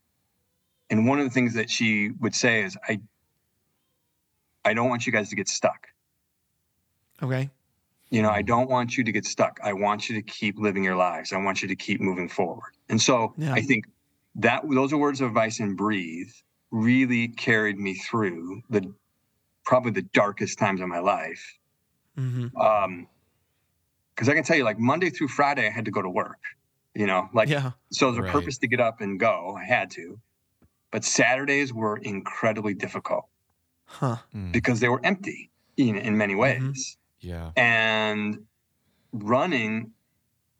And 0.90 1.08
one 1.08 1.20
of 1.20 1.26
the 1.26 1.32
things 1.32 1.54
that 1.54 1.70
she 1.70 2.12
would 2.20 2.36
say 2.36 2.64
is, 2.64 2.78
I 2.88 3.00
I 4.66 4.74
don't 4.74 4.90
want 4.90 5.06
you 5.06 5.12
guys 5.14 5.30
to 5.30 5.36
get 5.36 5.48
stuck. 5.48 5.88
Okay. 7.22 7.50
You 8.10 8.22
know, 8.22 8.30
I 8.30 8.42
don't 8.42 8.70
want 8.70 8.98
you 8.98 9.04
to 9.04 9.12
get 9.12 9.26
stuck. 9.26 9.60
I 9.64 9.74
want 9.74 10.10
you 10.10 10.16
to 10.16 10.22
keep 10.22 10.60
living 10.60 10.84
your 10.84 10.96
lives. 10.96 11.34
I 11.34 11.38
want 11.38 11.62
you 11.62 11.68
to 11.70 11.76
keep 11.76 12.00
moving 12.00 12.30
forward. 12.30 12.74
And 12.90 13.02
so 13.02 13.34
Yeah. 13.38 13.54
I 13.54 13.62
think 13.62 13.86
that 14.36 14.64
those 14.70 14.94
are 14.94 14.98
words 14.98 15.22
of 15.22 15.28
advice 15.30 15.60
and 15.60 15.78
breathe 15.78 16.32
really 16.72 17.30
carried 17.30 17.80
me 17.80 17.94
through 17.96 18.62
the 18.70 18.94
probably 19.66 19.92
the 19.92 20.02
darkest 20.02 20.60
times 20.60 20.82
of 20.82 20.88
my 20.88 21.00
life. 21.00 21.58
Mm-hmm. 22.18 22.56
Um 22.58 23.08
because 24.16 24.30
I 24.30 24.36
can 24.36 24.44
tell 24.44 24.56
you, 24.56 24.64
like 24.64 24.78
Monday 24.78 25.10
through 25.10 25.30
Friday, 25.30 25.66
I 25.66 25.72
had 25.72 25.86
to 25.86 25.92
go 25.92 26.02
to 26.02 26.10
work. 26.10 26.40
You 26.94 27.08
know, 27.08 27.30
like 27.34 27.50
Yeah. 27.50 27.72
so 27.92 28.12
there's 28.12 28.20
a 28.20 28.22
Right. 28.24 28.32
purpose 28.32 28.60
to 28.60 28.68
get 28.68 28.80
up 28.80 29.02
and 29.02 29.20
go. 29.20 29.56
I 29.60 29.64
had 29.66 29.90
to. 29.92 30.20
But 30.92 31.04
Saturdays 31.04 31.74
were 31.74 31.98
incredibly 31.98 32.76
difficult 32.76 33.26
Huh. 33.86 34.18
Mm. 34.36 34.52
because 34.52 34.80
they 34.80 34.90
were 34.90 35.02
empty 35.04 35.50
in, 35.78 35.98
in 35.98 36.16
many 36.18 36.36
ways. 36.36 36.62
Mhm. 36.62 36.98
Yeah. 37.22 37.52
And 37.58 38.46
running 39.12 39.92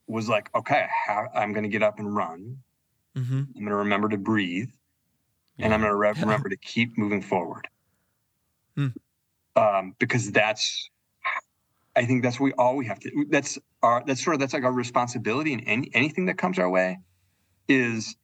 was 0.08 0.28
like, 0.28 0.50
okay, 0.56 0.88
how, 1.08 1.28
I'm 1.36 1.54
going 1.54 1.64
to 1.64 1.70
get 1.70 1.84
up 1.84 2.00
and 2.00 2.16
run. 2.16 2.58
Mm-hmm. 3.16 3.38
I'm 3.38 3.54
going 3.54 3.66
to 3.68 3.76
remember 3.76 4.10
to 4.10 4.18
breathe, 4.18 4.70
and 5.60 5.72
I'm 5.74 5.82
going 5.82 5.92
to 5.92 5.96
re- 5.96 6.14
remember 6.20 6.50
to 6.50 6.58
keep 6.58 6.98
moving 6.98 7.22
forward. 7.22 7.68
Hmm. 8.76 8.88
Um, 9.56 9.96
because 10.00 10.32
that's, 10.32 10.90
I 11.96 12.06
think 12.06 12.24
that's 12.24 12.40
what 12.40 12.46
we 12.46 12.54
all 12.54 12.76
we 12.76 12.86
have 12.88 13.00
to. 13.02 13.26
That's 13.30 13.60
our. 13.82 14.04
That's 14.06 14.24
sort 14.24 14.36
of 14.36 14.40
that's 14.40 14.54
like 14.54 14.64
our 14.64 14.72
responsibility 14.72 15.54
in 15.54 15.60
any 15.62 15.90
anything 15.94 16.26
that 16.26 16.38
comes 16.38 16.58
our 16.58 16.70
way, 16.70 17.00
is 17.68 18.16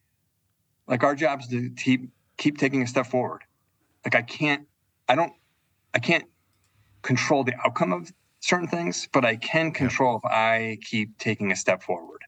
like 0.88 1.04
our 1.04 1.16
job 1.16 1.42
is 1.42 1.48
to 1.48 1.70
keep 1.72 2.10
keep 2.38 2.58
taking 2.58 2.82
a 2.82 2.88
step 2.88 3.06
forward. 3.06 3.44
Like 4.06 4.16
I 4.16 4.22
can't, 4.22 4.66
I 5.08 5.16
don't, 5.16 5.34
I 5.94 6.00
can't 6.00 6.26
control 7.04 7.44
the 7.44 7.54
outcome 7.64 7.94
of 7.94 8.12
certain 8.40 8.68
things, 8.68 9.08
but 9.12 9.26
I 9.26 9.36
can 9.36 9.72
control 9.72 10.18
if 10.18 10.26
I 10.26 10.80
keep 10.82 11.18
taking 11.18 11.52
a 11.52 11.56
step 11.56 11.84
forward. 11.84 12.22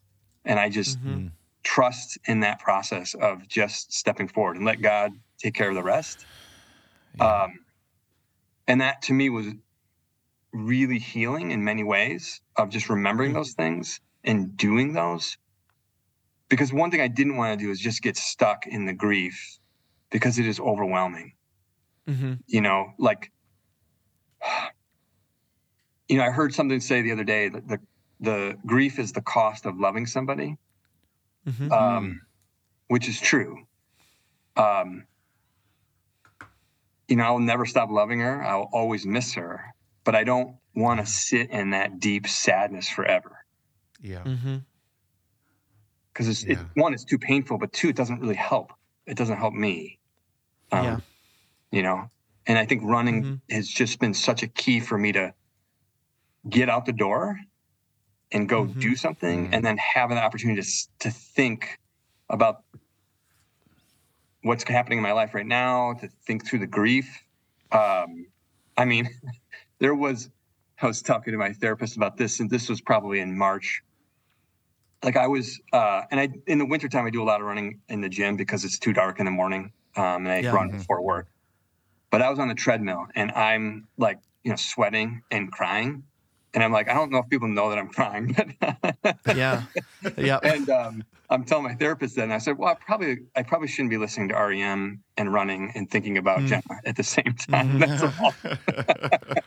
And 0.45 0.59
I 0.59 0.69
just 0.69 0.99
Mhm. 0.99 1.31
trust 1.63 2.17
in 2.25 2.41
that 2.41 2.59
process 2.59 3.13
of 3.13 3.47
just 3.47 3.93
stepping 3.93 4.27
forward 4.27 4.57
and 4.57 4.65
let 4.65 4.81
God 4.81 5.13
take 5.37 5.53
care 5.53 5.69
of 5.69 5.75
the 5.75 5.83
rest. 5.83 6.25
Yeah. 7.15 7.43
Um, 7.43 7.65
and 8.67 8.81
that 8.81 9.01
to 9.03 9.13
me 9.13 9.29
was 9.29 9.47
really 10.53 10.99
healing 10.99 11.51
in 11.51 11.63
many 11.63 11.83
ways 11.83 12.41
of 12.55 12.69
just 12.69 12.89
remembering 12.89 13.33
those 13.33 13.53
things 13.53 14.01
and 14.23 14.55
doing 14.57 14.93
those. 14.93 15.37
Because 16.49 16.73
one 16.73 16.91
thing 16.91 17.01
I 17.01 17.07
didn't 17.07 17.37
want 17.37 17.57
to 17.57 17.65
do 17.65 17.71
is 17.71 17.79
just 17.79 18.01
get 18.01 18.17
stuck 18.17 18.67
in 18.67 18.85
the 18.85 18.93
grief 18.93 19.57
because 20.09 20.37
it 20.37 20.45
is 20.45 20.59
overwhelming. 20.59 21.33
Mm-hmm. 22.07 22.33
you 22.47 22.61
know 22.61 22.93
like 22.97 23.31
you 26.09 26.17
know 26.17 26.23
i 26.23 26.31
heard 26.31 26.51
something 26.51 26.79
say 26.79 27.03
the 27.03 27.11
other 27.11 27.23
day 27.23 27.47
that 27.47 27.67
the 27.67 27.77
the 28.19 28.57
grief 28.65 28.97
is 28.97 29.11
the 29.11 29.21
cost 29.21 29.67
of 29.67 29.79
loving 29.79 30.07
somebody. 30.07 30.57
Mm-hmm. 31.47 31.71
um 31.71 32.21
which 32.87 33.07
is 33.07 33.21
true. 33.21 33.63
Um 34.57 35.05
you 37.07 37.15
know 37.15 37.23
i'll 37.23 37.39
never 37.39 37.67
stop 37.67 37.91
loving 37.91 38.19
her. 38.19 38.43
I'll 38.43 38.69
always 38.73 39.05
miss 39.05 39.33
her 39.35 39.63
but 40.03 40.15
i 40.15 40.23
don't 40.23 40.55
want 40.75 40.99
to 40.99 41.05
sit 41.05 41.49
in 41.49 41.71
that 41.71 41.99
deep 41.99 42.27
sadness 42.27 42.87
forever 42.89 43.37
Yeah. 44.01 44.23
mm-hmm. 44.23 44.57
because 46.13 46.27
it's 46.27 46.43
it, 46.43 46.57
one 46.75 46.93
it's 46.93 47.03
too 47.05 47.17
painful 47.17 47.57
but 47.57 47.71
two 47.73 47.89
it 47.89 47.95
doesn't 47.95 48.19
really 48.19 48.35
help 48.35 48.71
it 49.05 49.17
doesn't 49.17 49.37
help 49.37 49.53
me 49.53 49.99
um, 50.71 50.83
Yeah. 50.83 50.99
you 51.71 51.83
know 51.83 52.09
and 52.47 52.57
i 52.57 52.65
think 52.65 52.81
running 52.83 53.23
Mhm. 53.23 53.41
has 53.51 53.67
just 53.67 53.99
been 53.99 54.13
such 54.13 54.43
a 54.43 54.47
key 54.47 54.79
for 54.79 54.97
me 54.97 55.11
to 55.11 55.33
get 56.49 56.69
out 56.69 56.85
the 56.85 56.93
door 56.93 57.39
and 58.31 58.47
go 58.47 58.65
Mhm. 58.65 58.79
do 58.79 58.95
something 58.95 59.47
Mhm. 59.47 59.53
and 59.53 59.65
then 59.65 59.77
have 59.77 60.09
an 60.11 60.17
opportunity 60.17 60.61
to, 60.61 60.67
to 60.99 61.11
think 61.11 61.77
about 62.29 62.63
what's 64.43 64.63
happening 64.63 64.97
in 64.99 65.03
my 65.03 65.11
life 65.11 65.33
right 65.35 65.45
now 65.45 65.93
to 65.93 66.07
think 66.25 66.45
through 66.47 66.59
the 66.59 66.67
grief 66.67 67.07
um, 67.71 68.25
i 68.77 68.85
mean 68.85 69.07
there 69.81 69.95
was 69.95 70.29
i 70.81 70.87
was 70.87 71.01
talking 71.01 71.33
to 71.33 71.37
my 71.37 71.51
therapist 71.51 71.97
about 71.97 72.15
this 72.15 72.39
and 72.39 72.49
this 72.49 72.69
was 72.69 72.79
probably 72.79 73.19
in 73.19 73.37
march 73.37 73.81
like 75.03 75.17
i 75.17 75.27
was 75.27 75.59
uh, 75.73 76.03
and 76.11 76.19
i 76.21 76.29
in 76.47 76.57
the 76.59 76.65
wintertime 76.65 77.05
i 77.05 77.09
do 77.09 77.21
a 77.21 77.25
lot 77.25 77.41
of 77.41 77.47
running 77.47 77.81
in 77.89 77.99
the 77.99 78.07
gym 78.07 78.37
because 78.37 78.63
it's 78.63 78.79
too 78.79 78.93
dark 78.93 79.19
in 79.19 79.25
the 79.25 79.31
morning 79.31 79.73
um, 79.97 80.25
and 80.25 80.29
i 80.29 80.39
Yeah. 80.39 80.51
run 80.53 80.69
Mhm. 80.69 80.77
before 80.77 81.01
work 81.01 81.27
but 82.11 82.21
i 82.21 82.29
was 82.29 82.39
on 82.39 82.47
the 82.47 82.55
treadmill 82.55 83.07
and 83.15 83.31
i'm 83.31 83.87
like 83.97 84.19
you 84.43 84.51
know 84.51 84.55
sweating 84.55 85.21
and 85.31 85.51
crying 85.51 86.03
and 86.53 86.63
i'm 86.63 86.71
like 86.71 86.89
i 86.89 86.93
don't 86.93 87.11
know 87.11 87.19
if 87.19 87.29
people 87.29 87.47
know 87.47 87.69
that 87.69 87.77
i'm 87.77 87.87
crying 87.89 88.35
but 88.35 89.17
Yeah. 89.35 89.63
Yeah. 90.17 90.39
and 90.43 90.69
um, 90.69 91.03
I'm 91.29 91.45
telling 91.45 91.63
my 91.63 91.75
therapist 91.75 92.17
that, 92.17 92.23
and 92.23 92.33
I 92.33 92.39
said, 92.39 92.57
"Well, 92.57 92.67
I 92.69 92.73
probably, 92.73 93.19
I 93.37 93.43
probably 93.43 93.69
shouldn't 93.69 93.89
be 93.89 93.95
listening 93.97 94.27
to 94.29 94.35
REM 94.35 95.01
and 95.15 95.31
running 95.31 95.71
and 95.75 95.89
thinking 95.89 96.17
about 96.17 96.39
Mm. 96.39 96.47
Jenna 96.47 96.81
at 96.83 96.97
the 96.97 97.03
same 97.03 97.33
time." 97.49 97.79
Mhm. 97.79 97.79
That's 97.87 98.03
all. 98.19 98.33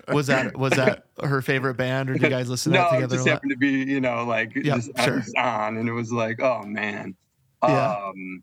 Was 0.14 0.28
that 0.28 0.56
was 0.56 0.72
that 0.72 1.04
her 1.22 1.42
favorite 1.42 1.74
band, 1.74 2.08
or 2.08 2.14
did 2.14 2.22
you 2.22 2.30
guys 2.30 2.48
listen 2.48 2.72
to 2.72 2.78
no, 2.78 2.84
that 2.84 2.88
it 2.92 2.96
together 2.96 3.16
just 3.16 3.26
a 3.26 3.30
lot? 3.30 3.34
happened 3.34 3.50
to 3.50 3.56
be, 3.58 3.68
you 3.92 4.00
know, 4.00 4.24
like 4.24 4.54
Yeah, 4.54 4.76
just, 4.76 4.92
sure. 5.04 5.22
on, 5.36 5.76
and 5.76 5.86
it 5.86 5.92
was 5.92 6.10
like, 6.10 6.40
oh 6.40 6.62
man. 6.62 7.14
Yeah. 7.62 7.92
Um, 7.96 8.42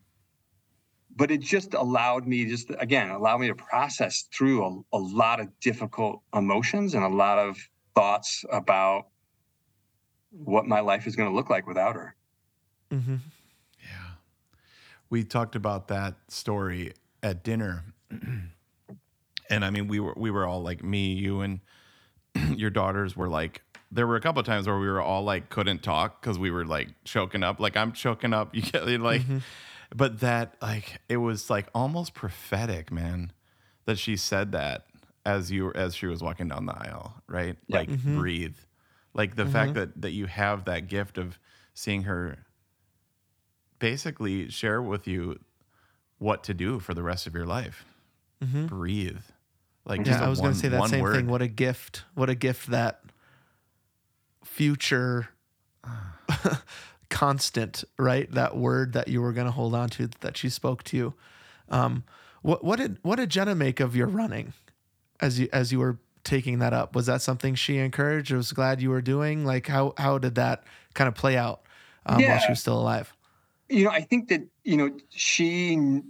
but 1.16 1.32
it 1.32 1.40
just 1.42 1.74
allowed 1.74 2.28
me, 2.28 2.46
just 2.46 2.72
again, 2.80 3.10
allowed 3.10 3.40
me 3.40 3.48
to 3.48 3.56
process 3.56 4.28
through 4.34 4.64
a, 4.66 4.98
a 4.98 5.00
lot 5.00 5.40
of 5.40 5.48
difficult 5.62 6.22
emotions 6.36 6.94
and 6.94 7.04
a 7.04 7.10
lot 7.10 7.40
of 7.40 7.58
thoughts 7.96 8.46
about 8.52 9.08
what 10.32 10.66
my 10.66 10.80
life 10.80 11.08
is 11.08 11.16
going 11.16 11.30
to 11.30 11.36
look 11.36 11.50
like 11.50 11.68
without 11.68 11.96
her. 11.96 12.16
Mm-hmm. 12.92 13.18
Yeah. 13.82 14.12
We 15.10 15.24
talked 15.24 15.56
about 15.56 15.88
that 15.90 16.16
story 16.28 16.94
at 17.22 17.44
dinner. 17.44 17.84
and 19.50 19.66
I 19.66 19.70
mean 19.70 19.88
we 19.88 20.00
were 20.00 20.14
we 20.16 20.32
were 20.32 20.46
all 20.46 20.62
like 20.62 20.84
me, 20.84 21.14
you 21.14 21.42
and 21.42 21.60
your 22.58 22.70
daughters 22.70 23.16
were 23.16 23.30
like 23.30 23.62
there 23.92 24.08
were 24.08 24.16
a 24.16 24.22
couple 24.22 24.40
of 24.40 24.46
times 24.46 24.68
where 24.68 24.80
we 24.80 24.88
were 24.88 25.02
all 25.02 25.24
like 25.24 25.50
couldn't 25.50 25.84
talk 25.84 26.22
because 26.22 26.40
we 26.40 26.50
were 26.50 26.66
like 26.66 26.90
choking 27.04 27.44
up. 27.44 27.60
Like 27.60 27.76
I'm 27.76 27.92
choking 27.92 28.34
up. 28.34 28.56
You 28.56 28.62
get 28.62 28.86
like 29.02 29.22
but 29.94 30.20
that 30.22 30.56
like 30.62 31.02
it 31.10 31.18
was 31.18 31.50
like 31.50 31.68
almost 31.76 32.14
prophetic, 32.14 32.92
man, 32.92 33.34
that 33.86 34.00
she 34.00 34.16
said 34.16 34.52
that 34.54 34.86
as 35.26 35.52
you 35.52 35.72
as 35.74 35.96
she 35.96 36.08
was 36.08 36.22
walking 36.22 36.48
down 36.48 36.66
the 36.66 36.76
aisle, 36.76 37.14
right? 37.28 37.58
Yeah. 37.68 37.78
Like 37.78 37.90
mm-hmm. 37.90 38.20
breathe. 38.20 38.56
Like 39.14 39.36
the 39.36 39.46
fact 39.46 39.72
mm-hmm. 39.72 39.80
that 39.80 40.02
that 40.02 40.12
you 40.12 40.26
have 40.28 40.66
that 40.66 40.88
gift 40.88 41.18
of 41.18 41.38
seeing 41.74 42.04
her 42.04 42.46
basically 43.80 44.50
share 44.50 44.82
with 44.82 45.08
you 45.08 45.40
what 46.18 46.44
to 46.44 46.54
do 46.54 46.80
for 46.80 46.94
the 46.94 47.04
rest 47.04 47.28
of 47.28 47.34
your 47.34 47.46
life. 47.46 47.86
Mm-hmm. 48.44 48.68
Breathe. 48.68 49.22
Like 49.86 50.06
Yeah, 50.06 50.24
I 50.24 50.30
was 50.30 50.40
going 50.40 50.54
to 50.54 50.60
say 50.60 50.68
that 50.70 50.90
same 50.90 51.02
word. 51.02 51.16
thing. 51.16 51.28
What 51.28 51.42
a 51.42 51.48
gift! 51.48 52.04
What 52.14 52.30
a 52.30 52.36
gift 52.36 52.68
that 52.68 53.02
future 54.44 55.30
constant, 57.10 57.84
right? 57.98 58.32
That 58.32 58.56
word 58.56 58.94
that 58.94 59.08
you 59.08 59.22
were 59.22 59.34
going 59.34 59.48
to 59.48 59.52
hold 59.52 59.74
on 59.74 59.90
to 59.90 60.10
that 60.22 60.38
she 60.38 60.50
spoke 60.50 60.84
to 60.84 60.98
you. 60.98 61.14
Um, 61.70 62.04
what 62.42 62.64
what 62.64 62.78
did 62.78 62.98
what 63.02 63.18
did 63.18 63.30
Jenna 63.30 63.56
make 63.56 63.80
of 63.80 63.96
your 63.96 64.08
running 64.08 64.54
as 65.22 65.40
you 65.40 65.48
as 65.54 65.72
you 65.72 65.80
were 65.80 66.00
taking 66.24 66.60
that 66.60 66.74
up? 66.74 66.96
Was 66.96 67.06
that 67.08 67.22
something 67.22 67.56
she 67.56 67.78
encouraged? 67.78 68.32
Or 68.32 68.38
was 68.38 68.52
glad 68.54 68.82
you 68.82 68.90
were 68.90 69.02
doing? 69.02 69.46
Like 69.46 69.68
how 69.68 69.94
how 69.98 70.18
did 70.18 70.36
that 70.36 70.64
kind 70.94 71.08
of 71.08 71.16
play 71.16 71.38
out 71.38 71.62
um, 72.06 72.22
while 72.24 72.40
she 72.40 72.52
was 72.52 72.60
still 72.60 72.80
alive? 72.80 73.14
you 73.70 73.86
know 73.86 73.90
i 73.92 74.02
think 74.02 74.28
that 74.28 74.42
you 74.66 74.76
know 74.76 74.90
she 75.10 76.02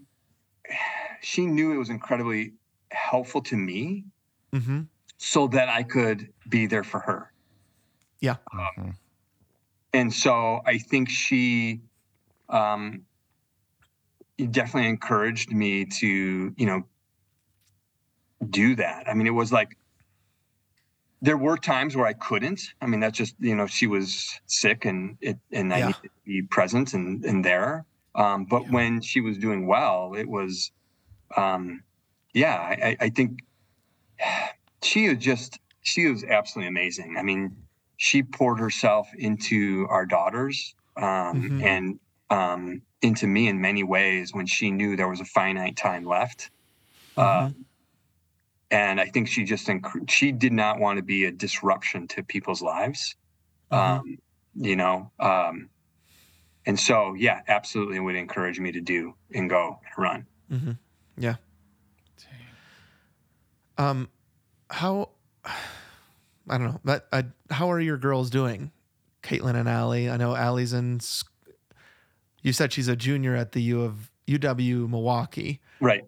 she 1.22 1.46
knew 1.46 1.72
it 1.72 1.78
was 1.78 1.90
incredibly 1.92 2.54
helpful 2.92 3.40
to 3.42 3.56
me 3.56 4.04
Mm-hmm. 4.52 4.82
so 5.18 5.48
that 5.48 5.70
i 5.70 5.84
could 5.84 6.28
be 6.50 6.66
there 6.66 6.84
for 6.84 7.00
her 7.00 7.32
Yeah. 8.20 8.38
and 9.94 10.12
so 10.14 10.62
I 10.66 10.78
think 10.78 11.10
she 11.10 11.82
um, 12.50 13.06
definitely 14.50 14.90
encouraged 14.90 15.52
me 15.52 15.86
to, 15.86 16.54
you 16.58 16.66
know, 16.66 16.84
do 18.50 18.76
that. 18.76 19.08
I 19.10 19.14
mean, 19.14 19.28
it 19.28 19.32
was 19.32 19.52
like 19.52 19.78
there 21.22 21.38
were 21.38 21.58
times 21.58 21.96
where 21.96 22.08
I 22.08 22.14
couldn't. 22.14 22.62
I 22.82 22.88
mean, 22.88 23.00
that's 23.00 23.18
just 23.18 23.36
you 23.40 23.56
know 23.56 23.68
she 23.68 23.88
was 23.88 24.40
sick 24.48 24.86
and 24.86 25.18
it 25.22 25.40
and 25.52 25.74
I 25.74 25.80
Yeah. 25.80 25.88
needed 25.88 26.04
to 26.04 26.10
be 26.26 26.42
present 26.44 26.94
and 26.94 27.24
and 27.26 27.46
there. 27.46 27.86
Um, 28.16 28.46
but 28.46 28.64
Yeah. 28.64 28.72
when 28.72 29.02
she 29.02 29.22
was 29.22 29.38
doing 29.38 29.68
well, 29.68 30.16
it 30.16 30.28
was, 30.28 30.72
um, 31.38 31.84
yeah, 32.34 32.58
I, 32.58 32.98
I- 33.00 33.10
think 33.10 33.40
she 34.84 35.06
is 35.06 35.18
just 35.20 35.60
she 35.82 36.08
was 36.08 36.24
absolutely 36.24 36.68
amazing. 36.70 37.18
I 37.18 37.24
mean, 37.24 37.58
she 37.98 38.24
poured 38.24 38.60
herself 38.60 39.10
into 39.18 39.88
our 39.90 40.06
daughters 40.06 40.76
um, 40.98 41.52
Mhm. 41.52 41.62
and 41.62 42.00
um, 42.30 42.82
into 43.02 43.28
me 43.28 43.48
in 43.48 43.62
many 43.62 43.84
ways 43.84 44.34
when 44.34 44.46
she 44.46 44.72
knew 44.72 44.96
there 44.96 45.10
was 45.10 45.22
a 45.22 45.26
finite 45.26 45.78
time 45.78 46.06
left. 46.06 46.52
Uh, 47.18 47.50
and 48.72 49.00
I 49.00 49.06
think 49.06 49.28
she 49.28 49.44
just 49.44 49.68
enc- 49.68 50.10
she 50.10 50.32
did 50.32 50.54
not 50.54 50.80
want 50.80 50.98
to 50.98 51.04
be 51.04 51.26
a 51.26 51.32
disruption 51.32 52.08
to 52.10 52.24
people's 52.24 52.62
lives. 52.62 53.16
Mhm. 53.72 53.78
Um, 53.78 54.18
you 54.56 54.76
know, 54.76 55.12
um, 55.20 55.70
and 56.66 56.80
so 56.80 57.14
yeah, 57.14 57.42
absolutely 57.48 58.00
would 58.00 58.16
encourage 58.16 58.60
me 58.60 58.72
to 58.72 58.82
do 58.82 59.14
and 59.34 59.50
go 59.50 59.80
and 59.86 60.04
run. 60.04 60.26
Mm-hmm. 60.52 60.72
Yeah. 61.18 61.36
Um, 63.78 64.10
how? 64.70 65.10
I 65.46 66.58
don't 66.58 66.64
know. 66.64 66.80
But 66.84 67.08
I, 67.12 67.26
how 67.50 67.72
are 67.72 67.80
your 67.80 67.98
girls 67.98 68.30
doing, 68.30 68.72
Caitlin 69.24 69.56
and 69.56 69.68
Allie? 69.70 70.10
I 70.10 70.18
know 70.18 70.36
Allie's 70.36 70.74
in. 70.74 71.00
You 72.42 72.54
said 72.54 72.74
she's 72.74 72.88
a 72.88 72.96
junior 72.96 73.36
at 73.36 73.54
the 73.54 73.62
U 73.62 73.82
of 73.82 74.12
UW 74.28 74.90
Milwaukee. 74.90 75.62
Right. 75.80 76.06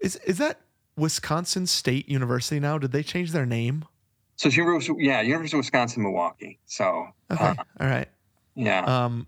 Is 0.00 0.16
is 0.16 0.38
that 0.38 0.60
Wisconsin 0.96 1.66
State 1.66 2.08
University 2.08 2.60
now? 2.60 2.78
Did 2.78 2.92
they 2.92 3.02
change 3.02 3.32
their 3.32 3.46
name? 3.46 3.84
So 4.36 4.50
she 4.50 4.60
was 4.62 4.88
yeah, 4.98 5.20
University 5.20 5.56
of 5.56 5.60
Wisconsin 5.60 6.02
Milwaukee. 6.02 6.58
So 6.66 7.08
Okay, 7.30 7.44
uh, 7.44 7.54
all 7.80 7.86
right. 7.86 8.08
yeah. 8.54 8.84
Um, 8.84 9.26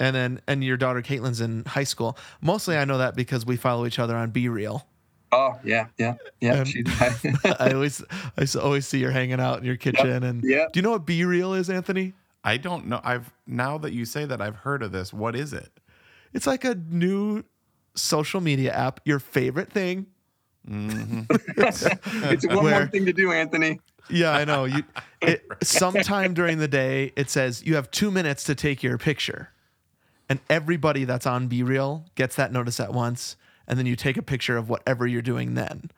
and 0.00 0.16
then 0.16 0.40
and 0.48 0.64
your 0.64 0.76
daughter 0.76 1.00
Caitlin's 1.00 1.40
in 1.40 1.64
high 1.64 1.84
school. 1.84 2.18
Mostly, 2.40 2.76
I 2.76 2.84
know 2.84 2.98
that 2.98 3.14
because 3.14 3.46
we 3.46 3.56
follow 3.56 3.86
each 3.86 3.98
other 3.98 4.16
on 4.16 4.32
BeReal. 4.32 4.82
oh 5.30 5.58
yeah, 5.64 5.86
yeah, 5.96 6.14
yeah. 6.40 6.64
I 7.60 7.72
always 7.72 8.02
I 8.36 8.46
always 8.60 8.86
see 8.86 9.02
her 9.02 9.10
hanging 9.12 9.40
out 9.40 9.58
in 9.58 9.64
your 9.64 9.76
kitchen. 9.76 10.24
And 10.24 10.42
yeah. 10.42 10.66
do 10.72 10.78
you 10.78 10.82
know 10.82 10.90
what 10.90 11.06
BeReal 11.06 11.56
is, 11.56 11.70
Anthony? 11.70 12.14
I 12.44 12.56
don't 12.56 12.88
know. 12.88 13.00
I've 13.04 13.32
now 13.46 13.78
that 13.78 13.92
you 13.92 14.04
say 14.04 14.24
that, 14.24 14.40
I've 14.42 14.56
heard 14.56 14.82
of 14.82 14.90
this. 14.90 15.12
What 15.12 15.36
is 15.36 15.52
it? 15.52 15.70
It's 16.32 16.46
like 16.46 16.64
a 16.64 16.74
new 16.74 17.44
social 17.94 18.40
media 18.40 18.72
app. 18.72 19.00
Your 19.04 19.20
favorite 19.20 19.72
thing. 19.72 20.06
Mm-hmm. 20.68 21.22
it's 22.32 22.46
one 22.46 22.64
Where- 22.64 22.80
more 22.80 22.86
thing 22.88 23.06
to 23.06 23.12
do, 23.12 23.32
Anthony. 23.32 23.80
Yeah, 24.10 24.32
I 24.32 24.44
know. 24.44 24.64
You 24.64 24.82
it, 25.22 25.44
sometime 25.62 26.34
during 26.34 26.58
the 26.58 26.68
day 26.68 27.12
it 27.16 27.30
says 27.30 27.62
you 27.64 27.76
have 27.76 27.90
two 27.90 28.10
minutes 28.10 28.44
to 28.44 28.54
take 28.54 28.82
your 28.82 28.98
picture, 28.98 29.50
and 30.28 30.40
everybody 30.50 31.04
that's 31.04 31.26
on 31.26 31.48
BeReal 31.48 32.04
gets 32.14 32.36
that 32.36 32.52
notice 32.52 32.80
at 32.80 32.92
once, 32.92 33.36
and 33.66 33.78
then 33.78 33.86
you 33.86 33.96
take 33.96 34.16
a 34.16 34.22
picture 34.22 34.56
of 34.56 34.68
whatever 34.68 35.06
you're 35.06 35.22
doing 35.22 35.54
then. 35.54 35.90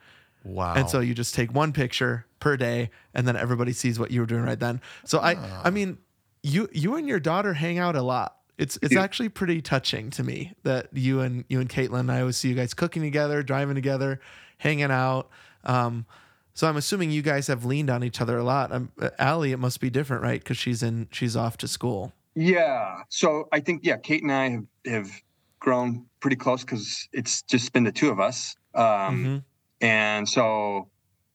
Wow. 0.44 0.74
And 0.74 0.90
so 0.90 1.00
you 1.00 1.14
just 1.14 1.34
take 1.34 1.54
one 1.54 1.72
picture 1.72 2.26
per 2.40 2.56
day, 2.56 2.90
and 3.14 3.26
then 3.26 3.36
everybody 3.36 3.72
sees 3.72 3.98
what 3.98 4.10
you 4.10 4.20
were 4.20 4.26
doing 4.26 4.42
right 4.42 4.60
then. 4.60 4.82
So 5.04 5.18
I, 5.18 5.36
I 5.64 5.70
mean, 5.70 5.96
you 6.42 6.68
you 6.72 6.96
and 6.96 7.08
your 7.08 7.20
daughter 7.20 7.54
hang 7.54 7.78
out 7.78 7.96
a 7.96 8.02
lot. 8.02 8.36
It's 8.58 8.78
it's 8.82 8.94
actually 8.94 9.30
pretty 9.30 9.62
touching 9.62 10.10
to 10.10 10.22
me 10.22 10.52
that 10.62 10.88
you 10.92 11.20
and 11.20 11.44
you 11.48 11.60
and 11.60 11.68
Caitlin. 11.68 12.10
I 12.10 12.20
always 12.20 12.36
see 12.36 12.50
you 12.50 12.54
guys 12.54 12.74
cooking 12.74 13.02
together, 13.02 13.42
driving 13.42 13.74
together, 13.74 14.20
hanging 14.58 14.90
out. 14.90 15.28
Um, 15.64 16.06
so 16.54 16.68
I'm 16.68 16.76
assuming 16.76 17.10
you 17.10 17.22
guys 17.22 17.46
have 17.48 17.64
leaned 17.64 17.90
on 17.90 18.04
each 18.04 18.20
other 18.20 18.38
a 18.38 18.44
lot. 18.44 18.70
Um, 18.72 18.92
Allie, 19.18 19.52
it 19.52 19.58
must 19.58 19.80
be 19.80 19.90
different, 19.90 20.22
right? 20.22 20.40
Because 20.40 20.56
she's 20.56 20.82
in 20.82 21.08
she's 21.10 21.36
off 21.36 21.56
to 21.58 21.68
school. 21.68 22.12
Yeah. 22.34 23.02
So 23.08 23.48
I 23.52 23.60
think 23.60 23.80
yeah, 23.84 23.96
Kate 23.96 24.22
and 24.22 24.32
I 24.32 24.50
have, 24.50 24.64
have 24.86 25.10
grown 25.58 26.06
pretty 26.20 26.36
close 26.36 26.62
because 26.62 27.08
it's 27.12 27.42
just 27.42 27.72
been 27.72 27.84
the 27.84 27.92
two 27.92 28.10
of 28.10 28.20
us. 28.20 28.56
Um, 28.74 29.24
Mhm. 29.24 29.44
and 29.80 30.28
so 30.28 30.88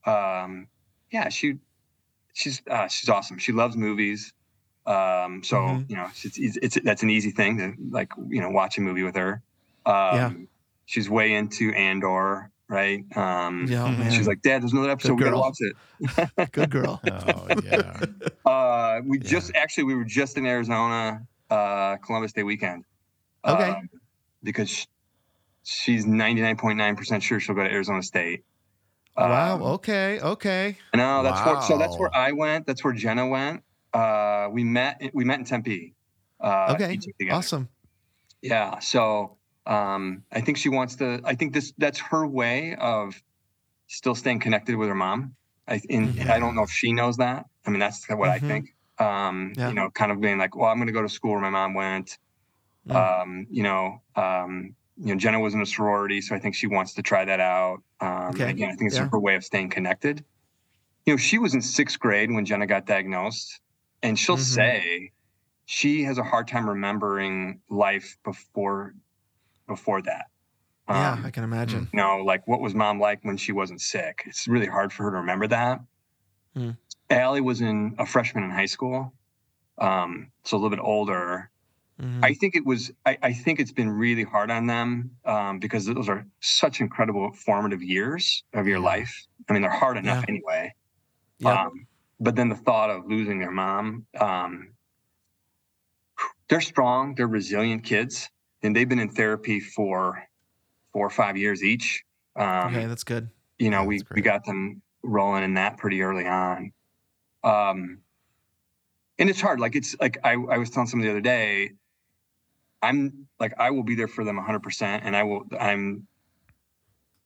um, 0.06 0.68
yeah, 1.12 1.30
she 1.30 1.56
she's 2.34 2.62
uh, 2.70 2.88
she's 2.88 3.10
awesome. 3.10 3.38
She 3.40 3.52
loves 3.52 3.76
movies. 3.76 4.34
Um, 4.86 5.44
so 5.44 5.58
Mhm. 5.58 5.90
you 5.90 5.96
know, 5.98 6.08
it's, 6.24 6.38
it's 6.38 6.58
it's 6.62 6.80
that's 6.84 7.04
an 7.04 7.10
easy 7.10 7.32
thing 7.32 7.58
to 7.58 7.74
like 7.92 8.12
you 8.30 8.40
know 8.42 8.50
watch 8.50 8.78
a 8.78 8.82
movie 8.82 9.04
with 9.04 9.16
her. 9.16 9.42
Um, 9.86 9.94
Yeah. 10.16 10.32
She's 10.86 11.08
way 11.10 11.34
into 11.34 11.72
Andor, 11.74 12.50
right? 12.70 13.04
Um, 13.18 13.66
Yeah, 13.68 13.84
oh, 13.84 13.92
man. 13.92 14.12
She's 14.12 14.28
like, 14.28 14.42
Dad, 14.42 14.62
there's 14.62 14.72
another 14.74 14.92
episode. 14.92 15.16
We 15.16 15.24
gotta 15.26 15.38
watch 15.38 15.58
it. 15.60 16.52
Good 16.52 16.70
girl. 16.70 17.02
oh 17.12 17.48
yeah. 17.64 18.00
Uh, 18.46 19.02
we 19.06 19.18
Yeah. 19.20 19.30
just 19.30 19.52
actually 19.56 19.86
we 19.86 19.96
were 19.96 20.06
just 20.06 20.38
in 20.38 20.46
Arizona, 20.46 21.22
uh, 21.50 21.98
Columbus 21.98 22.32
Day 22.34 22.44
weekend. 22.44 22.86
Okay. 23.46 23.70
Um, 23.72 23.90
because 24.44 24.70
sh- 24.70 24.86
she's 25.64 26.06
ninety 26.06 26.42
nine 26.42 26.56
point 26.58 26.78
nine 26.78 26.96
percent 26.96 27.24
sure 27.24 27.40
she'll 27.40 27.56
go 27.56 27.64
to 27.64 27.72
Arizona 27.72 28.04
State. 28.04 28.44
wow. 29.18 29.56
Um, 29.56 29.62
Okay. 29.64 30.20
Okay. 30.22 30.78
No, 30.96 31.24
that's 31.24 31.44
where, 31.46 31.62
so 31.64 31.78
that's 31.78 31.98
where 31.98 32.16
I 32.16 32.32
went. 32.32 32.68
That's 32.68 32.84
where 32.84 32.94
Jenna 32.94 33.28
went. 33.28 33.64
Uh, 33.94 34.48
we 34.52 34.64
met. 34.64 35.02
We 35.14 35.26
met 35.26 35.40
in 35.40 35.46
Tempe. 35.46 35.96
Uh, 36.40 36.76
Okay. 36.80 37.00
Awesome. 37.32 37.68
Yeah. 38.42 38.80
So 38.80 39.39
um, 39.70 40.24
I 40.32 40.42
think 40.42 40.58
she 40.58 40.70
wants 40.70 40.96
to. 40.98 41.22
I 41.24 41.36
think 41.36 41.54
this 41.54 41.74
that's 41.78 42.00
her 42.00 42.28
way 42.28 42.76
of 42.76 43.22
still 43.88 44.16
staying 44.16 44.40
connected 44.40 44.76
with 44.76 44.90
her 44.90 44.96
mom. 44.96 45.36
I 45.68 45.80
and 45.90 46.16
Mhm. 46.16 46.30
I 46.30 46.40
don't 46.40 46.56
know 46.56 46.64
if 46.64 46.72
she 46.72 46.92
knows 46.92 47.18
that. 47.18 47.46
I 47.66 47.70
mean, 47.70 47.80
that's 47.80 48.06
what 48.10 48.30
I 48.30 48.40
Mhm. 48.40 48.48
think. 48.48 48.76
Um, 48.98 49.54
Yeah. 49.56 49.70
You 49.70 49.76
know, 49.76 49.90
kind 49.92 50.12
of 50.12 50.20
being 50.20 50.38
like, 50.40 50.56
well, 50.56 50.70
I'm 50.70 50.78
going 50.78 50.88
to 50.88 50.94
go 50.94 51.02
to 51.04 51.10
school 51.10 51.32
where 51.32 51.40
my 51.42 51.50
mom 51.52 51.74
went. 51.76 52.18
Mm. 52.88 52.96
Um, 53.22 53.48
you 53.50 53.64
know, 53.64 54.02
um, 54.16 54.76
you 54.98 55.14
know, 55.14 55.16
Jenna 55.16 55.40
was 55.40 55.54
in 55.54 55.62
a 55.62 55.66
sorority, 55.66 56.20
so 56.22 56.36
I 56.36 56.40
think 56.40 56.56
she 56.56 56.68
wants 56.68 56.94
to 56.96 57.04
try 57.04 57.24
that 57.24 57.40
out. 57.40 57.84
Um, 58.02 58.32
Okay. 58.32 58.50
Again, 58.50 58.70
I 58.72 58.76
think 58.76 58.90
it's 58.90 58.98
Yeah. 58.98 59.08
her 59.12 59.20
way 59.20 59.36
of 59.36 59.46
staying 59.46 59.70
connected. 59.70 60.26
You 61.06 61.14
know, 61.14 61.18
she 61.18 61.38
was 61.38 61.54
in 61.54 61.62
sixth 61.62 62.00
grade 62.00 62.32
when 62.32 62.46
Jenna 62.46 62.66
got 62.68 62.86
diagnosed, 62.86 63.62
and 64.02 64.18
she'll 64.20 64.38
Mhm. 64.38 64.40
say 64.56 65.12
she 65.66 66.04
has 66.04 66.18
a 66.18 66.24
hard 66.24 66.48
time 66.48 66.68
remembering 66.68 67.62
life 67.70 68.18
before 68.24 68.96
before 69.70 70.02
that. 70.02 70.26
Yeah, 70.90 71.14
Um, 71.14 71.26
I 71.26 71.32
can 71.32 71.44
imagine. 71.46 71.88
you 71.94 71.98
know, 71.98 72.18
like 72.18 72.46
what 72.48 72.60
was 72.60 72.74
mom 72.76 73.00
like 73.00 73.24
when 73.24 73.38
she 73.38 73.52
wasn't 73.54 73.80
sick? 73.80 74.24
It's 74.26 74.48
really 74.48 74.66
hard 74.66 74.92
for 74.92 75.04
her 75.04 75.12
to 75.12 75.18
remember 75.18 75.48
that. 75.48 75.80
Hmm. 76.56 76.72
Allie 77.12 77.42
was 77.42 77.62
in 77.62 77.96
a 78.00 78.06
freshman 78.06 78.44
in 78.44 78.50
high 78.50 78.66
school, 78.66 79.14
um, 79.78 80.32
so 80.44 80.56
a 80.56 80.60
little 80.60 80.72
bit 80.76 80.80
older. 80.84 81.50
Mhm. 82.02 82.24
I 82.24 82.34
think 82.34 82.56
it 82.56 82.66
was. 82.66 82.92
I, 83.06 83.18
I 83.22 83.34
think 83.34 83.60
it's 83.60 83.72
been 83.72 83.90
really 83.90 84.24
hard 84.24 84.50
on 84.52 84.66
them 84.68 85.12
um, 85.26 85.60
because 85.60 85.86
those 85.86 86.08
are 86.10 86.26
such 86.40 86.82
incredible 86.82 87.32
formative 87.34 87.84
years 87.84 88.44
of 88.54 88.68
your 88.68 88.80
life. 88.80 89.28
I 89.48 89.54
mean, 89.54 89.62
they're 89.62 89.72
hard 89.72 89.98
enough 89.98 90.24
Yeah. 90.28 90.34
anyway. 90.34 90.74
Yep. 91.40 91.58
Um, 91.58 91.88
but 92.20 92.36
then 92.36 92.50
the 92.50 92.56
thought 92.56 92.90
of 92.90 93.06
losing 93.06 93.40
their 93.40 93.52
mom, 93.52 94.06
um, 94.20 94.74
they're 96.48 96.62
strong, 96.62 97.16
they're 97.16 97.28
resilient 97.28 97.84
kids, 97.84 98.30
and 98.64 98.76
they've 98.76 98.88
been 98.90 99.00
in 99.00 99.10
therapy 99.10 99.60
for 99.60 100.24
four 100.94 101.06
or 101.08 101.10
five 101.10 101.38
years 101.38 101.64
each. 101.64 102.04
Um, 102.36 102.76
okay, 102.76 102.86
that's 102.88 103.04
good. 103.04 103.30
you 103.58 103.70
know, 103.70 103.82
Yeah, 103.82 103.88
we 103.88 104.02
we 104.16 104.22
got 104.22 104.46
them 104.46 104.82
rolling 105.04 105.44
in 105.44 105.54
that 105.56 105.78
pretty 105.78 106.02
early 106.02 106.28
on. 106.28 106.72
Um, 107.44 108.00
and 109.18 109.30
it's 109.30 109.42
hard. 109.42 109.60
Like 109.60 109.76
it's 109.76 109.96
like 110.00 110.18
I, 110.24 110.34
I 110.34 110.58
was 110.58 110.70
telling 110.70 110.88
someone 110.88 111.06
the 111.06 111.12
other 111.12 111.22
day, 111.22 111.72
I'm 112.82 113.28
like 113.40 113.54
I 113.58 113.72
will 113.72 113.84
be 113.84 113.96
there 113.96 114.08
for 114.08 114.24
them 114.24 114.38
100, 114.38 114.60
percent 114.62 115.04
and 115.06 115.16
I 115.16 115.24
will. 115.24 115.44
I'm, 115.60 116.08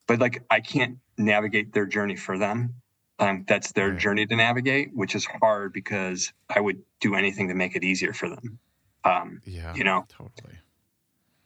but 0.07 0.19
like 0.19 0.43
I 0.49 0.59
can't 0.59 0.97
navigate 1.17 1.73
their 1.73 1.85
journey 1.85 2.15
for 2.15 2.37
them. 2.37 2.75
Um, 3.19 3.45
that's 3.47 3.71
their 3.73 3.91
Right. 3.91 3.99
journey 3.99 4.25
to 4.25 4.35
navigate, 4.35 4.89
which 4.93 5.13
is 5.15 5.23
hard 5.25 5.71
because 5.71 6.33
I 6.49 6.59
would 6.59 6.81
do 6.99 7.13
anything 7.15 7.47
to 7.49 7.53
make 7.53 7.75
it 7.75 7.83
easier 7.83 8.11
for 8.11 8.27
them. 8.27 8.57
Um, 9.03 9.41
Yeah. 9.45 9.73
You 9.75 9.83
know. 9.83 10.05
Totally. 10.09 10.55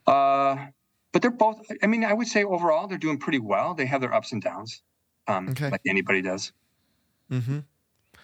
Uh, 0.08 0.68
but 1.14 1.22
they're 1.22 1.32
both. 1.32 1.66
I 1.84 1.88
mean, 1.88 2.03
I 2.05 2.14
would 2.14 2.28
say 2.28 2.43
overall 2.43 2.88
they're 2.88 2.97
doing 2.97 3.20
pretty 3.20 3.39
well. 3.39 3.74
They 3.76 3.86
have 3.86 4.01
their 4.01 4.14
ups 4.14 4.32
and 4.32 4.41
downs, 4.41 4.84
um, 5.28 5.49
Okay. 5.49 5.70
like 5.72 5.82
anybody 5.88 6.22
does. 6.22 6.53
hmm 7.30 7.60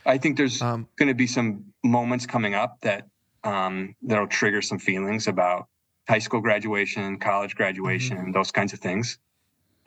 I 0.06 0.18
think 0.18 0.38
there's 0.38 0.62
Um, 0.62 0.88
going 0.98 1.08
to 1.10 1.16
be 1.16 1.28
some 1.28 1.74
moments 1.84 2.26
coming 2.26 2.54
up 2.54 2.80
that 2.82 3.08
um, 3.44 3.96
that'll 4.02 4.28
trigger 4.28 4.62
some 4.62 4.80
feelings 4.80 5.28
about 5.28 5.68
high 6.10 6.20
school 6.20 6.42
graduation, 6.42 7.20
college 7.20 7.56
graduation, 7.56 8.18
Mm-hmm. 8.18 8.32
those 8.32 8.52
kinds 8.52 8.74
of 8.74 8.80
things. 8.80 9.20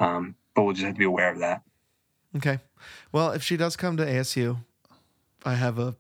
Um, 0.01 0.36
but 0.55 0.64
we'll 0.64 0.74
just 0.74 0.86
have 0.86 0.94
to 0.94 0.99
be 0.99 1.05
aware 1.05 1.32
of 1.32 1.40
that. 1.40 1.62
okay. 2.36 2.61
Well, 3.12 3.32
if 3.32 3.42
she 3.42 3.57
does 3.57 3.76
come 3.76 3.97
to 3.97 4.07
ASU, 4.07 4.59
I 5.44 5.55
have 5.55 5.78
a 5.78 5.97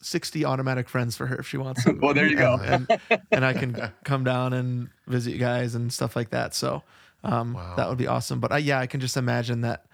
60 0.00 0.44
automatic 0.44 0.88
friends 0.88 1.16
for 1.16 1.26
her 1.26 1.36
if 1.38 1.46
she 1.48 1.56
wants 1.56 1.84
to. 1.84 1.92
Well, 2.00 2.14
there 2.14 2.26
you 2.26 2.36
go. 2.36 2.54
And, 2.62 2.86
and 3.30 3.44
I 3.44 3.52
can 3.52 3.92
come 4.04 4.24
down 4.24 4.52
and 4.52 4.88
visit 5.06 5.32
you 5.32 5.38
guys 5.38 5.74
and 5.74 5.92
stuff 5.92 6.14
like 6.16 6.30
that. 6.30 6.54
So 6.54 6.82
um, 7.24 7.54
Wow. 7.54 7.74
that 7.76 7.88
would 7.88 7.98
be 7.98 8.06
awesome. 8.06 8.38
But 8.40 8.52
uh, 8.52 8.56
yeah, 8.56 8.78
I 8.78 8.86
can 8.86 9.00
just 9.00 9.16
imagine 9.16 9.62
that 9.62 9.86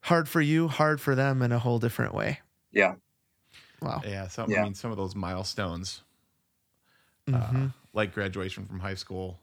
hard 0.00 0.28
for 0.28 0.40
you, 0.40 0.68
hard 0.68 1.00
for 1.00 1.14
them 1.16 1.42
in 1.42 1.50
a 1.52 1.58
whole 1.58 1.78
different 1.80 2.14
way. 2.14 2.40
Yeah. 2.72 2.94
Wow. 3.82 4.02
Yeah, 4.06 4.28
So 4.28 4.46
Yeah. 4.48 4.60
I 4.60 4.64
mean 4.64 4.74
some 4.74 4.90
of 4.90 4.96
those 4.96 5.14
milestones, 5.14 6.02
Mm-hmm. 7.28 7.64
uh, 7.64 7.68
like 7.92 8.14
graduation 8.14 8.66
from 8.66 8.78
high 8.78 8.94
school. 8.94 9.40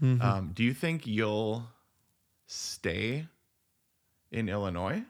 Mhm. 0.00 0.22
Um, 0.22 0.50
do 0.54 0.62
you 0.62 0.72
think 0.72 1.04
you'll 1.04 1.66
stay 2.46 3.26
in 4.30 4.48
Illinois? 4.48 5.02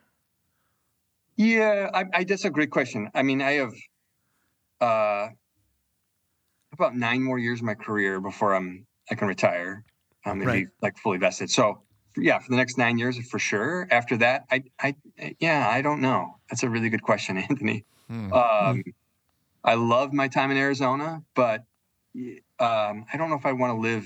Yeah, 1.39 1.89
I, 1.95 2.05
I 2.13 2.25
that's 2.25 2.45
a 2.45 2.51
great 2.51 2.71
question. 2.71 3.11
I 3.15 3.23
mean, 3.23 3.41
I 3.41 3.53
have 3.53 3.73
uh 4.81 5.29
about 6.73 6.97
nine 6.97 7.23
more 7.23 7.39
years 7.39 7.61
of 7.61 7.65
my 7.65 7.75
career 7.75 8.21
before 8.21 8.55
I'm 8.55 8.87
I 9.11 9.15
can 9.15 9.29
retire. 9.29 9.85
Um, 10.27 10.41
and 10.41 10.47
Right. 10.47 10.67
be 10.67 10.73
like 10.83 10.99
fully 10.99 11.17
vested. 11.19 11.49
So 11.49 11.83
yeah, 12.17 12.41
for 12.41 12.51
the 12.51 12.57
next 12.57 12.77
nine 12.77 12.99
years 12.99 13.17
for 13.31 13.39
sure. 13.39 13.87
After 13.91 14.17
that, 14.19 14.47
I 14.51 14.65
I 14.81 14.97
yeah, 15.39 15.69
I 15.71 15.81
don't 15.81 16.01
know. 16.01 16.35
That's 16.51 16.65
a 16.65 16.69
really 16.69 16.91
good 16.91 17.03
question, 17.03 17.37
Anthony. 17.49 17.85
Hmm. 18.09 18.33
Um, 18.33 18.83
I 19.63 19.75
love 19.75 20.13
my 20.13 20.27
time 20.27 20.51
in 20.51 20.57
Arizona, 20.57 21.23
but 21.37 21.65
um, 22.59 23.07
I 23.13 23.17
don't 23.17 23.31
know 23.31 23.37
if 23.37 23.47
I 23.47 23.53
want 23.53 23.77
to 23.77 23.81
live 23.81 24.05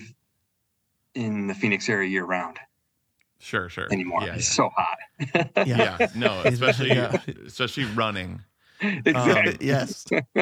in 1.14 1.46
the 1.46 1.54
Phoenix 1.54 1.88
area 1.88 2.08
year 2.10 2.24
round 2.24 2.58
Sure, 3.42 3.68
sure. 3.68 3.88
anymore. 3.92 4.22
Yeah, 4.22 4.34
it's 4.36 4.48
yeah. 4.50 4.54
so 4.54 4.70
hot. 4.76 5.66
Yeah. 5.66 5.96
yeah, 5.98 6.06
no, 6.14 6.40
especially 6.44 6.90
Yeah. 6.90 7.16
especially 7.44 7.84
running. 7.86 8.40
Um, 8.80 9.02
exactly. 9.04 9.66
yes. 9.66 10.04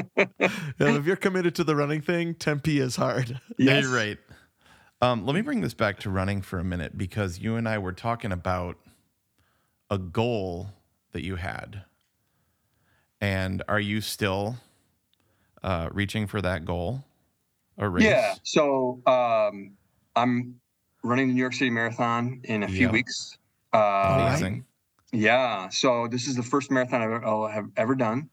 If 0.79 1.07
you're 1.07 1.17
committed 1.17 1.55
to 1.57 1.65
the 1.65 1.75
running 1.77 2.03
thing, 2.03 2.35
Tempe 2.35 2.79
is 2.79 2.97
hard. 2.97 3.41
Yeah, 3.59 3.75
Yes. 3.75 3.85
you're 3.85 3.95
right. 3.95 4.19
Um, 5.03 5.25
let 5.25 5.35
me 5.35 5.41
bring 5.41 5.63
this 5.63 5.73
back 5.75 5.99
to 6.01 6.11
running 6.11 6.43
for 6.43 6.59
a 6.59 6.65
minute 6.65 6.99
because 6.99 7.39
you 7.39 7.57
and 7.57 7.67
I 7.67 7.79
were 7.79 7.93
talking 7.93 8.33
about 8.33 8.77
a 9.89 9.97
goal 9.97 10.69
that 11.13 11.25
you 11.25 11.37
had. 11.37 11.85
And 13.21 13.63
are 13.69 13.81
you 13.81 14.01
still 14.03 14.57
uh, 15.63 15.89
reaching 15.93 16.27
for 16.27 16.43
that 16.43 16.65
goal 16.67 17.05
or 17.79 17.89
race? 17.91 18.05
Yeah. 18.05 18.35
So 18.43 19.01
um, 19.07 19.73
I'm 20.17 20.60
running 21.03 21.29
the 21.29 21.35
New 21.35 21.41
York 21.41 21.53
City 21.55 21.71
Marathon 21.71 22.41
in 22.45 22.63
a 22.63 22.69
few 22.69 22.87
Yeah. 22.87 22.93
weeks. 22.93 23.39
Uh, 23.73 24.27
Amazing. 24.29 24.65
yeah. 25.13 25.69
So 25.69 26.09
this 26.09 26.27
is 26.27 26.35
the 26.37 26.43
first 26.43 26.71
marathon 26.71 27.03
I've, 27.03 27.25
I'll 27.25 27.47
have 27.47 27.69
ever 27.77 27.95
done, 27.95 28.29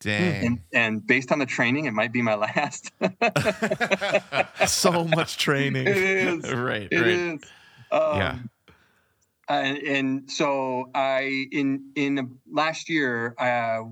Dang. 0.00 0.46
and 0.46 0.60
and 0.72 1.06
based 1.06 1.30
on 1.32 1.38
the 1.38 1.46
training, 1.46 1.84
it 1.86 1.92
might 1.92 2.12
be 2.12 2.22
my 2.22 2.34
last. 2.34 2.90
So 4.66 5.04
much 5.04 5.38
training. 5.38 5.86
is. 5.86 6.52
right, 6.52 6.88
It 6.90 6.96
right. 6.96 7.06
is. 7.06 7.40
Um, 7.90 8.16
Yeah. 8.16 8.38
And, 9.50 9.78
and 9.78 10.30
so 10.30 10.90
I 10.94 11.46
in 11.52 11.90
in 11.94 12.38
last 12.50 12.90
year, 12.90 13.34
uh, 13.38 13.84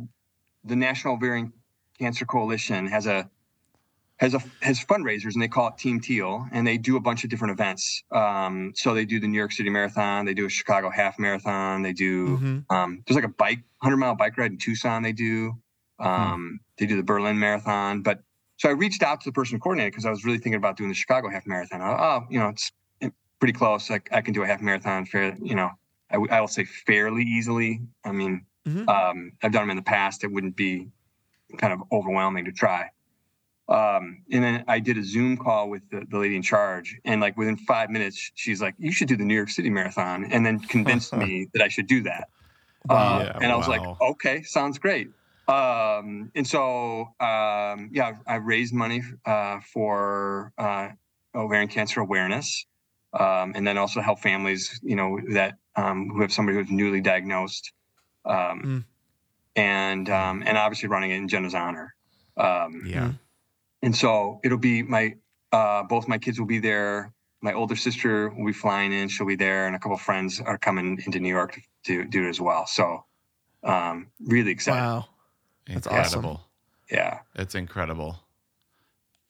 the 0.64 0.76
National 0.76 1.14
Ovarian 1.14 1.50
Cancer 1.98 2.26
Coalition 2.26 2.86
has 2.88 3.06
a 3.06 3.28
has 4.18 4.34
a 4.34 4.40
has 4.62 4.82
fundraisers 4.84 5.34
and 5.34 5.42
they 5.42 5.48
call 5.48 5.68
it 5.68 5.76
Team 5.78 6.00
Teal 6.00 6.46
and 6.52 6.66
they 6.66 6.78
do 6.78 6.96
a 6.96 7.00
bunch 7.00 7.22
of 7.24 7.30
different 7.30 7.52
events. 7.52 8.02
Um, 8.10 8.72
so 8.74 8.94
they 8.94 9.04
do 9.04 9.20
the 9.20 9.28
New 9.28 9.36
York 9.36 9.52
City 9.52 9.68
Marathon, 9.70 10.24
they 10.24 10.34
do 10.34 10.46
a 10.46 10.48
Chicago 10.48 10.88
Half 10.90 11.18
Marathon, 11.18 11.82
they 11.82 11.92
do 11.92 12.38
Mhm. 12.38 12.64
um, 12.70 13.02
there's 13.06 13.16
like 13.16 13.24
a 13.24 13.28
bike 13.36 13.60
hundred 13.82 13.98
mile 13.98 14.14
bike 14.14 14.36
ride 14.38 14.52
in 14.52 14.58
Tucson. 14.58 15.02
They 15.02 15.12
do 15.12 15.54
um, 15.98 16.60
they 16.78 16.86
do 16.86 16.96
the 16.96 17.02
Berlin 17.02 17.38
Marathon, 17.38 18.02
but 18.02 18.22
so 18.58 18.68
I 18.68 18.72
reached 18.72 19.02
out 19.02 19.20
to 19.22 19.28
the 19.28 19.32
person 19.32 19.58
coordinator 19.60 19.90
because 19.90 20.06
I 20.06 20.10
was 20.10 20.24
really 20.24 20.38
thinking 20.38 20.54
about 20.54 20.76
doing 20.78 20.88
the 20.88 20.94
Chicago 20.94 21.28
Half 21.28 21.46
Marathon. 21.46 21.80
Oh, 21.82 21.96
oh, 21.98 22.26
you 22.30 22.38
know, 22.38 22.48
it's 22.48 22.70
pretty 23.38 23.52
close. 23.52 23.90
I, 23.90 24.00
I 24.12 24.22
can 24.22 24.32
do 24.32 24.42
a 24.42 24.46
half 24.46 24.62
marathon 24.62 25.04
fair, 25.04 25.36
you 25.42 25.54
know, 25.54 25.70
I, 26.10 26.16
I 26.16 26.40
will 26.40 26.48
say 26.48 26.64
fairly 26.64 27.22
easily. 27.22 27.82
I 28.02 28.12
mean, 28.12 28.46
Mhm. 28.66 28.88
um, 28.88 29.32
I've 29.42 29.52
done 29.52 29.62
them 29.64 29.70
in 29.70 29.76
the 29.76 29.82
past. 29.82 30.24
It 30.24 30.32
wouldn't 30.32 30.56
be 30.56 30.88
kind 31.58 31.72
of 31.74 31.82
overwhelming 31.92 32.46
to 32.46 32.52
try. 32.52 32.88
Um, 33.68 34.22
and 34.30 34.44
then 34.44 34.64
I 34.68 34.78
did 34.78 34.96
a 34.96 35.02
Zoom 35.02 35.36
call 35.36 35.68
with 35.68 35.82
the, 35.90 36.06
the 36.08 36.18
lady 36.18 36.36
in 36.36 36.42
charge, 36.42 36.96
and 37.04 37.20
like 37.20 37.36
within 37.36 37.56
five 37.56 37.90
minutes, 37.90 38.30
she's 38.34 38.62
like, 38.62 38.74
"You 38.78 38.92
should 38.92 39.08
do 39.08 39.16
the 39.16 39.24
New 39.24 39.34
York 39.34 39.48
City 39.50 39.70
Marathon," 39.70 40.24
and 40.30 40.46
then 40.46 40.60
convinced 40.60 41.14
me 41.14 41.48
that 41.54 41.62
I 41.62 41.68
should 41.68 41.86
do 41.88 42.02
that. 42.02 42.28
Uh, 42.88 43.22
Yeah, 43.24 43.38
and 43.40 43.50
I 43.52 43.56
was 43.56 43.66
like, 43.68 43.82
"Okay, 44.00 44.42
sounds 44.42 44.78
great." 44.78 45.08
Um, 45.48 46.30
and 46.34 46.46
so, 46.46 47.02
um, 47.20 47.90
yeah, 47.92 48.16
I 48.26 48.36
raised 48.36 48.72
money 48.74 49.02
uh, 49.24 49.60
for 49.72 50.52
uh, 50.58 50.90
ovarian 51.34 51.68
cancer 51.68 52.00
awareness, 52.00 52.66
um, 53.18 53.52
and 53.56 53.66
then 53.66 53.78
also 53.78 54.00
help 54.00 54.20
families, 54.20 54.80
you 54.82 54.96
know, 54.96 55.18
that 55.30 55.54
um, 55.76 56.08
who 56.10 56.20
have 56.22 56.32
somebody 56.32 56.58
who's 56.58 56.70
newly 56.70 57.00
diagnosed, 57.00 57.72
um, 58.24 58.62
Mm. 58.64 58.84
and 59.56 60.10
um, 60.10 60.42
and 60.46 60.56
obviously 60.58 60.88
running 60.88 61.10
it 61.10 61.16
in 61.16 61.28
Jenna's 61.28 61.54
honor. 61.54 61.94
Um, 62.36 62.82
Yeah. 62.86 63.12
And 63.82 63.94
so 63.94 64.40
it'll 64.44 64.58
be 64.58 64.82
my 64.82 65.14
uh, 65.52 65.82
both 65.84 66.08
my 66.08 66.18
kids 66.18 66.38
will 66.38 66.46
be 66.46 66.58
there. 66.58 67.12
My 67.42 67.52
older 67.52 67.76
sister 67.76 68.30
will 68.30 68.46
be 68.46 68.52
flying 68.52 68.92
in; 68.92 69.08
she'll 69.08 69.26
be 69.26 69.36
there, 69.36 69.66
and 69.66 69.76
a 69.76 69.78
couple 69.78 69.96
friends 69.98 70.40
are 70.40 70.58
coming 70.58 70.98
into 71.06 71.20
New 71.20 71.28
York 71.28 71.60
to 71.84 72.04
do 72.04 72.24
it 72.26 72.28
as 72.28 72.40
well. 72.40 72.66
So, 72.66 73.04
um, 73.62 74.08
really 74.24 74.50
excited. 74.50 74.80
Wow. 74.80 75.06
That's 75.66 75.86
awesome. 75.86 75.98
incredible. 75.98 76.40
Yeah, 76.90 77.18
It's 77.34 77.54
incredible. 77.56 78.20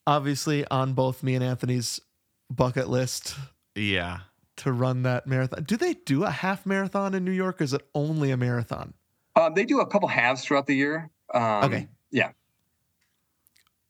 Obviously, 0.07 0.66
on 0.68 0.92
both 0.92 1.22
me 1.22 1.34
and 1.34 1.42
Anthony's 1.42 2.01
bucket 2.51 2.88
list 2.88 3.34
Yeah. 3.74 4.20
to 4.57 4.72
run 4.72 5.03
that 5.03 5.26
marathon. 5.26 5.64
Do 5.64 5.76
they 5.78 5.94
do 5.94 6.24
a 6.24 6.30
half 6.30 6.66
marathon 6.66 7.14
in 7.14 7.24
New 7.24 7.30
York? 7.32 7.61
Or 7.61 7.64
is 7.64 7.72
it 7.72 7.82
only 7.94 8.30
a 8.30 8.36
marathon? 8.36 8.92
uh, 9.34 9.49
they 9.51 9.64
do 9.64 9.80
a 9.80 9.86
couple 9.86 10.09
halves 10.09 10.44
throughout 10.44 10.66
the 10.66 10.74
year. 10.76 11.11
Um, 11.34 11.64
Okay. 11.64 11.88
Yeah. 12.11 12.32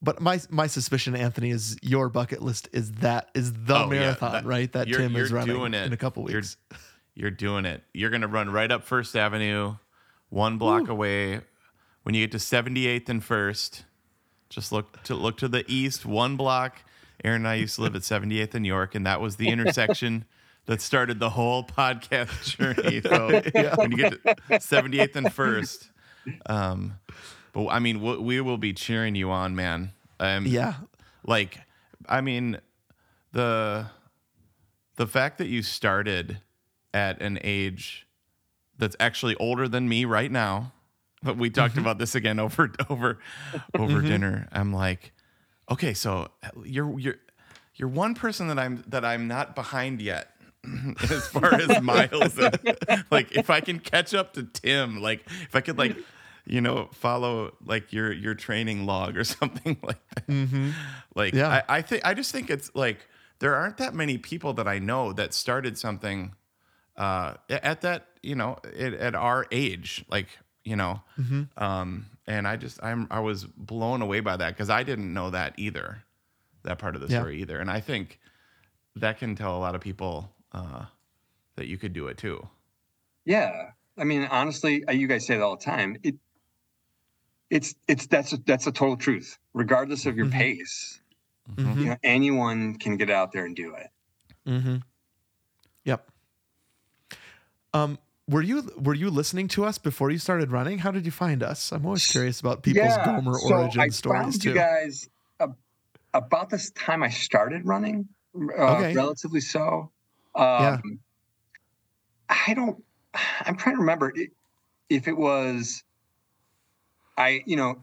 But 0.02 0.20
my 0.20 0.40
my 0.50 0.66
suspicion, 0.66 1.16
Anthony, 1.16 1.50
is 1.50 1.76
your 1.82 2.08
bucket 2.08 2.42
list 2.42 2.68
is 2.72 2.92
that 2.92 3.30
is 3.34 3.52
the 3.52 3.74
Oh, 3.76 3.92
yeah, 3.92 4.00
marathon, 4.00 4.32
that- 4.32 4.44
right? 4.44 4.70
That 4.72 4.88
you're- 4.88 5.02
Tim 5.02 5.16
is 5.16 5.30
you're 5.30 5.38
running 5.38 5.74
in 5.74 5.92
a 5.92 5.96
couple 5.96 6.22
You're- 6.24 6.40
weeks. 6.40 6.56
You're 7.14 7.30
doing 7.30 7.64
it. 7.64 7.82
You're 7.94 8.10
going 8.10 8.20
to 8.20 8.28
run 8.28 8.50
right 8.50 8.70
up 8.70 8.84
First 8.84 9.16
Avenue, 9.16 9.76
one 10.28 10.58
block 10.58 10.88
away. 10.88 11.40
When 12.02 12.14
you 12.14 12.22
get 12.26 12.32
to 12.32 12.38
78th 12.38 13.08
and 13.08 13.24
First, 13.24 13.84
just 14.50 14.70
look 14.70 15.02
to 15.04 15.14
look 15.14 15.38
to 15.38 15.48
the 15.48 15.64
east, 15.66 16.04
one 16.04 16.36
block. 16.36 16.82
Aaron 17.24 17.40
and 17.42 17.48
I 17.48 17.54
used 17.54 17.76
to 17.76 17.80
live 17.82 17.96
at 17.96 18.02
78th 18.02 18.54
and 18.54 18.66
York, 18.66 18.94
and 18.94 19.06
that 19.06 19.22
was 19.22 19.36
the 19.36 19.48
intersection 19.48 20.26
that 20.66 20.82
started 20.82 21.18
the 21.18 21.30
whole 21.30 21.64
podcast 21.64 22.56
journey. 22.58 23.00
So 23.02 23.72
when 23.76 23.92
you 23.92 23.96
get 23.96 24.12
to 24.22 24.34
78th 24.58 25.16
and 25.16 25.32
First, 25.32 25.90
um, 26.44 26.98
but 27.56 27.68
I 27.68 27.78
mean, 27.78 28.02
we, 28.02 28.16
we 28.18 28.40
will 28.40 28.58
be 28.58 28.72
cheering 28.72 29.14
you 29.14 29.30
on, 29.30 29.56
man. 29.56 29.92
Um, 30.20 30.46
Yeah. 30.46 30.74
like 31.24 31.58
i 32.08 32.20
mean 32.20 32.58
the 33.32 33.86
the 34.96 35.06
fact 35.06 35.38
that 35.38 35.48
you 35.48 35.62
started 35.62 36.38
at 36.94 37.20
an 37.20 37.38
age 37.42 38.06
that's 38.78 38.94
actually 39.00 39.34
older 39.36 39.66
than 39.68 39.88
me 39.88 40.04
right 40.04 40.30
now 40.30 40.72
but 41.22 41.36
we 41.36 41.50
talked 41.50 41.76
about 41.76 41.98
this 41.98 42.14
again 42.14 42.38
over 42.38 42.70
over 42.88 43.18
over 43.76 44.00
dinner 44.02 44.48
i'm 44.52 44.72
like 44.72 45.12
okay 45.70 45.92
so 45.92 46.28
you're 46.64 46.98
you're 46.98 47.16
you're 47.74 47.88
one 47.88 48.14
person 48.14 48.46
that 48.48 48.58
i'm 48.58 48.84
that 48.86 49.04
i'm 49.04 49.26
not 49.26 49.54
behind 49.56 50.00
yet 50.00 50.30
as 51.10 51.26
far 51.26 51.54
as 51.54 51.80
miles 51.82 52.38
and, 52.38 52.58
like 53.10 53.32
if 53.36 53.50
i 53.50 53.60
can 53.60 53.78
catch 53.80 54.14
up 54.14 54.32
to 54.32 54.44
tim 54.44 55.02
like 55.02 55.28
if 55.42 55.56
i 55.56 55.60
could 55.60 55.76
like 55.76 55.96
you 56.46 56.60
know 56.60 56.88
follow 56.92 57.52
like 57.64 57.92
your 57.92 58.12
your 58.12 58.34
training 58.34 58.86
log 58.86 59.16
or 59.16 59.24
something 59.38 59.76
like 59.82 59.98
that 60.14 60.26
Mm-hmm. 60.28 60.70
like 61.14 61.34
Yeah. 61.34 61.62
I, 61.68 61.78
I 61.78 61.82
think 61.82 62.04
I 62.04 62.14
just 62.14 62.32
think 62.32 62.50
it's 62.50 62.70
like 62.74 63.06
there 63.38 63.54
aren't 63.54 63.76
that 63.78 63.94
many 63.94 64.16
people 64.18 64.54
that 64.54 64.66
I 64.68 64.78
know 64.78 65.12
that 65.12 65.34
started 65.34 65.76
something 65.76 66.34
uh, 66.96 67.34
at 67.50 67.82
that 67.82 68.06
you 68.22 68.34
know 68.34 68.58
at, 68.64 68.94
at 68.94 69.14
our 69.14 69.46
age, 69.50 70.04
like 70.08 70.28
you 70.64 70.74
know, 70.76 71.00
Mm-hmm. 71.20 71.62
um, 71.62 72.06
and 72.26 72.48
I 72.48 72.56
just 72.56 72.82
I'm 72.82 73.06
I 73.10 73.20
was 73.20 73.44
blown 73.44 74.02
away 74.02 74.20
by 74.20 74.36
that 74.36 74.48
because 74.54 74.70
I 74.70 74.82
didn't 74.82 75.12
know 75.12 75.30
that 75.30 75.54
either, 75.58 76.02
that 76.64 76.78
part 76.78 76.94
of 76.96 77.02
the 77.02 77.08
Yeah. 77.08 77.20
story 77.20 77.40
either, 77.42 77.58
and 77.60 77.70
I 77.70 77.80
think 77.80 78.18
that 78.96 79.18
can 79.18 79.36
tell 79.36 79.56
a 79.56 79.60
lot 79.60 79.74
of 79.74 79.80
people 79.80 80.32
uh, 80.52 80.86
that 81.56 81.66
you 81.68 81.76
could 81.76 81.92
do 81.92 82.08
it 82.08 82.16
too. 82.18 82.48
Yeah. 83.24 83.70
I 83.98 84.04
mean, 84.04 84.26
honestly, 84.30 84.84
uh, 84.88 84.92
you 84.92 85.06
guys 85.06 85.26
say 85.26 85.36
it 85.36 85.40
all 85.42 85.56
the 85.56 85.64
time. 85.64 85.96
It, 86.02 86.16
it's 87.50 87.74
it's 87.88 88.06
that's 88.06 88.32
a, 88.32 88.38
that's 88.38 88.66
a 88.66 88.72
total 88.72 88.96
truth. 88.96 89.38
Regardless 89.54 90.06
of 90.06 90.16
your 90.16 90.26
Mhm. 90.26 90.32
pace, 90.32 91.00
Mm-hmm. 91.56 91.80
you 91.80 91.86
know, 91.86 91.96
anyone 92.02 92.74
can 92.76 92.96
get 92.96 93.08
out 93.10 93.32
there 93.32 93.44
and 93.44 93.54
do 93.54 93.74
it. 93.74 93.88
Mm-hmm. 94.46 94.76
Yep. 95.84 96.10
Um, 97.72 97.98
were 98.28 98.42
you 98.42 98.68
were 98.78 98.94
you 98.94 99.10
listening 99.10 99.46
to 99.48 99.64
us 99.64 99.78
before 99.78 100.10
you 100.10 100.18
started 100.18 100.50
running? 100.50 100.78
How 100.78 100.90
did 100.90 101.04
you 101.04 101.12
find 101.12 101.42
us? 101.42 101.70
I'm 101.72 101.86
always 101.86 102.06
curious 102.06 102.40
about 102.40 102.62
people's 102.62 102.96
Gomer 103.04 103.38
origin 103.38 103.38
stories 103.38 103.42
too. 103.42 103.48
so 103.48 103.54
origin 103.54 103.80
I 103.82 103.88
stories 103.88 104.22
found 104.22 104.42
too. 104.42 104.48
you 104.50 104.54
guys 104.54 105.08
uh, 105.40 105.48
about 106.14 106.50
this 106.50 106.70
time 106.72 107.02
I 107.04 107.10
started 107.10 107.64
running, 107.64 108.08
uh, 108.34 108.76
Okay. 108.76 108.94
relatively 108.94 109.40
so. 109.40 109.92
Um, 110.34 110.42
Yeah. 110.64 110.80
I 112.28 112.54
don't. 112.54 112.82
I'm 113.14 113.56
trying 113.56 113.76
to 113.76 113.80
remember 113.80 114.12
if 114.88 115.06
it 115.06 115.16
was. 115.16 115.84
I 117.16 117.42
you 117.46 117.56
know, 117.56 117.76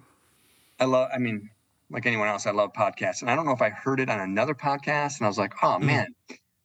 I 0.80 0.86
love. 0.86 1.10
I 1.14 1.18
mean, 1.18 1.50
like 1.90 2.06
anyone 2.06 2.28
else, 2.28 2.46
I 2.48 2.52
love 2.52 2.74
podcasts, 2.74 3.22
and 3.22 3.30
I 3.32 3.36
don't 3.36 3.46
know 3.46 3.52
if 3.52 3.62
I 3.62 3.70
heard 3.70 4.00
it 4.00 4.10
on 4.10 4.20
another 4.20 4.54
podcast, 4.56 5.18
and 5.18 5.26
I 5.26 5.28
was 5.28 5.38
like, 5.38 5.54
oh 5.64 5.78
Mm. 5.80 5.84
man, 5.84 6.08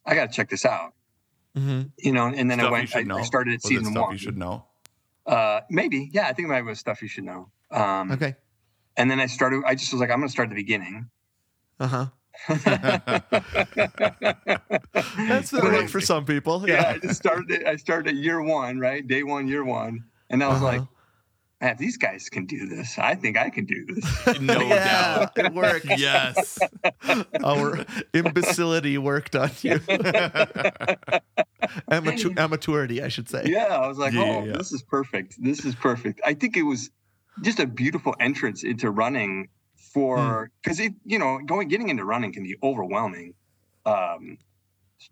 I 0.06 0.14
got 0.14 0.30
to 0.30 0.36
check 0.36 0.48
this 0.50 0.64
out. 0.64 0.94
hmm 1.54 1.82
You 1.98 2.12
know, 2.12 2.26
and 2.26 2.50
then 2.50 2.60
I 2.60 2.64
Stuff 2.64 2.70
you 2.94 2.98
went. 3.04 3.12
I. 3.12 3.18
I 3.18 3.22
started 3.22 3.54
at 3.54 3.62
Was 3.62 3.72
it 3.72 3.78
season 3.78 3.92
stuff 3.92 4.02
one. 4.02 4.12
you 4.12 4.18
should 4.18 4.36
know. 4.38 4.64
Uh, 5.26 5.60
maybe, 5.68 6.08
yeah. 6.12 6.26
I 6.26 6.32
think 6.32 6.46
it 6.46 6.48
might 6.48 6.62
was 6.62 6.78
stuff 6.78 7.02
you 7.02 7.08
should 7.08 7.24
know. 7.24 7.50
Um, 7.70 8.12
Okay. 8.12 8.34
And 8.96 9.10
then 9.10 9.20
I 9.20 9.26
started. 9.26 9.62
I 9.66 9.74
just 9.74 9.92
was 9.92 10.00
like, 10.00 10.10
I'm 10.10 10.18
going 10.18 10.28
to 10.28 10.32
start 10.32 10.46
at 10.48 10.56
the 10.56 10.62
beginning. 10.62 11.10
Uh 11.78 11.86
huh. 11.86 12.06
That's 12.48 12.64
the 15.50 15.60
like, 15.62 15.72
right 15.72 15.90
for 15.90 16.00
some 16.00 16.24
people. 16.24 16.64
yeah, 16.68 16.74
Yeah. 16.82 16.88
I 16.94 16.98
just 16.98 17.16
started. 17.16 17.64
I 17.64 17.76
started 17.76 18.08
at 18.08 18.14
year 18.16 18.42
one, 18.42 18.78
right? 18.78 19.06
Day 19.06 19.22
one, 19.22 19.48
year 19.48 19.64
one, 19.64 20.04
and 20.30 20.42
I 20.42 20.48
was 20.48 20.62
like, 20.62 20.80
Uh-huh. 20.80 20.86
Man, 21.60 21.76
these 21.78 21.96
guys 21.96 22.28
can 22.28 22.46
do 22.46 22.66
this, 22.66 22.98
I 22.98 23.14
think 23.14 23.36
I 23.36 23.50
can 23.50 23.64
do 23.64 23.84
this. 23.86 24.40
No 24.40 24.60
yeah, 24.68 25.18
doubt. 25.18 25.32
it 25.38 25.52
worked. 25.54 25.86
Yes. 25.98 26.58
Our 27.44 27.84
imbecility 28.14 28.98
worked 28.98 29.34
on 29.36 29.50
you. 29.62 29.80
Amateur, 31.90 32.30
amateurity, 32.36 33.02
I 33.02 33.08
should 33.08 33.28
say. 33.28 33.42
yeah, 33.46 33.66
I 33.66 33.88
was 33.88 33.98
like, 33.98 34.12
Yeah, 34.12 34.20
yeah, 34.24 34.36
oh, 34.36 34.44
yeah. 34.44 34.52
this 34.56 34.72
is 34.72 34.82
perfect. 34.82 35.36
This 35.42 35.64
is 35.64 35.74
perfect. 35.74 36.20
I 36.24 36.34
think 36.34 36.56
it 36.56 36.62
was 36.62 36.90
just 37.42 37.58
a 37.60 37.66
beautiful 37.66 38.14
entrance 38.20 38.62
into 38.64 38.90
running 38.90 39.48
for 39.92 40.50
because 40.62 40.80
it, 40.80 40.92
you 41.04 41.18
know, 41.18 41.38
going 41.44 41.68
getting 41.68 41.88
into 41.88 42.04
running 42.04 42.32
can 42.32 42.42
be 42.42 42.56
overwhelming. 42.62 43.34
Um, 43.86 44.38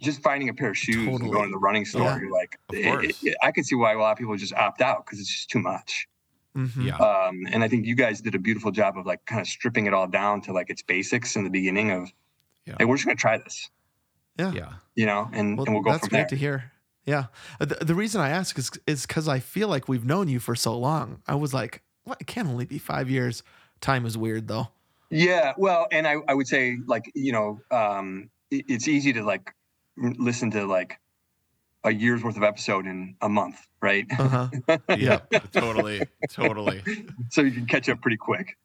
just 0.00 0.20
finding 0.22 0.48
a 0.48 0.54
pair 0.54 0.70
of 0.70 0.76
shoes 0.76 1.06
and 1.20 1.30
going 1.30 1.44
to 1.46 1.50
the 1.52 1.58
running 1.58 1.84
store, 1.84 2.02
Yeah. 2.02 2.18
you're 2.18 2.32
like, 2.32 2.58
it- 2.72 3.04
it- 3.10 3.16
it- 3.22 3.36
I 3.42 3.52
can 3.52 3.62
see 3.64 3.76
why 3.76 3.92
a 3.92 3.98
lot 3.98 4.12
of 4.12 4.18
people 4.18 4.36
just 4.36 4.52
opt 4.54 4.80
out 4.82 5.06
because 5.06 5.20
it's 5.20 5.28
just 5.32 5.48
too 5.50 5.60
much. 5.60 6.08
Mhm. 6.56 6.86
Yeah. 6.86 6.96
Um, 6.96 7.46
and 7.52 7.62
I 7.62 7.68
think 7.68 7.84
you 7.86 7.94
guys 7.94 8.20
did 8.22 8.34
a 8.34 8.38
beautiful 8.38 8.70
job 8.70 8.96
of 8.96 9.04
like 9.06 9.24
kind 9.26 9.40
of 9.40 9.46
stripping 9.46 9.86
it 9.86 9.92
all 9.94 10.06
down 10.06 10.40
to 10.42 10.52
like 10.52 10.70
its 10.70 10.82
basics 10.82 11.36
in 11.36 11.44
the 11.44 11.50
beginning 11.50 11.90
of, 11.90 12.10
Yeah. 12.64 12.76
hey, 12.78 12.84
we're 12.86 12.96
just 12.96 13.04
gonna 13.06 13.16
try 13.16 13.36
this, 13.38 13.70
Yeah. 14.38 14.52
Yeah. 14.52 14.72
you 14.94 15.04
know, 15.06 15.28
and, 15.32 15.56
Well, 15.58 15.66
and 15.66 15.74
we'll 15.74 15.82
go 15.84 15.92
that's 15.92 16.08
great 16.08 16.20
there. 16.20 16.26
to 16.28 16.36
hear. 16.36 16.72
Yeah. 17.04 17.26
Uh, 17.60 17.66
The, 17.66 17.84
the 17.84 17.94
reason 17.94 18.20
I 18.20 18.30
ask 18.30 18.58
is 18.58 18.70
is 18.86 19.06
because 19.06 19.28
I 19.28 19.38
feel 19.38 19.68
like 19.68 19.86
we've 19.88 20.04
known 20.04 20.28
you 20.28 20.40
for 20.40 20.56
so 20.56 20.76
long. 20.76 21.22
I 21.28 21.34
was 21.34 21.52
like, 21.54 21.82
what? 22.04 22.20
It 22.20 22.26
can't 22.26 22.48
only 22.48 22.64
be 22.66 22.78
five 22.78 23.08
years. 23.10 23.42
Time 23.80 24.06
is 24.06 24.16
weird 24.16 24.48
though. 24.48 24.68
Yeah, 25.10 25.52
well, 25.56 25.86
and 25.92 26.06
I, 26.08 26.16
I 26.26 26.34
would 26.34 26.48
say 26.48 26.78
like 26.86 27.12
you 27.14 27.32
know, 27.32 27.60
um, 27.70 28.30
it- 28.50 28.64
it's 28.68 28.88
easy 28.88 29.12
to 29.12 29.22
like 29.22 29.54
listen 29.96 30.50
to 30.52 30.66
like 30.66 30.98
a 31.86 31.92
year's 31.94 32.22
worth 32.22 32.36
of 32.36 32.42
episode 32.42 32.86
in 32.86 33.16
a 33.22 33.28
month, 33.28 33.56
right? 33.80 34.04
Uh 34.18 34.48
huh. 34.68 34.78
Yeah. 34.96 35.20
totally. 35.52 36.06
Totally. 36.28 36.82
so 37.30 37.40
you 37.40 37.52
can 37.52 37.66
catch 37.66 37.88
up 37.88 38.02
pretty 38.02 38.16
quick. 38.18 38.56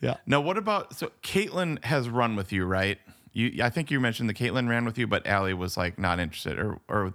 Yeah. 0.00 0.16
Now, 0.26 0.40
what 0.40 0.58
about 0.58 0.94
so 0.94 1.10
Caitlin 1.22 1.82
has 1.84 2.08
run 2.08 2.36
with 2.36 2.52
you, 2.52 2.64
right? 2.66 2.98
You, 3.32 3.62
I 3.62 3.70
think 3.70 3.90
you 3.90 4.00
mentioned 4.00 4.28
that 4.28 4.34
Caitlin 4.36 4.68
ran 4.68 4.84
with 4.84 4.98
you, 4.98 5.06
but 5.06 5.26
Allie 5.26 5.54
was 5.54 5.76
like 5.76 5.98
not 5.98 6.18
interested, 6.20 6.58
or 6.58 6.80
or 6.88 7.14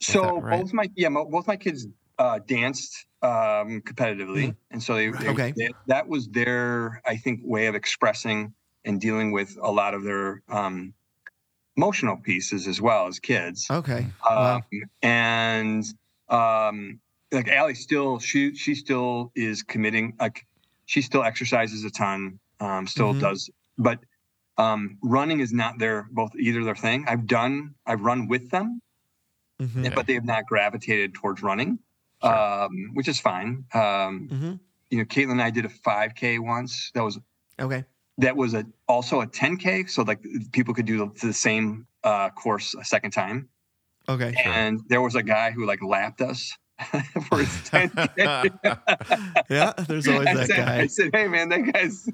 So 0.00 0.38
right? 0.40 0.60
both 0.60 0.72
my 0.72 0.88
yeah, 0.96 1.08
both 1.10 1.46
my 1.46 1.56
kids 1.56 1.86
uh, 2.18 2.38
danced 2.46 3.06
um, 3.22 3.80
competitively, 3.82 4.54
and 4.70 4.82
so 4.82 4.94
they, 4.94 5.10
they, 5.10 5.28
Okay. 5.28 5.52
they- 5.56 5.74
that 5.86 6.08
was 6.08 6.28
their 6.28 7.00
I 7.04 7.16
think 7.16 7.40
way 7.42 7.66
of 7.66 7.74
expressing 7.74 8.54
and 8.84 9.00
dealing 9.00 9.32
with 9.32 9.56
a 9.60 9.70
lot 9.72 9.94
of 9.94 10.04
their 10.04 10.42
um, 10.48 10.94
emotional 11.76 12.16
pieces 12.16 12.66
as 12.66 12.80
well 12.80 13.06
as 13.06 13.18
kids. 13.18 13.66
Okay. 13.70 14.06
Wow. 14.24 14.56
um, 14.56 14.62
and 15.02 15.84
um, 16.28 17.00
like 17.32 17.48
Allie 17.48 17.74
still 17.74 18.18
she 18.18 18.54
she 18.54 18.74
still 18.74 19.32
is 19.34 19.62
committing 19.62 20.14
like 20.20 20.46
she 20.86 21.02
still 21.02 21.22
exercises 21.24 21.84
a 21.84 21.90
ton, 21.90 22.38
um, 22.60 22.86
still 22.86 23.14
Mhm. 23.14 23.20
does, 23.20 23.50
but 23.78 24.00
um, 24.56 24.98
running 25.02 25.40
is 25.40 25.52
not 25.52 25.78
their 25.78 26.06
both 26.12 26.30
either 26.36 26.62
their 26.64 26.76
thing. 26.76 27.06
I've 27.08 27.26
done 27.26 27.74
I've 27.86 28.02
run 28.02 28.28
with 28.28 28.50
them, 28.50 28.80
Mhm. 29.60 29.94
but 29.94 30.06
they 30.06 30.14
have 30.14 30.24
not 30.24 30.46
gravitated 30.46 31.14
towards 31.14 31.42
running, 31.42 31.78
Sure. 32.22 32.32
um, 32.34 32.90
which 32.94 33.08
is 33.08 33.18
fine. 33.20 33.64
Um, 33.74 34.28
Mhm. 34.30 34.60
You 34.90 34.98
know, 34.98 35.04
Caitlin 35.06 35.32
and 35.32 35.42
I 35.42 35.50
did 35.50 35.64
a 35.64 35.68
5K 35.68 36.38
once. 36.38 36.92
That 36.94 37.02
was 37.02 37.18
Okay. 37.58 37.84
That 38.18 38.36
was 38.36 38.54
a 38.54 38.64
also 38.88 39.20
a 39.20 39.26
10K, 39.26 39.88
so 39.90 40.02
like 40.02 40.20
people 40.52 40.72
could 40.74 40.86
do 40.86 40.98
the, 40.98 41.26
the 41.26 41.32
same 41.32 41.86
uh, 42.04 42.30
course 42.30 42.74
a 42.74 42.84
second 42.84 43.10
time 43.10 43.48
Okay. 44.08 44.34
and 44.44 44.80
there 44.88 45.00
was 45.00 45.14
a 45.14 45.22
guy 45.22 45.50
who 45.50 45.64
like 45.66 45.82
lapped 45.82 46.20
us 46.20 46.52
for 47.28 47.38
his 47.38 47.48
10K. 47.70 48.58
Yeah. 49.50 49.72
There's 49.88 50.06
always 50.08 50.28
I 50.28 50.34
that 50.34 50.46
said, 50.46 50.68
I 50.68 50.86
said, 50.86 51.10
hey 51.14 51.28
man, 51.28 51.48
that 51.48 51.72
guy's 51.72 52.08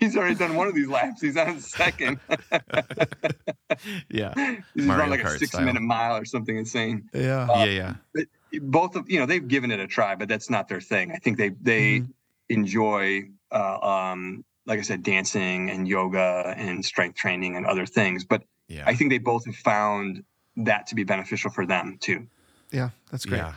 he's 0.00 0.16
already 0.16 0.34
done 0.34 0.54
one 0.56 0.66
of 0.66 0.74
these 0.74 0.88
laps. 0.88 1.20
He's 1.22 1.36
on 1.36 1.54
his 1.54 1.70
second. 1.70 2.18
yeah, 4.10 4.34
He's 4.74 4.84
Mario 4.84 5.02
run 5.02 5.10
like 5.10 5.22
a 5.24 5.38
six 5.38 5.52
style. 5.52 5.64
minute 5.64 5.82
mile 5.82 6.16
or 6.16 6.24
something 6.24 6.56
insane. 6.56 7.08
Yeah. 7.14 7.46
yeah, 7.64 7.94
yeah. 8.14 8.24
Both 8.62 8.96
of 8.96 9.08
you 9.10 9.20
know 9.20 9.26
they've 9.26 9.46
given 9.46 9.70
it 9.70 9.78
a 9.80 9.86
try, 9.86 10.14
but 10.16 10.28
that's 10.28 10.50
not 10.50 10.68
their 10.68 10.80
thing. 10.80 11.12
I 11.12 11.16
think 11.18 11.36
they 11.38 11.50
they 11.60 12.00
Mhm. 12.00 12.08
enjoy 12.48 13.22
uh, 13.52 13.78
um 13.80 14.44
like 14.68 14.78
I 14.78 14.82
said, 14.82 15.02
dancing 15.02 15.70
and 15.70 15.88
yoga 15.88 16.54
and 16.56 16.84
strength 16.84 17.16
training 17.16 17.56
and 17.56 17.66
other 17.66 17.86
things. 17.86 18.24
But 18.24 18.44
Yeah. 18.68 18.84
I 18.86 18.94
think 18.94 19.10
they 19.10 19.18
both 19.18 19.46
have 19.46 19.56
found 19.56 20.22
that 20.56 20.86
to 20.88 20.94
be 20.94 21.02
beneficial 21.04 21.50
for 21.50 21.64
them 21.66 21.96
too. 22.00 22.26
Yeah. 22.70 22.90
That's 23.10 23.24
great. 23.24 23.38
yeah. 23.38 23.54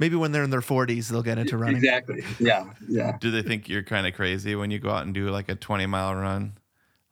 Maybe 0.00 0.16
when 0.16 0.32
they're 0.32 0.42
in 0.44 0.50
their 0.50 0.60
40s, 0.60 1.08
they'll 1.08 1.22
get 1.22 1.38
into 1.38 1.56
running. 1.56 1.76
Exactly. 1.76 2.24
Yeah. 2.40 2.72
Yeah. 2.88 3.16
Do 3.20 3.30
they 3.30 3.42
think 3.42 3.68
you're 3.68 3.82
kind 3.84 4.06
of 4.06 4.14
crazy 4.14 4.54
when 4.56 4.70
you 4.70 4.78
go 4.80 4.90
out 4.90 5.04
and 5.06 5.14
do 5.14 5.28
like 5.30 5.48
a 5.48 5.54
20 5.54 5.86
mile 5.86 6.14
run? 6.14 6.58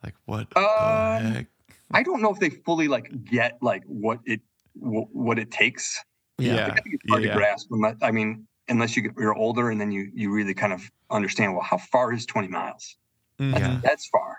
Like 0.03 0.15
what 0.25 0.47
Um, 0.57 1.23
the 1.25 1.31
heck? 1.31 1.47
I 1.93 2.03
don't 2.03 2.21
know 2.23 2.33
if 2.33 2.41
they 2.41 2.51
fully 2.51 2.89
like 2.89 3.25
get 3.25 3.59
like 3.63 3.85
what 3.87 4.19
it 4.27 4.41
what, 4.75 5.09
what 5.13 5.39
it 5.39 5.51
takes. 5.51 6.05
Yeah. 6.39 6.67
I 6.67 6.81
think 6.81 6.97
it's 6.97 7.09
hard 7.09 7.23
Yeah. 7.23 7.31
to 7.33 7.37
grasp. 7.39 7.69
Unless, 7.71 7.97
I 8.03 8.11
mean, 8.11 8.47
unless 8.69 8.97
you 8.97 9.03
get, 9.03 9.13
you're 9.19 9.35
older 9.37 9.71
and 9.71 9.81
then 9.81 9.91
you 9.93 10.11
you 10.15 10.33
really 10.33 10.55
kind 10.55 10.73
of 10.73 10.91
understand. 11.11 11.55
Well, 11.55 11.63
how 11.65 11.79
far 11.79 12.13
is 12.13 12.27
20 12.27 12.49
miles? 12.49 12.97
Mhm. 13.39 13.59
Yeah. 13.59 13.83
That's 13.83 14.09
far. 14.09 14.39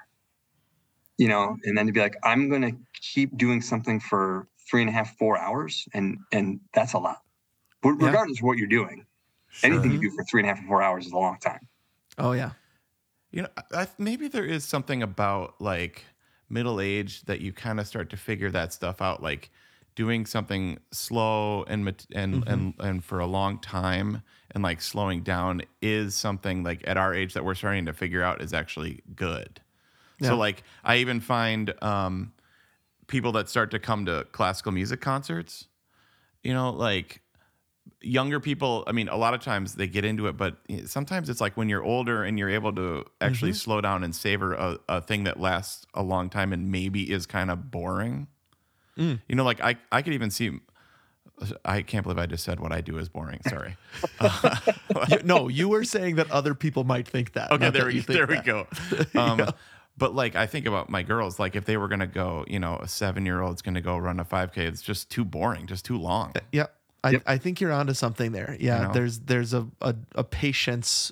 You 1.17 1.27
know, 1.27 1.57
and 1.63 1.77
then 1.77 1.87
to 1.87 1.91
be 1.91 1.99
like, 1.99 2.15
I'm 2.23 2.47
going 2.49 2.61
to 2.61 2.77
keep 3.01 3.35
doing 3.37 3.61
something 3.61 3.99
for 3.99 4.47
three 4.69 4.81
and 4.81 4.89
a 4.89 4.93
half, 4.93 5.17
four 5.17 5.37
hours, 5.37 5.87
and 5.93 6.19
and 6.31 6.59
that's 6.73 6.93
a 6.93 6.99
lot. 6.99 7.21
But 7.81 7.91
Yeah. 7.99 7.99
regardless 8.03 8.39
of 8.39 8.43
what 8.45 8.57
you're 8.59 8.67
doing, 8.67 9.05
anything 9.63 9.91
you 9.93 9.99
do 9.99 10.11
for 10.11 10.23
three 10.25 10.41
and 10.41 10.49
a 10.49 10.55
half 10.55 10.63
or 10.63 10.67
four 10.67 10.83
hours 10.83 11.07
is 11.07 11.13
a 11.13 11.17
long 11.17 11.39
time. 11.39 11.67
Oh, 12.17 12.31
yeah. 12.33 12.53
You 13.31 13.43
know, 13.43 13.49
I, 13.57 13.83
I- 13.83 13.87
maybe 13.97 14.27
there 14.27 14.45
is 14.45 14.65
something 14.65 15.03
about 15.03 15.61
like 15.61 16.05
middle 16.49 16.81
age 16.81 17.23
that 17.23 17.41
you 17.41 17.53
kind 17.53 17.79
of 17.79 17.87
start 17.87 18.09
to 18.11 18.17
figure 18.17 18.51
that 18.51 18.73
stuff 18.73 19.01
out. 19.01 19.23
Like 19.23 19.51
doing 19.97 20.25
something 20.27 20.77
slow 20.93 21.63
and 21.63 21.81
and 22.13 22.35
Mm-hmm. 22.35 22.53
and 22.53 22.73
and 22.79 23.03
for 23.03 23.19
a 23.19 23.25
long 23.25 23.59
time, 23.59 24.21
and 24.51 24.63
like 24.63 24.81
slowing 24.81 25.23
down 25.23 25.63
is 25.81 26.15
something 26.15 26.63
like 26.63 26.87
at 26.87 26.95
our 26.97 27.13
age 27.13 27.33
that 27.33 27.43
we're 27.43 27.55
starting 27.55 27.87
to 27.87 27.93
figure 27.93 28.23
out 28.23 28.41
is 28.41 28.53
actually 28.53 29.01
good. 29.15 29.59
Yeah. 30.21 30.29
So 30.29 30.37
like 30.37 30.63
I 30.85 30.97
even 30.97 31.19
find 31.19 31.73
um, 31.83 32.31
people 33.07 33.31
that 33.33 33.49
start 33.49 33.71
to 33.71 33.79
come 33.79 34.05
to 34.05 34.25
classical 34.31 34.71
music 34.71 35.01
concerts, 35.01 35.67
you 36.43 36.53
know, 36.53 36.69
like 36.71 37.21
younger 38.01 38.39
people 38.39 38.83
i 38.85 38.91
mean 38.91 39.07
a 39.07 39.15
lot 39.17 39.33
of 39.33 39.41
times 39.41 39.75
they 39.75 39.87
get 39.87 40.03
into 40.05 40.27
it 40.27 40.37
but 40.37 40.57
sometimes 40.85 41.29
it's 41.29 41.41
like 41.41 41.55
when 41.57 41.69
you're 41.69 41.83
older 41.83 42.23
and 42.23 42.37
you're 42.37 42.49
able 42.49 42.71
to 42.73 43.03
actually 43.21 43.51
Mm-hmm. 43.51 43.55
slow 43.55 43.81
down 43.81 44.03
and 44.03 44.13
savor 44.13 44.53
a, 44.53 44.77
a 44.89 45.01
thing 45.01 45.23
that 45.23 45.39
lasts 45.39 45.85
a 45.93 46.03
long 46.03 46.29
time 46.29 46.53
and 46.53 46.69
maybe 46.71 47.09
is 47.11 47.25
kind 47.25 47.49
of 47.49 47.71
boring 47.71 48.27
Mm. 48.97 49.19
you 49.27 49.35
know 49.35 49.43
like 49.43 49.61
i 49.61 49.75
i 49.91 50.01
could 50.01 50.13
even 50.13 50.31
see 50.31 50.59
i 51.63 51.81
can't 51.83 52.03
believe 52.03 52.17
i 52.17 52.25
just 52.25 52.43
said 52.43 52.59
what 52.59 52.71
i 52.71 52.81
do 52.81 52.97
is 52.97 53.09
boring 53.09 53.39
sorry 53.47 53.77
You- 55.09 55.19
no, 55.23 55.47
you 55.47 55.69
were 55.69 55.83
saying 55.83 56.15
that 56.15 56.31
other 56.31 56.55
people 56.55 56.83
might 56.83 57.07
think 57.07 57.33
that. 57.33 57.51
okay 57.51 57.69
there 57.69 57.83
that 57.83 57.87
we 57.87 57.93
you 57.95 58.01
think 58.01 58.17
there 58.17 58.27
we 58.27 58.41
go 58.41 58.67
um 59.19 59.47
but 59.97 60.15
like 60.15 60.35
i 60.35 60.47
think 60.47 60.65
about 60.65 60.89
my 60.89 61.03
girls 61.03 61.37
like 61.39 61.55
if 61.55 61.65
they 61.65 61.77
were 61.77 61.87
gonna 61.87 62.07
go 62.07 62.43
you 62.47 62.59
know 62.59 62.77
a 62.77 62.87
seven 62.87 63.25
year 63.25 63.41
old's 63.41 63.61
gonna 63.61 63.81
go 63.81 63.97
run 63.97 64.19
a 64.19 64.25
5k 64.25 64.57
it's 64.57 64.81
just 64.81 65.09
too 65.11 65.23
boring 65.25 65.67
just 65.67 65.85
too 65.85 65.97
long 65.97 66.33
Yep. 66.51 66.73
I, 67.03 67.11
Yep. 67.11 67.23
I 67.27 67.37
think 67.37 67.61
you're 67.61 67.71
onto 67.71 67.93
something 67.93 68.31
there. 68.31 68.57
Yeah. 68.59 68.81
You 68.81 68.87
know? 68.87 68.93
There's 68.93 69.19
there's 69.19 69.53
a, 69.53 69.67
a, 69.81 69.95
a 70.15 70.23
patience 70.23 71.11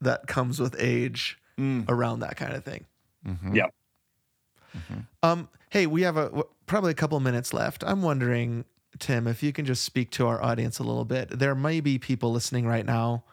that 0.00 0.26
comes 0.26 0.58
with 0.58 0.74
age 0.78 1.38
Mm. 1.58 1.84
around 1.88 2.20
that 2.20 2.36
kind 2.36 2.54
of 2.54 2.64
thing. 2.64 2.86
Mhm. 3.26 3.54
Yeah. 4.90 4.96
Um, 5.22 5.48
hey, 5.70 5.86
we 5.86 6.02
have 6.02 6.16
a 6.16 6.44
probably 6.66 6.90
a 6.90 6.94
couple 6.94 7.18
minutes 7.20 7.52
left. 7.52 7.82
I'm 7.86 8.02
wondering, 8.02 8.64
Tim, 8.98 9.26
if 9.26 9.42
you 9.42 9.52
can 9.52 9.64
just 9.64 9.84
speak 9.84 10.10
to 10.12 10.26
our 10.26 10.42
audience 10.42 10.78
a 10.78 10.82
little 10.82 11.04
bit. 11.04 11.38
There 11.38 11.54
may 11.54 11.80
be 11.80 11.98
people 11.98 12.32
listening 12.32 12.66
right 12.66 12.84
now 12.86 13.24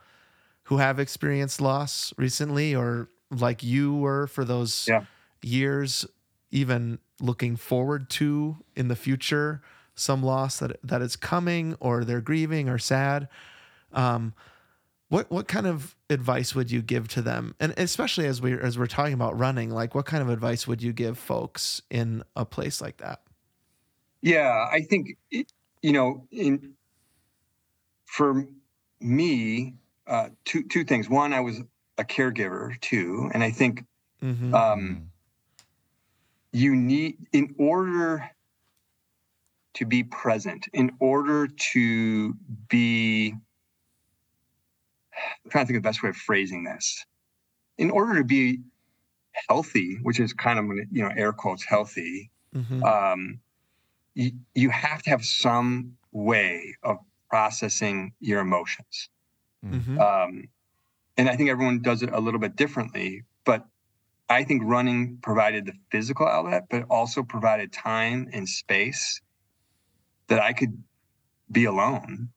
who 0.63 0.77
have 0.77 0.99
experienced 0.99 1.61
loss 1.61 2.13
recently, 2.17 2.75
or 2.75 3.09
like 3.31 3.61
you 3.63 3.95
were 3.95 4.27
for 4.27 4.43
those 4.45 4.87
Yeah. 4.87 5.05
years, 5.43 6.05
even 6.51 6.99
looking 7.19 7.55
forward 7.55 8.09
to 8.09 8.57
in 8.75 8.87
the 8.87 8.95
future 8.95 9.61
some 9.95 10.21
loss 10.23 10.59
that 10.59 10.77
that 10.83 11.01
is 11.01 11.15
coming, 11.15 11.75
or 11.79 12.03
they're 12.03 12.21
grieving 12.21 12.67
or 12.67 12.77
sad. 12.77 13.27
Um, 13.93 14.33
what 15.09 15.29
what 15.29 15.47
kind 15.47 15.67
of 15.67 15.95
advice 16.09 16.55
would 16.55 16.71
you 16.71 16.81
give 16.81 17.07
to 17.09 17.21
them, 17.21 17.55
and 17.59 17.73
especially 17.77 18.25
as 18.25 18.41
we 18.41 18.53
as 18.59 18.77
we're 18.77 18.87
talking 18.87 19.13
about 19.13 19.37
running, 19.37 19.69
like 19.69 19.93
what 19.93 20.05
kind 20.05 20.21
of 20.23 20.29
advice 20.29 20.67
would 20.67 20.81
you 20.81 20.93
give 20.93 21.17
folks 21.17 21.81
in 21.89 22.23
a 22.35 22.45
place 22.45 22.81
like 22.81 22.97
that? 22.97 23.21
Yeah, 24.21 24.67
I 24.71 24.81
think 24.81 25.17
you 25.29 25.45
know, 25.83 26.27
in 26.31 26.73
for 28.05 28.47
me, 28.99 29.75
uh, 30.07 30.29
two 30.45 30.63
two 30.63 30.83
things. 30.83 31.07
One, 31.07 31.33
I 31.33 31.41
was 31.41 31.61
a 31.97 32.03
caregiver 32.03 32.79
too, 32.81 33.29
and 33.33 33.43
I 33.43 33.51
think 33.51 33.85
Mm-hmm. 34.23 34.55
um, 34.55 35.11
you 36.51 36.75
need 36.75 37.17
in 37.31 37.53
order 37.59 38.31
to 39.75 39.85
be 39.85 40.03
present, 40.03 40.67
in 40.73 40.91
order 40.99 41.47
to 41.47 42.33
be. 42.69 43.35
I'm 45.43 45.51
trying 45.51 45.65
to 45.65 45.67
think 45.67 45.77
of 45.77 45.83
the 45.83 45.89
best 45.89 46.03
way 46.03 46.09
of 46.09 46.17
phrasing 46.17 46.63
this. 46.63 47.05
In 47.77 47.91
order 47.91 48.15
to 48.17 48.23
be 48.23 48.59
healthy, 49.49 49.97
which 50.03 50.19
is 50.19 50.33
kind 50.33 50.59
of 50.59 50.65
you 50.91 51.03
know 51.03 51.11
air 51.15 51.33
quotes 51.33 51.65
healthy, 51.65 52.31
hmm 52.53 52.83
um, 52.83 53.41
you, 54.15 54.31
you 54.55 54.69
have 54.69 55.03
to 55.03 55.09
have 55.09 55.25
some 55.25 55.97
way 56.11 56.75
of 56.83 56.97
processing 57.29 58.13
your 58.19 58.41
emotions. 58.41 59.09
hmm 59.61 59.99
Um, 59.99 60.49
and 61.17 61.29
I 61.29 61.35
think 61.35 61.49
everyone 61.49 61.81
does 61.81 62.03
it 62.03 62.11
a 62.11 62.19
little 62.19 62.39
bit 62.39 62.55
differently, 62.55 63.23
but 63.45 63.65
I 64.29 64.43
think 64.43 64.63
running 64.65 65.19
provided 65.21 65.65
the 65.65 65.73
physical 65.91 66.27
outlet, 66.27 66.65
but 66.69 66.83
also 66.89 67.23
provided 67.23 67.73
time 67.73 68.29
and 68.33 68.47
space 68.49 69.21
that 70.27 70.39
I 70.39 70.53
could 70.53 70.83
be 71.51 71.65
alone 71.65 72.29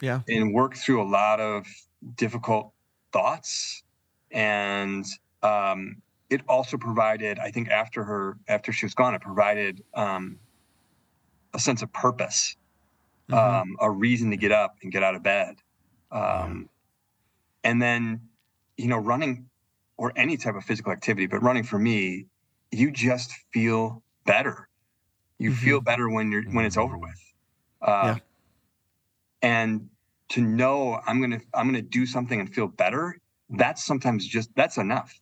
Yeah. 0.00 0.22
and 0.28 0.54
work 0.54 0.76
through 0.76 1.02
a 1.02 1.08
lot 1.08 1.40
of 1.40 1.66
difficult 2.16 2.72
thoughts. 3.12 3.82
And 4.30 5.04
um, 5.42 6.02
it 6.30 6.42
also 6.48 6.76
provided, 6.76 7.38
I 7.38 7.50
think, 7.50 7.68
after 7.68 8.04
her, 8.04 8.38
after 8.48 8.72
she 8.72 8.86
was 8.86 8.94
gone, 8.94 9.14
it 9.14 9.20
provided 9.20 9.82
um, 9.94 10.38
a 11.54 11.58
sense 11.58 11.82
of 11.82 11.92
purpose, 11.92 12.56
Mhm. 13.28 13.36
um, 13.36 13.76
a 13.80 13.90
reason 13.90 14.30
to 14.30 14.36
get 14.36 14.52
up 14.52 14.76
and 14.82 14.92
get 14.92 15.02
out 15.02 15.14
of 15.14 15.22
bed. 15.22 15.56
Um, 16.10 16.68
And 17.64 17.82
then, 17.82 18.20
you 18.76 18.86
know, 18.86 18.98
running 18.98 19.48
or 19.96 20.12
any 20.14 20.36
type 20.36 20.54
of 20.54 20.64
physical 20.64 20.92
activity, 20.92 21.26
but 21.26 21.42
running 21.42 21.64
for 21.64 21.78
me, 21.80 22.26
you 22.70 22.92
just 22.92 23.32
feel 23.52 24.02
better. 24.24 24.68
You 25.38 25.50
Mhm. 25.50 25.54
feel 25.54 25.80
better 25.80 26.08
when 26.08 26.30
you're 26.30 26.44
when 26.44 26.64
it's 26.64 26.76
over 26.76 26.96
with. 26.96 27.20
Uh, 27.82 28.02
Yeah. 28.04 28.18
And 29.42 29.90
to 30.30 30.40
know 30.40 31.00
I'm 31.06 31.20
gonna 31.20 31.40
I'm 31.54 31.66
gonna 31.66 31.82
do 31.82 32.06
something 32.06 32.40
and 32.40 32.52
feel 32.52 32.66
better. 32.66 33.18
That's 33.50 33.84
sometimes 33.84 34.26
just 34.26 34.50
that's 34.56 34.76
enough. 34.76 35.20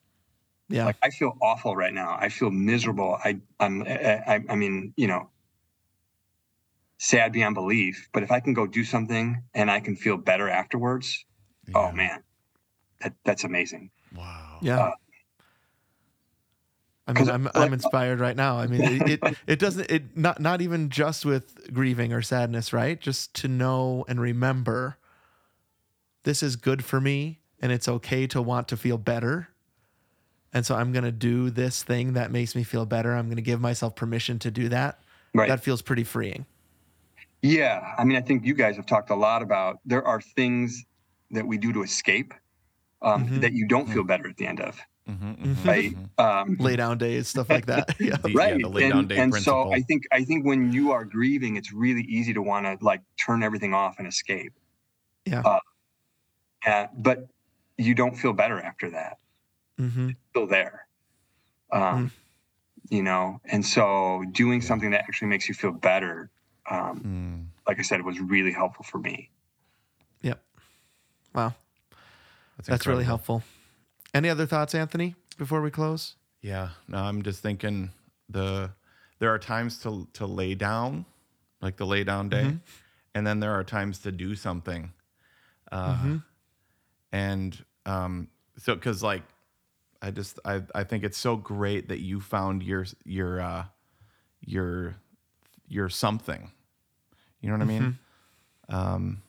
Yeah. 0.69 0.87
Like 0.87 0.97
I 1.03 1.11
feel 1.11 1.37
awful 1.43 1.77
right 1.77 1.93
now. 1.93 2.17
I 2.19 2.29
feel 2.29 2.51
miserable. 2.51 3.19
I 3.23 3.41
I'm 3.61 3.83
I, 3.83 4.23
I, 4.27 4.45
I 4.49 4.55
mean 4.55 4.95
you 4.97 5.07
know 5.07 5.31
sad 6.99 7.33
beyond 7.33 7.55
belief. 7.55 8.09
But 8.13 8.23
if 8.23 8.33
I 8.33 8.41
can 8.41 8.55
go 8.55 8.67
do 8.67 8.85
something 8.85 9.43
and 9.53 9.71
I 9.71 9.81
can 9.81 9.97
feel 9.97 10.17
better 10.17 10.49
afterwards, 10.49 11.25
oh 11.75 11.93
man, 11.93 12.23
that 13.01 13.15
that's 13.25 13.45
amazing. 13.45 13.91
Wow. 14.15 14.59
Yeah. 14.63 14.81
Uh, 14.81 14.93
I 17.07 17.13
mean, 17.13 17.29
I'm 17.29 17.45
like- 17.45 17.57
I'm 17.57 17.73
inspired 17.73 18.19
right 18.21 18.37
now. 18.37 18.59
I 18.59 18.67
mean, 18.67 18.81
it, 18.83 19.09
it 19.23 19.37
it 19.47 19.59
doesn't 19.59 19.91
it 19.91 20.17
not 20.17 20.41
not 20.41 20.61
even 20.63 20.89
just 20.89 21.25
with 21.27 21.73
grieving 21.73 22.13
or 22.13 22.23
sadness, 22.23 22.73
right? 22.73 23.01
Just 23.01 23.35
to 23.35 23.49
know 23.49 24.05
and 24.09 24.21
remember 24.21 24.97
this 26.23 26.43
is 26.43 26.57
good 26.57 26.85
for 26.85 27.01
me 27.01 27.41
and 27.61 27.71
it's 27.71 27.87
okay 27.89 28.27
to 28.29 28.41
want 28.41 28.69
to 28.69 28.77
feel 28.77 28.97
better. 28.99 29.49
And 30.55 30.65
so 30.65 30.75
I'm 30.77 30.93
going 30.93 31.05
to 31.05 31.13
do 31.13 31.51
this 31.51 31.83
thing 31.83 32.13
that 32.15 32.31
makes 32.31 32.55
me 32.55 32.63
feel 32.63 32.87
better. 32.87 33.13
I'm 33.15 33.27
going 33.27 33.37
to 33.37 33.43
give 33.43 33.61
myself 33.61 33.97
permission 33.97 34.39
to 34.39 34.51
do 34.51 34.69
that. 34.71 35.01
Right. 35.35 35.49
That 35.49 35.61
feels 35.65 35.83
pretty 35.83 36.05
freeing. 36.05 36.47
Yeah, 37.43 37.93
I 37.99 38.05
mean, 38.05 38.17
I 38.17 38.21
think 38.23 38.45
you 38.47 38.55
guys 38.55 38.77
have 38.77 38.87
talked 38.87 39.11
a 39.11 39.15
lot 39.17 39.43
about 39.43 39.81
there 39.85 40.07
are 40.07 40.21
things 40.21 40.85
that 41.33 41.47
we 41.47 41.59
do 41.59 41.73
to 41.75 41.83
escape 41.83 42.33
um, 43.03 43.27
Mhm. 43.29 43.41
that 43.43 43.53
you 43.53 43.67
don't 43.67 43.87
feel 43.87 44.05
better 44.05 44.27
at 44.29 44.37
the 44.39 44.47
end 44.47 44.61
of, 44.61 44.81
Mm-hmm, 45.09 45.33
mm-hmm, 45.53 45.69
right? 45.69 45.95
Um, 46.17 46.57
Lay 46.59 46.77
down 46.77 46.97
days, 46.97 47.29
stuff 47.29 47.51
like 47.51 47.67
that. 47.67 47.95
Yeah. 48.01 48.17
The, 48.17 48.31
yeah, 48.31 48.39
right, 48.39 48.61
the 48.63 48.69
lay 48.69 48.85
and, 48.85 48.93
down 48.93 49.07
day 49.09 49.19
and 49.19 49.33
principle. 49.33 49.65
so 49.65 49.73
I 49.75 49.81
think 49.81 50.05
I 50.13 50.25
think 50.25 50.47
when 50.47 50.73
you 50.73 50.93
are 50.93 51.05
grieving, 51.05 51.57
it's 51.57 51.73
really 51.73 52.03
easy 52.03 52.33
to 52.33 52.41
want 52.43 52.65
to 52.67 52.83
like 52.85 53.03
turn 53.19 53.43
everything 53.43 53.75
off 53.75 53.97
and 53.99 54.09
escape. 54.09 54.53
Yeah. 55.27 55.43
Uh, 55.45 55.61
and, 56.67 56.89
but 56.97 57.29
you 57.77 57.95
don't 57.95 58.15
feel 58.17 58.33
better 58.33 58.59
after 58.61 58.91
that. 58.91 59.19
Mm-hmm. 59.79 60.11
Still 60.31 60.47
there. 60.47 60.87
Um, 61.73 62.11
You 62.91 63.03
know, 63.03 63.41
and 63.47 63.65
so 63.65 64.25
doing 64.33 64.61
something 64.63 64.91
that 64.91 65.01
actually 65.01 65.29
makes 65.29 65.49
you 65.49 65.55
feel 65.55 65.73
better, 65.73 66.31
um, 66.71 67.01
Mm. 67.01 67.47
like 67.67 67.79
I 67.79 67.83
said, 67.83 68.03
was 68.03 68.21
really 68.21 68.53
helpful 68.53 68.85
for 68.85 68.99
me. 68.99 69.31
Yep. 70.23 70.43
Wow. 71.35 71.55
That's, 72.57 72.69
That's 72.69 72.87
really 72.87 73.05
helpful. 73.05 73.43
Any 74.15 74.29
other 74.29 74.47
thoughts, 74.47 74.75
Anthony, 74.75 75.17
before 75.37 75.61
we 75.61 75.71
close? 75.71 76.15
Yeah. 76.41 76.71
No, 76.89 76.99
I'm 76.99 77.23
just 77.23 77.43
thinking 77.43 77.91
the 78.29 78.71
there 79.19 79.31
are 79.35 79.39
times 79.39 79.79
to 79.83 80.07
to 80.15 80.27
lay 80.27 80.55
down, 80.55 81.05
like 81.61 81.77
the 81.77 81.87
lay 81.87 82.05
down 82.05 82.29
day, 82.29 82.45
Mhm. 82.45 82.61
and 83.15 83.27
then 83.27 83.41
there 83.41 83.53
are 83.53 83.65
times 83.65 83.99
to 84.01 84.13
do 84.13 84.35
something. 84.35 84.93
Uh, 85.73 85.97
Mhm. 85.97 86.23
And 87.13 87.65
um, 87.87 88.29
so 88.57 88.75
because 88.75 89.03
like 89.03 89.23
I 90.03 90.11
just 90.11 90.39
I 90.45 90.63
I 90.75 90.85
think 90.85 91.05
it's 91.05 91.19
so 91.19 91.37
great 91.37 91.89
that 91.89 92.01
you 92.01 92.21
found 92.21 92.63
your 92.63 92.87
your 93.05 93.41
uh, 93.41 93.67
your 94.41 94.97
your 95.69 95.89
something. 95.89 96.51
You 97.41 97.49
know 97.51 97.57
what 97.57 97.63
I 97.63 97.67
mean? 97.67 97.99
Um, 98.69 99.23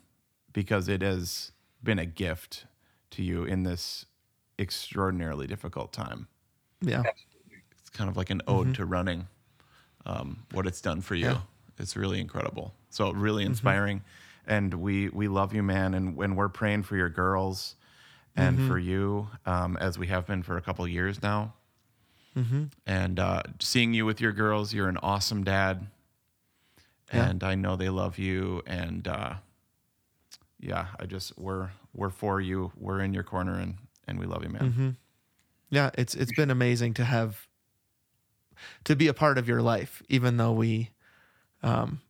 because 0.53 0.87
it 0.87 1.01
has 1.01 1.51
been 1.83 1.99
a 1.99 2.05
gift 2.05 2.65
to 3.11 3.23
you 3.23 3.43
in 3.43 3.63
this 3.63 4.05
extraordinarily 4.59 5.47
difficult 5.47 5.91
time. 5.93 6.27
Yeah. 6.81 7.03
it's 7.79 7.89
kind 7.89 8.09
of 8.09 8.17
like 8.17 8.29
an 8.29 8.41
ode 8.47 8.75
to 8.75 8.85
running 8.85 9.27
um, 10.05 10.43
what 10.51 10.67
it's 10.67 10.81
done 10.81 11.01
for 11.01 11.15
you. 11.15 11.25
Yeah. 11.25 11.37
it's 11.79 11.95
really 11.95 12.19
incredible. 12.19 12.73
So 12.89 13.11
really 13.11 13.43
inspiring. 13.43 14.01
And 14.47 14.73
we 14.75 15.09
we 15.09 15.27
love 15.27 15.53
you 15.53 15.63
man 15.63 15.93
and 15.93 16.15
when 16.15 16.35
we're 16.35 16.49
praying 16.49 16.83
for 16.83 16.95
your 16.95 17.09
girls 17.09 17.75
and 18.35 18.67
for 18.67 18.77
you 18.77 19.27
um, 19.45 19.77
as 19.77 19.97
we 19.97 20.07
have 20.07 20.27
been 20.27 20.43
for 20.43 20.57
a 20.57 20.61
couple 20.61 20.87
years 20.87 21.21
now. 21.21 21.53
And 22.85 23.19
uh, 23.19 23.43
seeing 23.59 23.93
you 23.93 24.05
with 24.05 24.19
your 24.21 24.33
girls 24.33 24.73
you're 24.73 24.89
an 24.89 24.97
awesome 24.97 25.43
dad. 25.43 25.87
Yeah. 27.13 27.29
and 27.29 27.43
i 27.43 27.55
know 27.55 27.75
they 27.75 27.89
love 27.89 28.17
you. 28.17 28.61
And 28.67 29.07
uh, 29.07 29.33
yeah 30.59 30.87
i 30.99 31.05
just 31.05 31.37
we're 31.37 31.69
we're 31.93 32.09
for 32.09 32.41
you. 32.41 32.71
We're 32.77 32.99
in 32.99 33.13
your 33.13 33.23
corner 33.23 33.57
and 33.57 33.75
and 34.07 34.19
we 34.19 34.25
love 34.25 34.43
you 34.43 34.49
man 34.49 34.71
hmm 34.71 34.89
Yeah, 35.69 35.89
it's 35.97 36.13
it's 36.15 36.31
been 36.33 36.51
amazing 36.51 36.93
to 36.95 37.03
have 37.05 37.47
to 38.85 38.95
be 38.95 39.07
a 39.07 39.13
part 39.13 39.37
of 39.37 39.47
your 39.47 39.61
life, 39.61 40.01
even 40.09 40.37
though 40.37 40.53
we 40.53 40.91
um 41.63 42.01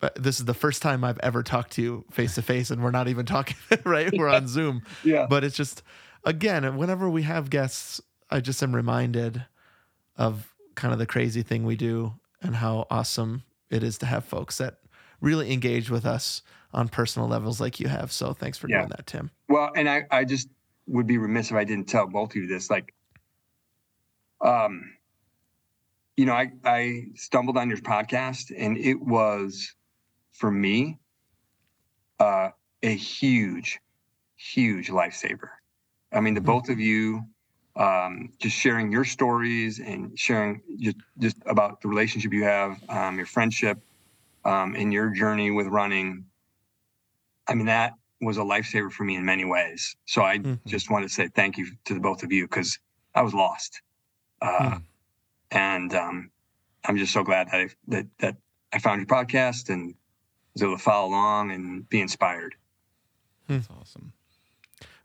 but 0.00 0.14
this 0.14 0.38
is 0.38 0.44
the 0.44 0.54
first 0.54 0.80
time 0.80 1.02
I've 1.02 1.18
ever 1.20 1.42
talked 1.42 1.72
to 1.72 1.82
you 1.82 2.04
face 2.12 2.36
to 2.36 2.42
face 2.42 2.70
and 2.70 2.82
we're 2.84 2.92
not 2.92 3.08
even 3.08 3.26
talking 3.26 3.56
right? 3.84 4.12
We're 4.16 4.28
on 4.28 4.46
Zoom. 4.46 4.82
Yeah. 5.04 5.26
But 5.28 5.42
it's 5.44 5.56
just 5.56 5.82
again, 6.24 6.76
whenever 6.76 7.10
we 7.10 7.22
have 7.22 7.50
guests, 7.50 8.00
I 8.30 8.40
just 8.40 8.62
am 8.62 8.76
reminded 8.76 9.44
of 10.16 10.54
kind 10.76 10.92
of 10.92 10.98
the 11.00 11.06
crazy 11.06 11.42
thing 11.42 11.64
we 11.64 11.76
do 11.76 12.14
and 12.42 12.54
how 12.56 12.86
awesome 12.90 13.42
it 13.70 13.82
is 13.82 13.98
to 13.98 14.06
have 14.06 14.24
folks 14.24 14.58
that 14.58 14.78
really 15.20 15.52
engage 15.52 15.90
with 15.90 16.06
us 16.06 16.42
on 16.72 16.88
personal 16.88 17.26
levels 17.26 17.60
like 17.60 17.80
you 17.80 17.88
have. 17.88 18.12
So 18.12 18.32
thanks 18.32 18.56
for 18.58 18.68
Yeah. 18.68 18.78
doing 18.78 18.90
that, 18.90 19.06
Tim. 19.06 19.30
Well, 19.48 19.72
and 19.74 19.88
I, 19.88 20.04
I 20.12 20.24
just 20.24 20.48
would 20.88 21.06
be 21.06 21.18
remiss 21.18 21.50
if 21.50 21.56
I 21.56 21.64
didn't 21.64 21.88
tell 21.88 22.06
both 22.06 22.30
of 22.30 22.36
you 22.36 22.46
this. 22.46 22.70
Like, 22.70 22.94
um, 24.40 24.92
you 26.16 26.26
know, 26.26 26.32
I, 26.32 26.52
I 26.64 27.04
stumbled 27.14 27.56
on 27.56 27.68
your 27.68 27.78
podcast 27.78 28.52
and 28.56 28.76
it 28.76 29.00
was 29.00 29.74
for 30.32 30.50
me 30.50 30.98
uh, 32.18 32.50
a 32.82 32.94
huge, 32.94 33.80
huge 34.36 34.88
lifesaver. 34.88 35.50
I 36.12 36.20
mean, 36.20 36.34
the 36.34 36.40
both 36.40 36.68
of 36.68 36.80
you 36.80 37.24
um, 37.76 38.32
just 38.40 38.56
sharing 38.56 38.90
your 38.90 39.04
stories 39.04 39.78
and 39.78 40.18
sharing 40.18 40.60
just, 40.78 40.96
just 41.18 41.36
about 41.46 41.80
the 41.80 41.88
relationship 41.88 42.32
you 42.32 42.44
have, 42.44 42.82
um, 42.88 43.16
your 43.16 43.26
friendship, 43.26 43.78
um, 44.44 44.74
in 44.74 44.90
your 44.90 45.10
journey 45.10 45.50
with 45.50 45.66
running. 45.68 46.24
I 47.46 47.54
mean, 47.54 47.66
that 47.66 47.94
was 48.20 48.36
a 48.36 48.40
lifesaver 48.42 48.90
for 48.90 49.04
me 49.04 49.16
in 49.16 49.24
many 49.24 49.44
ways. 49.44 49.96
So 50.06 50.22
I 50.22 50.38
Mhm. 50.38 50.58
just 50.66 50.90
want 50.90 51.04
to 51.04 51.08
say 51.08 51.28
thank 51.28 51.56
you 51.56 51.66
to 51.84 51.94
the 51.94 52.00
both 52.00 52.22
of 52.22 52.32
you 52.32 52.44
because 52.46 52.78
I 53.14 53.22
was 53.22 53.32
lost, 53.34 53.80
uh, 54.42 54.70
Hmm. 54.70 54.76
and 55.52 55.94
um, 55.94 56.30
I'm 56.84 56.96
just 56.96 57.12
so 57.12 57.22
glad 57.22 57.48
that 57.48 57.54
I, 57.60 57.68
that 57.88 58.06
that 58.18 58.36
I 58.72 58.78
found 58.78 59.00
your 59.00 59.06
podcast 59.06 59.68
and 59.70 59.94
was 60.54 60.62
able 60.62 60.76
to 60.76 60.82
follow 60.82 61.08
along 61.08 61.52
and 61.52 61.88
be 61.88 62.00
inspired. 62.00 62.54
That's 63.48 63.68
awesome. 63.70 64.12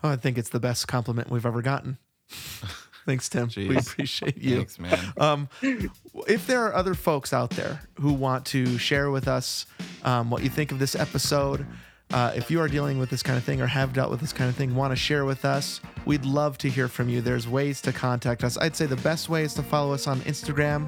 Oh, 0.04 0.10
I 0.10 0.16
think 0.18 0.38
it's 0.38 0.50
the 0.50 0.60
best 0.60 0.88
compliment 0.88 1.30
we've 1.30 1.46
ever 1.46 1.62
gotten. 1.62 1.98
Thanks, 3.06 3.28
Tim. 3.30 3.50
We 3.56 3.78
appreciate 3.78 4.38
you. 4.38 4.58
Thanks, 4.58 4.80
man. 4.80 5.14
Um, 5.18 5.50
if 5.62 6.48
there 6.48 6.66
are 6.66 6.74
other 6.74 6.94
folks 6.94 7.34
out 7.34 7.52
there 7.52 7.82
who 7.96 8.14
want 8.14 8.46
to 8.48 8.78
share 8.78 9.12
with 9.12 9.28
us 9.28 9.66
um, 10.04 10.30
what 10.30 10.42
you 10.44 10.50
think 10.50 10.72
of 10.72 10.80
this 10.80 10.96
episode, 10.96 11.66
uh, 12.14 12.32
if 12.36 12.52
you 12.52 12.62
are 12.62 12.68
dealing 12.68 13.00
with 13.00 13.10
this 13.10 13.24
kind 13.24 13.40
of 13.40 13.44
thing 13.44 13.60
or 13.60 13.66
have 13.66 13.92
dealt 13.92 14.12
with 14.12 14.20
this 14.20 14.32
kind 14.32 14.48
of 14.48 14.56
thing, 14.56 14.76
want 14.76 14.92
to 14.92 14.96
share 14.96 15.26
with 15.26 15.46
us, 15.46 15.82
we'd 16.06 16.26
love 16.26 16.60
to 16.60 16.70
hear 16.70 16.88
from 16.88 17.10
you. 17.10 17.22
There's 17.22 17.48
ways 17.48 17.82
to 17.82 17.92
contact 17.92 18.44
us. 18.44 18.56
I'd 18.56 18.76
say 18.76 18.86
the 18.86 18.96
best 18.98 19.30
way 19.30 19.42
is 19.42 19.56
to 19.56 19.64
follow 19.64 19.94
us 19.94 20.06
on 20.06 20.20
Instagram. 20.22 20.88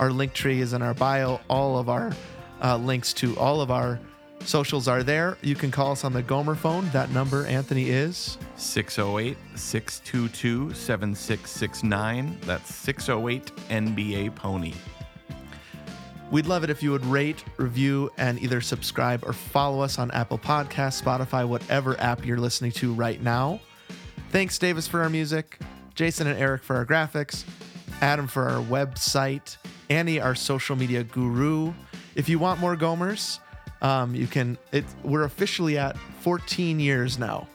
Our 0.00 0.08
Linktree 0.08 0.58
is 0.58 0.72
in 0.72 0.82
our 0.82 0.92
bio. 0.92 1.40
All 1.48 1.78
of 1.78 1.88
our 1.88 2.12
uh, 2.64 2.78
links 2.78 3.12
to 3.14 3.38
all 3.38 3.60
of 3.60 3.70
our 3.70 4.00
socials 4.40 4.88
are 4.88 5.04
there. 5.04 5.38
You 5.40 5.54
can 5.54 5.70
call 5.70 5.92
us 5.92 6.02
on 6.02 6.12
the 6.12 6.22
Gomer 6.22 6.56
phone. 6.56 6.88
That 6.90 7.10
number, 7.10 7.46
Anthony, 7.46 7.90
is 7.90 8.36
608 8.56 9.36
622 9.54 10.74
7669. 10.74 12.38
That's 12.42 12.74
608 12.74 13.54
NBA 13.68 14.34
Pony. 14.34 14.74
We'd 16.30 16.46
love 16.46 16.64
it 16.64 16.70
if 16.70 16.82
you 16.82 16.90
would 16.90 17.06
rate, 17.06 17.44
review, 17.56 18.10
and 18.18 18.42
either 18.42 18.60
subscribe 18.60 19.24
or 19.24 19.32
follow 19.32 19.80
us 19.80 19.98
on 19.98 20.10
Apple 20.10 20.38
Podcasts, 20.38 21.00
Spotify, 21.00 21.46
whatever 21.46 21.98
app 22.00 22.26
you're 22.26 22.38
listening 22.38 22.72
to 22.72 22.92
right 22.92 23.22
now. 23.22 23.60
Thanks, 24.30 24.58
Davis, 24.58 24.88
for 24.88 25.02
our 25.02 25.08
music, 25.08 25.58
Jason 25.94 26.26
and 26.26 26.38
Eric 26.38 26.64
for 26.64 26.74
our 26.74 26.84
graphics, 26.84 27.44
Adam 28.00 28.26
for 28.26 28.48
our 28.48 28.60
website, 28.60 29.56
Annie, 29.88 30.20
our 30.20 30.34
social 30.34 30.74
media 30.74 31.04
guru. 31.04 31.72
If 32.16 32.28
you 32.28 32.40
want 32.40 32.58
more 32.58 32.76
Gomers, 32.76 33.38
um, 33.80 34.14
you 34.14 34.26
can. 34.26 34.58
It, 34.72 34.84
we're 35.04 35.24
officially 35.24 35.78
at 35.78 35.96
14 36.22 36.80
years 36.80 37.18
now. 37.20 37.46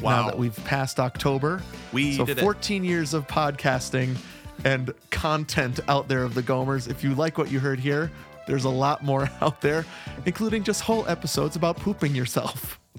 Wow. 0.00 0.22
Now 0.22 0.30
that 0.30 0.38
we've 0.38 0.64
passed 0.64 1.00
October, 1.00 1.62
We 1.92 2.16
so 2.16 2.26
did 2.26 2.38
it. 2.38 2.42
14 2.42 2.84
years 2.84 3.14
of 3.14 3.26
podcasting 3.26 4.16
and 4.64 4.92
content 5.10 5.80
out 5.88 6.08
there 6.08 6.22
of 6.22 6.34
the 6.34 6.42
Gomers. 6.42 6.88
If 6.88 7.02
you 7.02 7.14
like 7.14 7.38
what 7.38 7.50
you 7.50 7.60
heard 7.60 7.80
here, 7.80 8.10
there's 8.46 8.64
a 8.64 8.70
lot 8.70 9.02
more 9.02 9.30
out 9.40 9.60
there, 9.60 9.84
including 10.26 10.64
just 10.64 10.82
whole 10.82 11.06
episodes 11.08 11.56
about 11.56 11.76
pooping 11.76 12.14
yourself. 12.14 12.78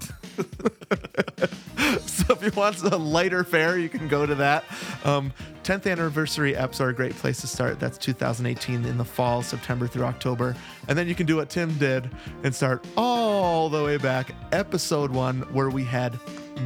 so 2.06 2.34
if 2.34 2.42
you 2.42 2.50
want 2.54 2.82
a 2.82 2.96
lighter 2.96 3.44
fare, 3.44 3.78
you 3.78 3.88
can 3.88 4.08
go 4.08 4.26
to 4.26 4.34
that. 4.34 4.64
Um, 5.04 5.32
10th 5.62 5.90
anniversary 5.90 6.52
eps 6.52 6.80
are 6.80 6.90
a 6.90 6.94
great 6.94 7.14
place 7.14 7.40
to 7.40 7.46
start. 7.46 7.80
That's 7.80 7.96
2018 7.98 8.84
in 8.84 8.98
the 8.98 9.04
fall, 9.04 9.42
September 9.42 9.86
through 9.86 10.04
October. 10.04 10.54
And 10.88 10.98
then 10.98 11.08
you 11.08 11.14
can 11.14 11.26
do 11.26 11.36
what 11.36 11.48
Tim 11.48 11.76
did 11.78 12.10
and 12.44 12.54
start 12.54 12.84
all 12.96 13.68
the 13.68 13.82
way 13.82 13.96
back, 13.96 14.32
episode 14.52 15.10
one, 15.10 15.40
where 15.52 15.70
we 15.70 15.84
had 15.84 16.18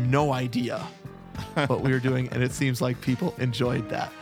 no 0.09 0.33
idea 0.33 0.85
what 1.67 1.81
we 1.81 1.93
were 1.93 2.01
doing, 2.01 2.29
and 2.31 2.43
it 2.43 2.53
seems 2.53 2.81
like 2.81 3.01
people 3.01 3.35
enjoyed 3.39 3.89
that. 3.89 4.13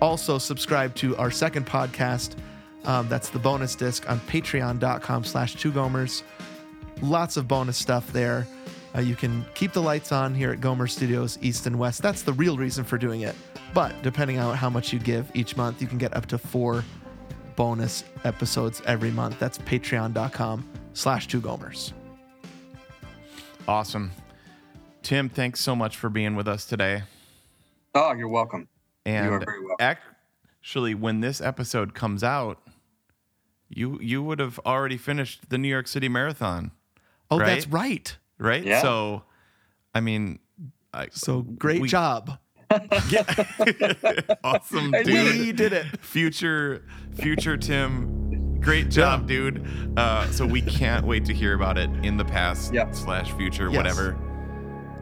Also, 0.00 0.38
subscribe 0.38 0.94
to 0.96 1.16
our 1.16 1.30
second 1.30 1.66
podcast. 1.66 2.36
Um, 2.84 3.08
that's 3.08 3.28
the 3.28 3.38
bonus 3.38 3.74
disc 3.74 4.08
on 4.08 4.18
patreon.com 4.20 5.24
slash 5.24 5.54
two 5.56 5.70
gomers. 5.70 6.22
Lots 7.02 7.36
of 7.36 7.46
bonus 7.46 7.76
stuff 7.76 8.10
there. 8.12 8.46
Uh, 8.94 9.00
you 9.00 9.14
can 9.14 9.44
keep 9.54 9.72
the 9.72 9.82
lights 9.82 10.10
on 10.10 10.34
here 10.34 10.50
at 10.50 10.60
Gomer 10.60 10.86
Studios 10.86 11.38
East 11.42 11.66
and 11.66 11.78
West. 11.78 12.02
That's 12.02 12.22
the 12.22 12.32
real 12.32 12.56
reason 12.56 12.84
for 12.84 12.98
doing 12.98 13.20
it. 13.20 13.36
But 13.72 14.02
depending 14.02 14.38
on 14.38 14.56
how 14.56 14.68
much 14.68 14.92
you 14.92 14.98
give 14.98 15.30
each 15.34 15.56
month, 15.56 15.80
you 15.80 15.86
can 15.86 15.98
get 15.98 16.16
up 16.16 16.26
to 16.26 16.38
four 16.38 16.84
bonus 17.54 18.04
episodes 18.24 18.82
every 18.86 19.10
month. 19.10 19.38
That's 19.38 19.58
patreon.com 19.58 20.68
slash 20.94 21.28
two 21.28 21.40
gomers. 21.40 21.92
Awesome. 23.68 24.10
Tim, 25.02 25.28
thanks 25.28 25.60
so 25.60 25.76
much 25.76 25.96
for 25.96 26.08
being 26.08 26.34
with 26.34 26.48
us 26.48 26.64
today. 26.64 27.02
Oh, 27.94 28.12
you're 28.12 28.28
welcome. 28.28 28.68
And 29.06 29.26
You 29.26 29.32
are 29.32 29.40
very 29.40 29.60
actually, 29.80 30.94
when 30.94 31.20
this 31.20 31.40
episode 31.40 31.94
comes 31.94 32.22
out, 32.22 32.58
you 33.68 33.98
you 34.00 34.22
would 34.22 34.38
have 34.40 34.58
already 34.66 34.96
finished 34.96 35.48
the 35.48 35.58
New 35.58 35.68
York 35.68 35.86
City 35.88 36.08
Marathon, 36.08 36.72
Oh, 37.30 37.38
Right? 37.38 37.46
that's 37.46 37.66
right. 37.68 38.16
right? 38.38 38.64
Yeah. 38.64 38.82
So, 38.82 39.22
I 39.94 40.00
mean, 40.00 40.38
I, 40.92 41.08
So 41.12 41.42
great 41.42 41.80
we- 41.80 41.88
job. 41.88 42.38
awesome, 44.44 44.90
dude. 44.92 45.06
We 45.38 45.52
did 45.52 45.72
it. 45.72 45.86
future 46.00 46.84
future 47.14 47.56
Tim 47.56 48.58
great 48.60 48.90
job 48.90 49.26
dude 49.26 49.66
uh, 49.98 50.30
so 50.30 50.44
we 50.46 50.60
can't 50.60 51.06
wait 51.06 51.24
to 51.24 51.32
hear 51.34 51.54
about 51.54 51.78
it 51.78 51.88
in 52.04 52.16
the 52.18 52.24
past 52.24 52.72
Yep. 52.74 52.94
slash 52.94 53.32
future 53.32 53.68
Yes. 53.70 53.76
whatever 53.76 54.18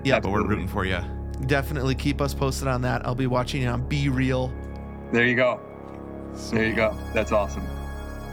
Yeah, 0.05 0.21
but 0.21 0.31
we're 0.31 0.47
rooting 0.47 0.69
for 0.69 0.85
you 0.85 1.01
definitely 1.47 1.95
keep 1.95 2.21
us 2.21 2.35
posted 2.35 2.69
on 2.69 2.83
that. 2.83 3.05
I'll 3.07 3.15
be 3.15 3.27
watching 3.27 3.63
it 3.63 3.67
on 3.67 3.89
BeReal. 3.89 4.51
There 5.13 5.27
you 5.27 5.35
go. 5.35 5.61
There 6.51 6.67
you 6.67 6.75
go. 6.75 6.97
That's 7.15 7.33
awesome. 7.33 7.65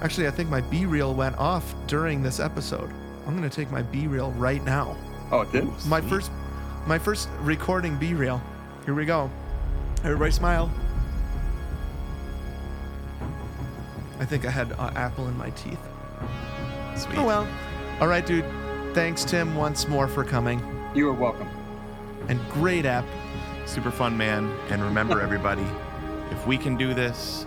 Actually, 0.02 0.28
I 0.28 0.32
think 0.32 0.50
my 0.50 0.62
BeReal 0.62 1.16
went 1.16 1.38
off 1.38 1.74
during 1.88 2.22
this 2.22 2.40
episode. 2.40 2.90
I'm 3.26 3.36
gonna 3.36 3.50
take 3.50 3.72
my 3.72 3.82
BeReal 3.84 4.34
right 4.38 4.64
now. 4.64 4.96
Oh, 5.32 5.42
it 5.42 5.52
did. 5.52 5.66
My 5.88 6.00
Sweet. 6.00 6.10
first, 6.10 6.32
my 6.86 7.00
first 7.00 7.30
recording 7.42 7.98
BeReal. 7.98 8.40
Here 8.86 8.94
we 8.94 9.06
go. 9.06 9.30
Everybody 10.04 10.32
smile. 10.32 10.70
I 14.20 14.26
think 14.26 14.46
I 14.46 14.52
had 14.52 14.72
uh, 14.74 14.92
apple 14.96 15.28
in 15.28 15.38
my 15.38 15.50
teeth. 15.52 15.80
Sweet. 16.96 17.18
Oh 17.18 17.26
well. 17.26 17.48
All 18.00 18.08
right, 18.08 18.26
dude. 18.26 18.46
Thanks, 18.94 19.26
Tim, 19.26 19.56
once 19.56 19.88
more 19.88 20.08
for 20.08 20.24
coming. 20.24 20.62
You 20.94 21.10
are 21.10 21.14
welcome. 21.14 21.50
And 22.30 22.40
great 22.50 22.86
app. 22.86 23.06
super 23.66 23.92
fun 23.92 24.16
man 24.18 24.52
and 24.70 24.84
remember 24.84 25.22
everybody 25.22 25.66
if 26.32 26.46
we 26.46 26.58
can 26.58 26.78
do 26.78 26.94
this 26.94 27.46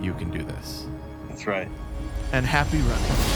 you 0.00 0.12
can 0.14 0.30
do 0.30 0.42
this 0.42 0.86
That's 1.28 1.46
right. 1.46 1.68
And 2.32 2.44
happy 2.44 2.78
running. 2.78 3.33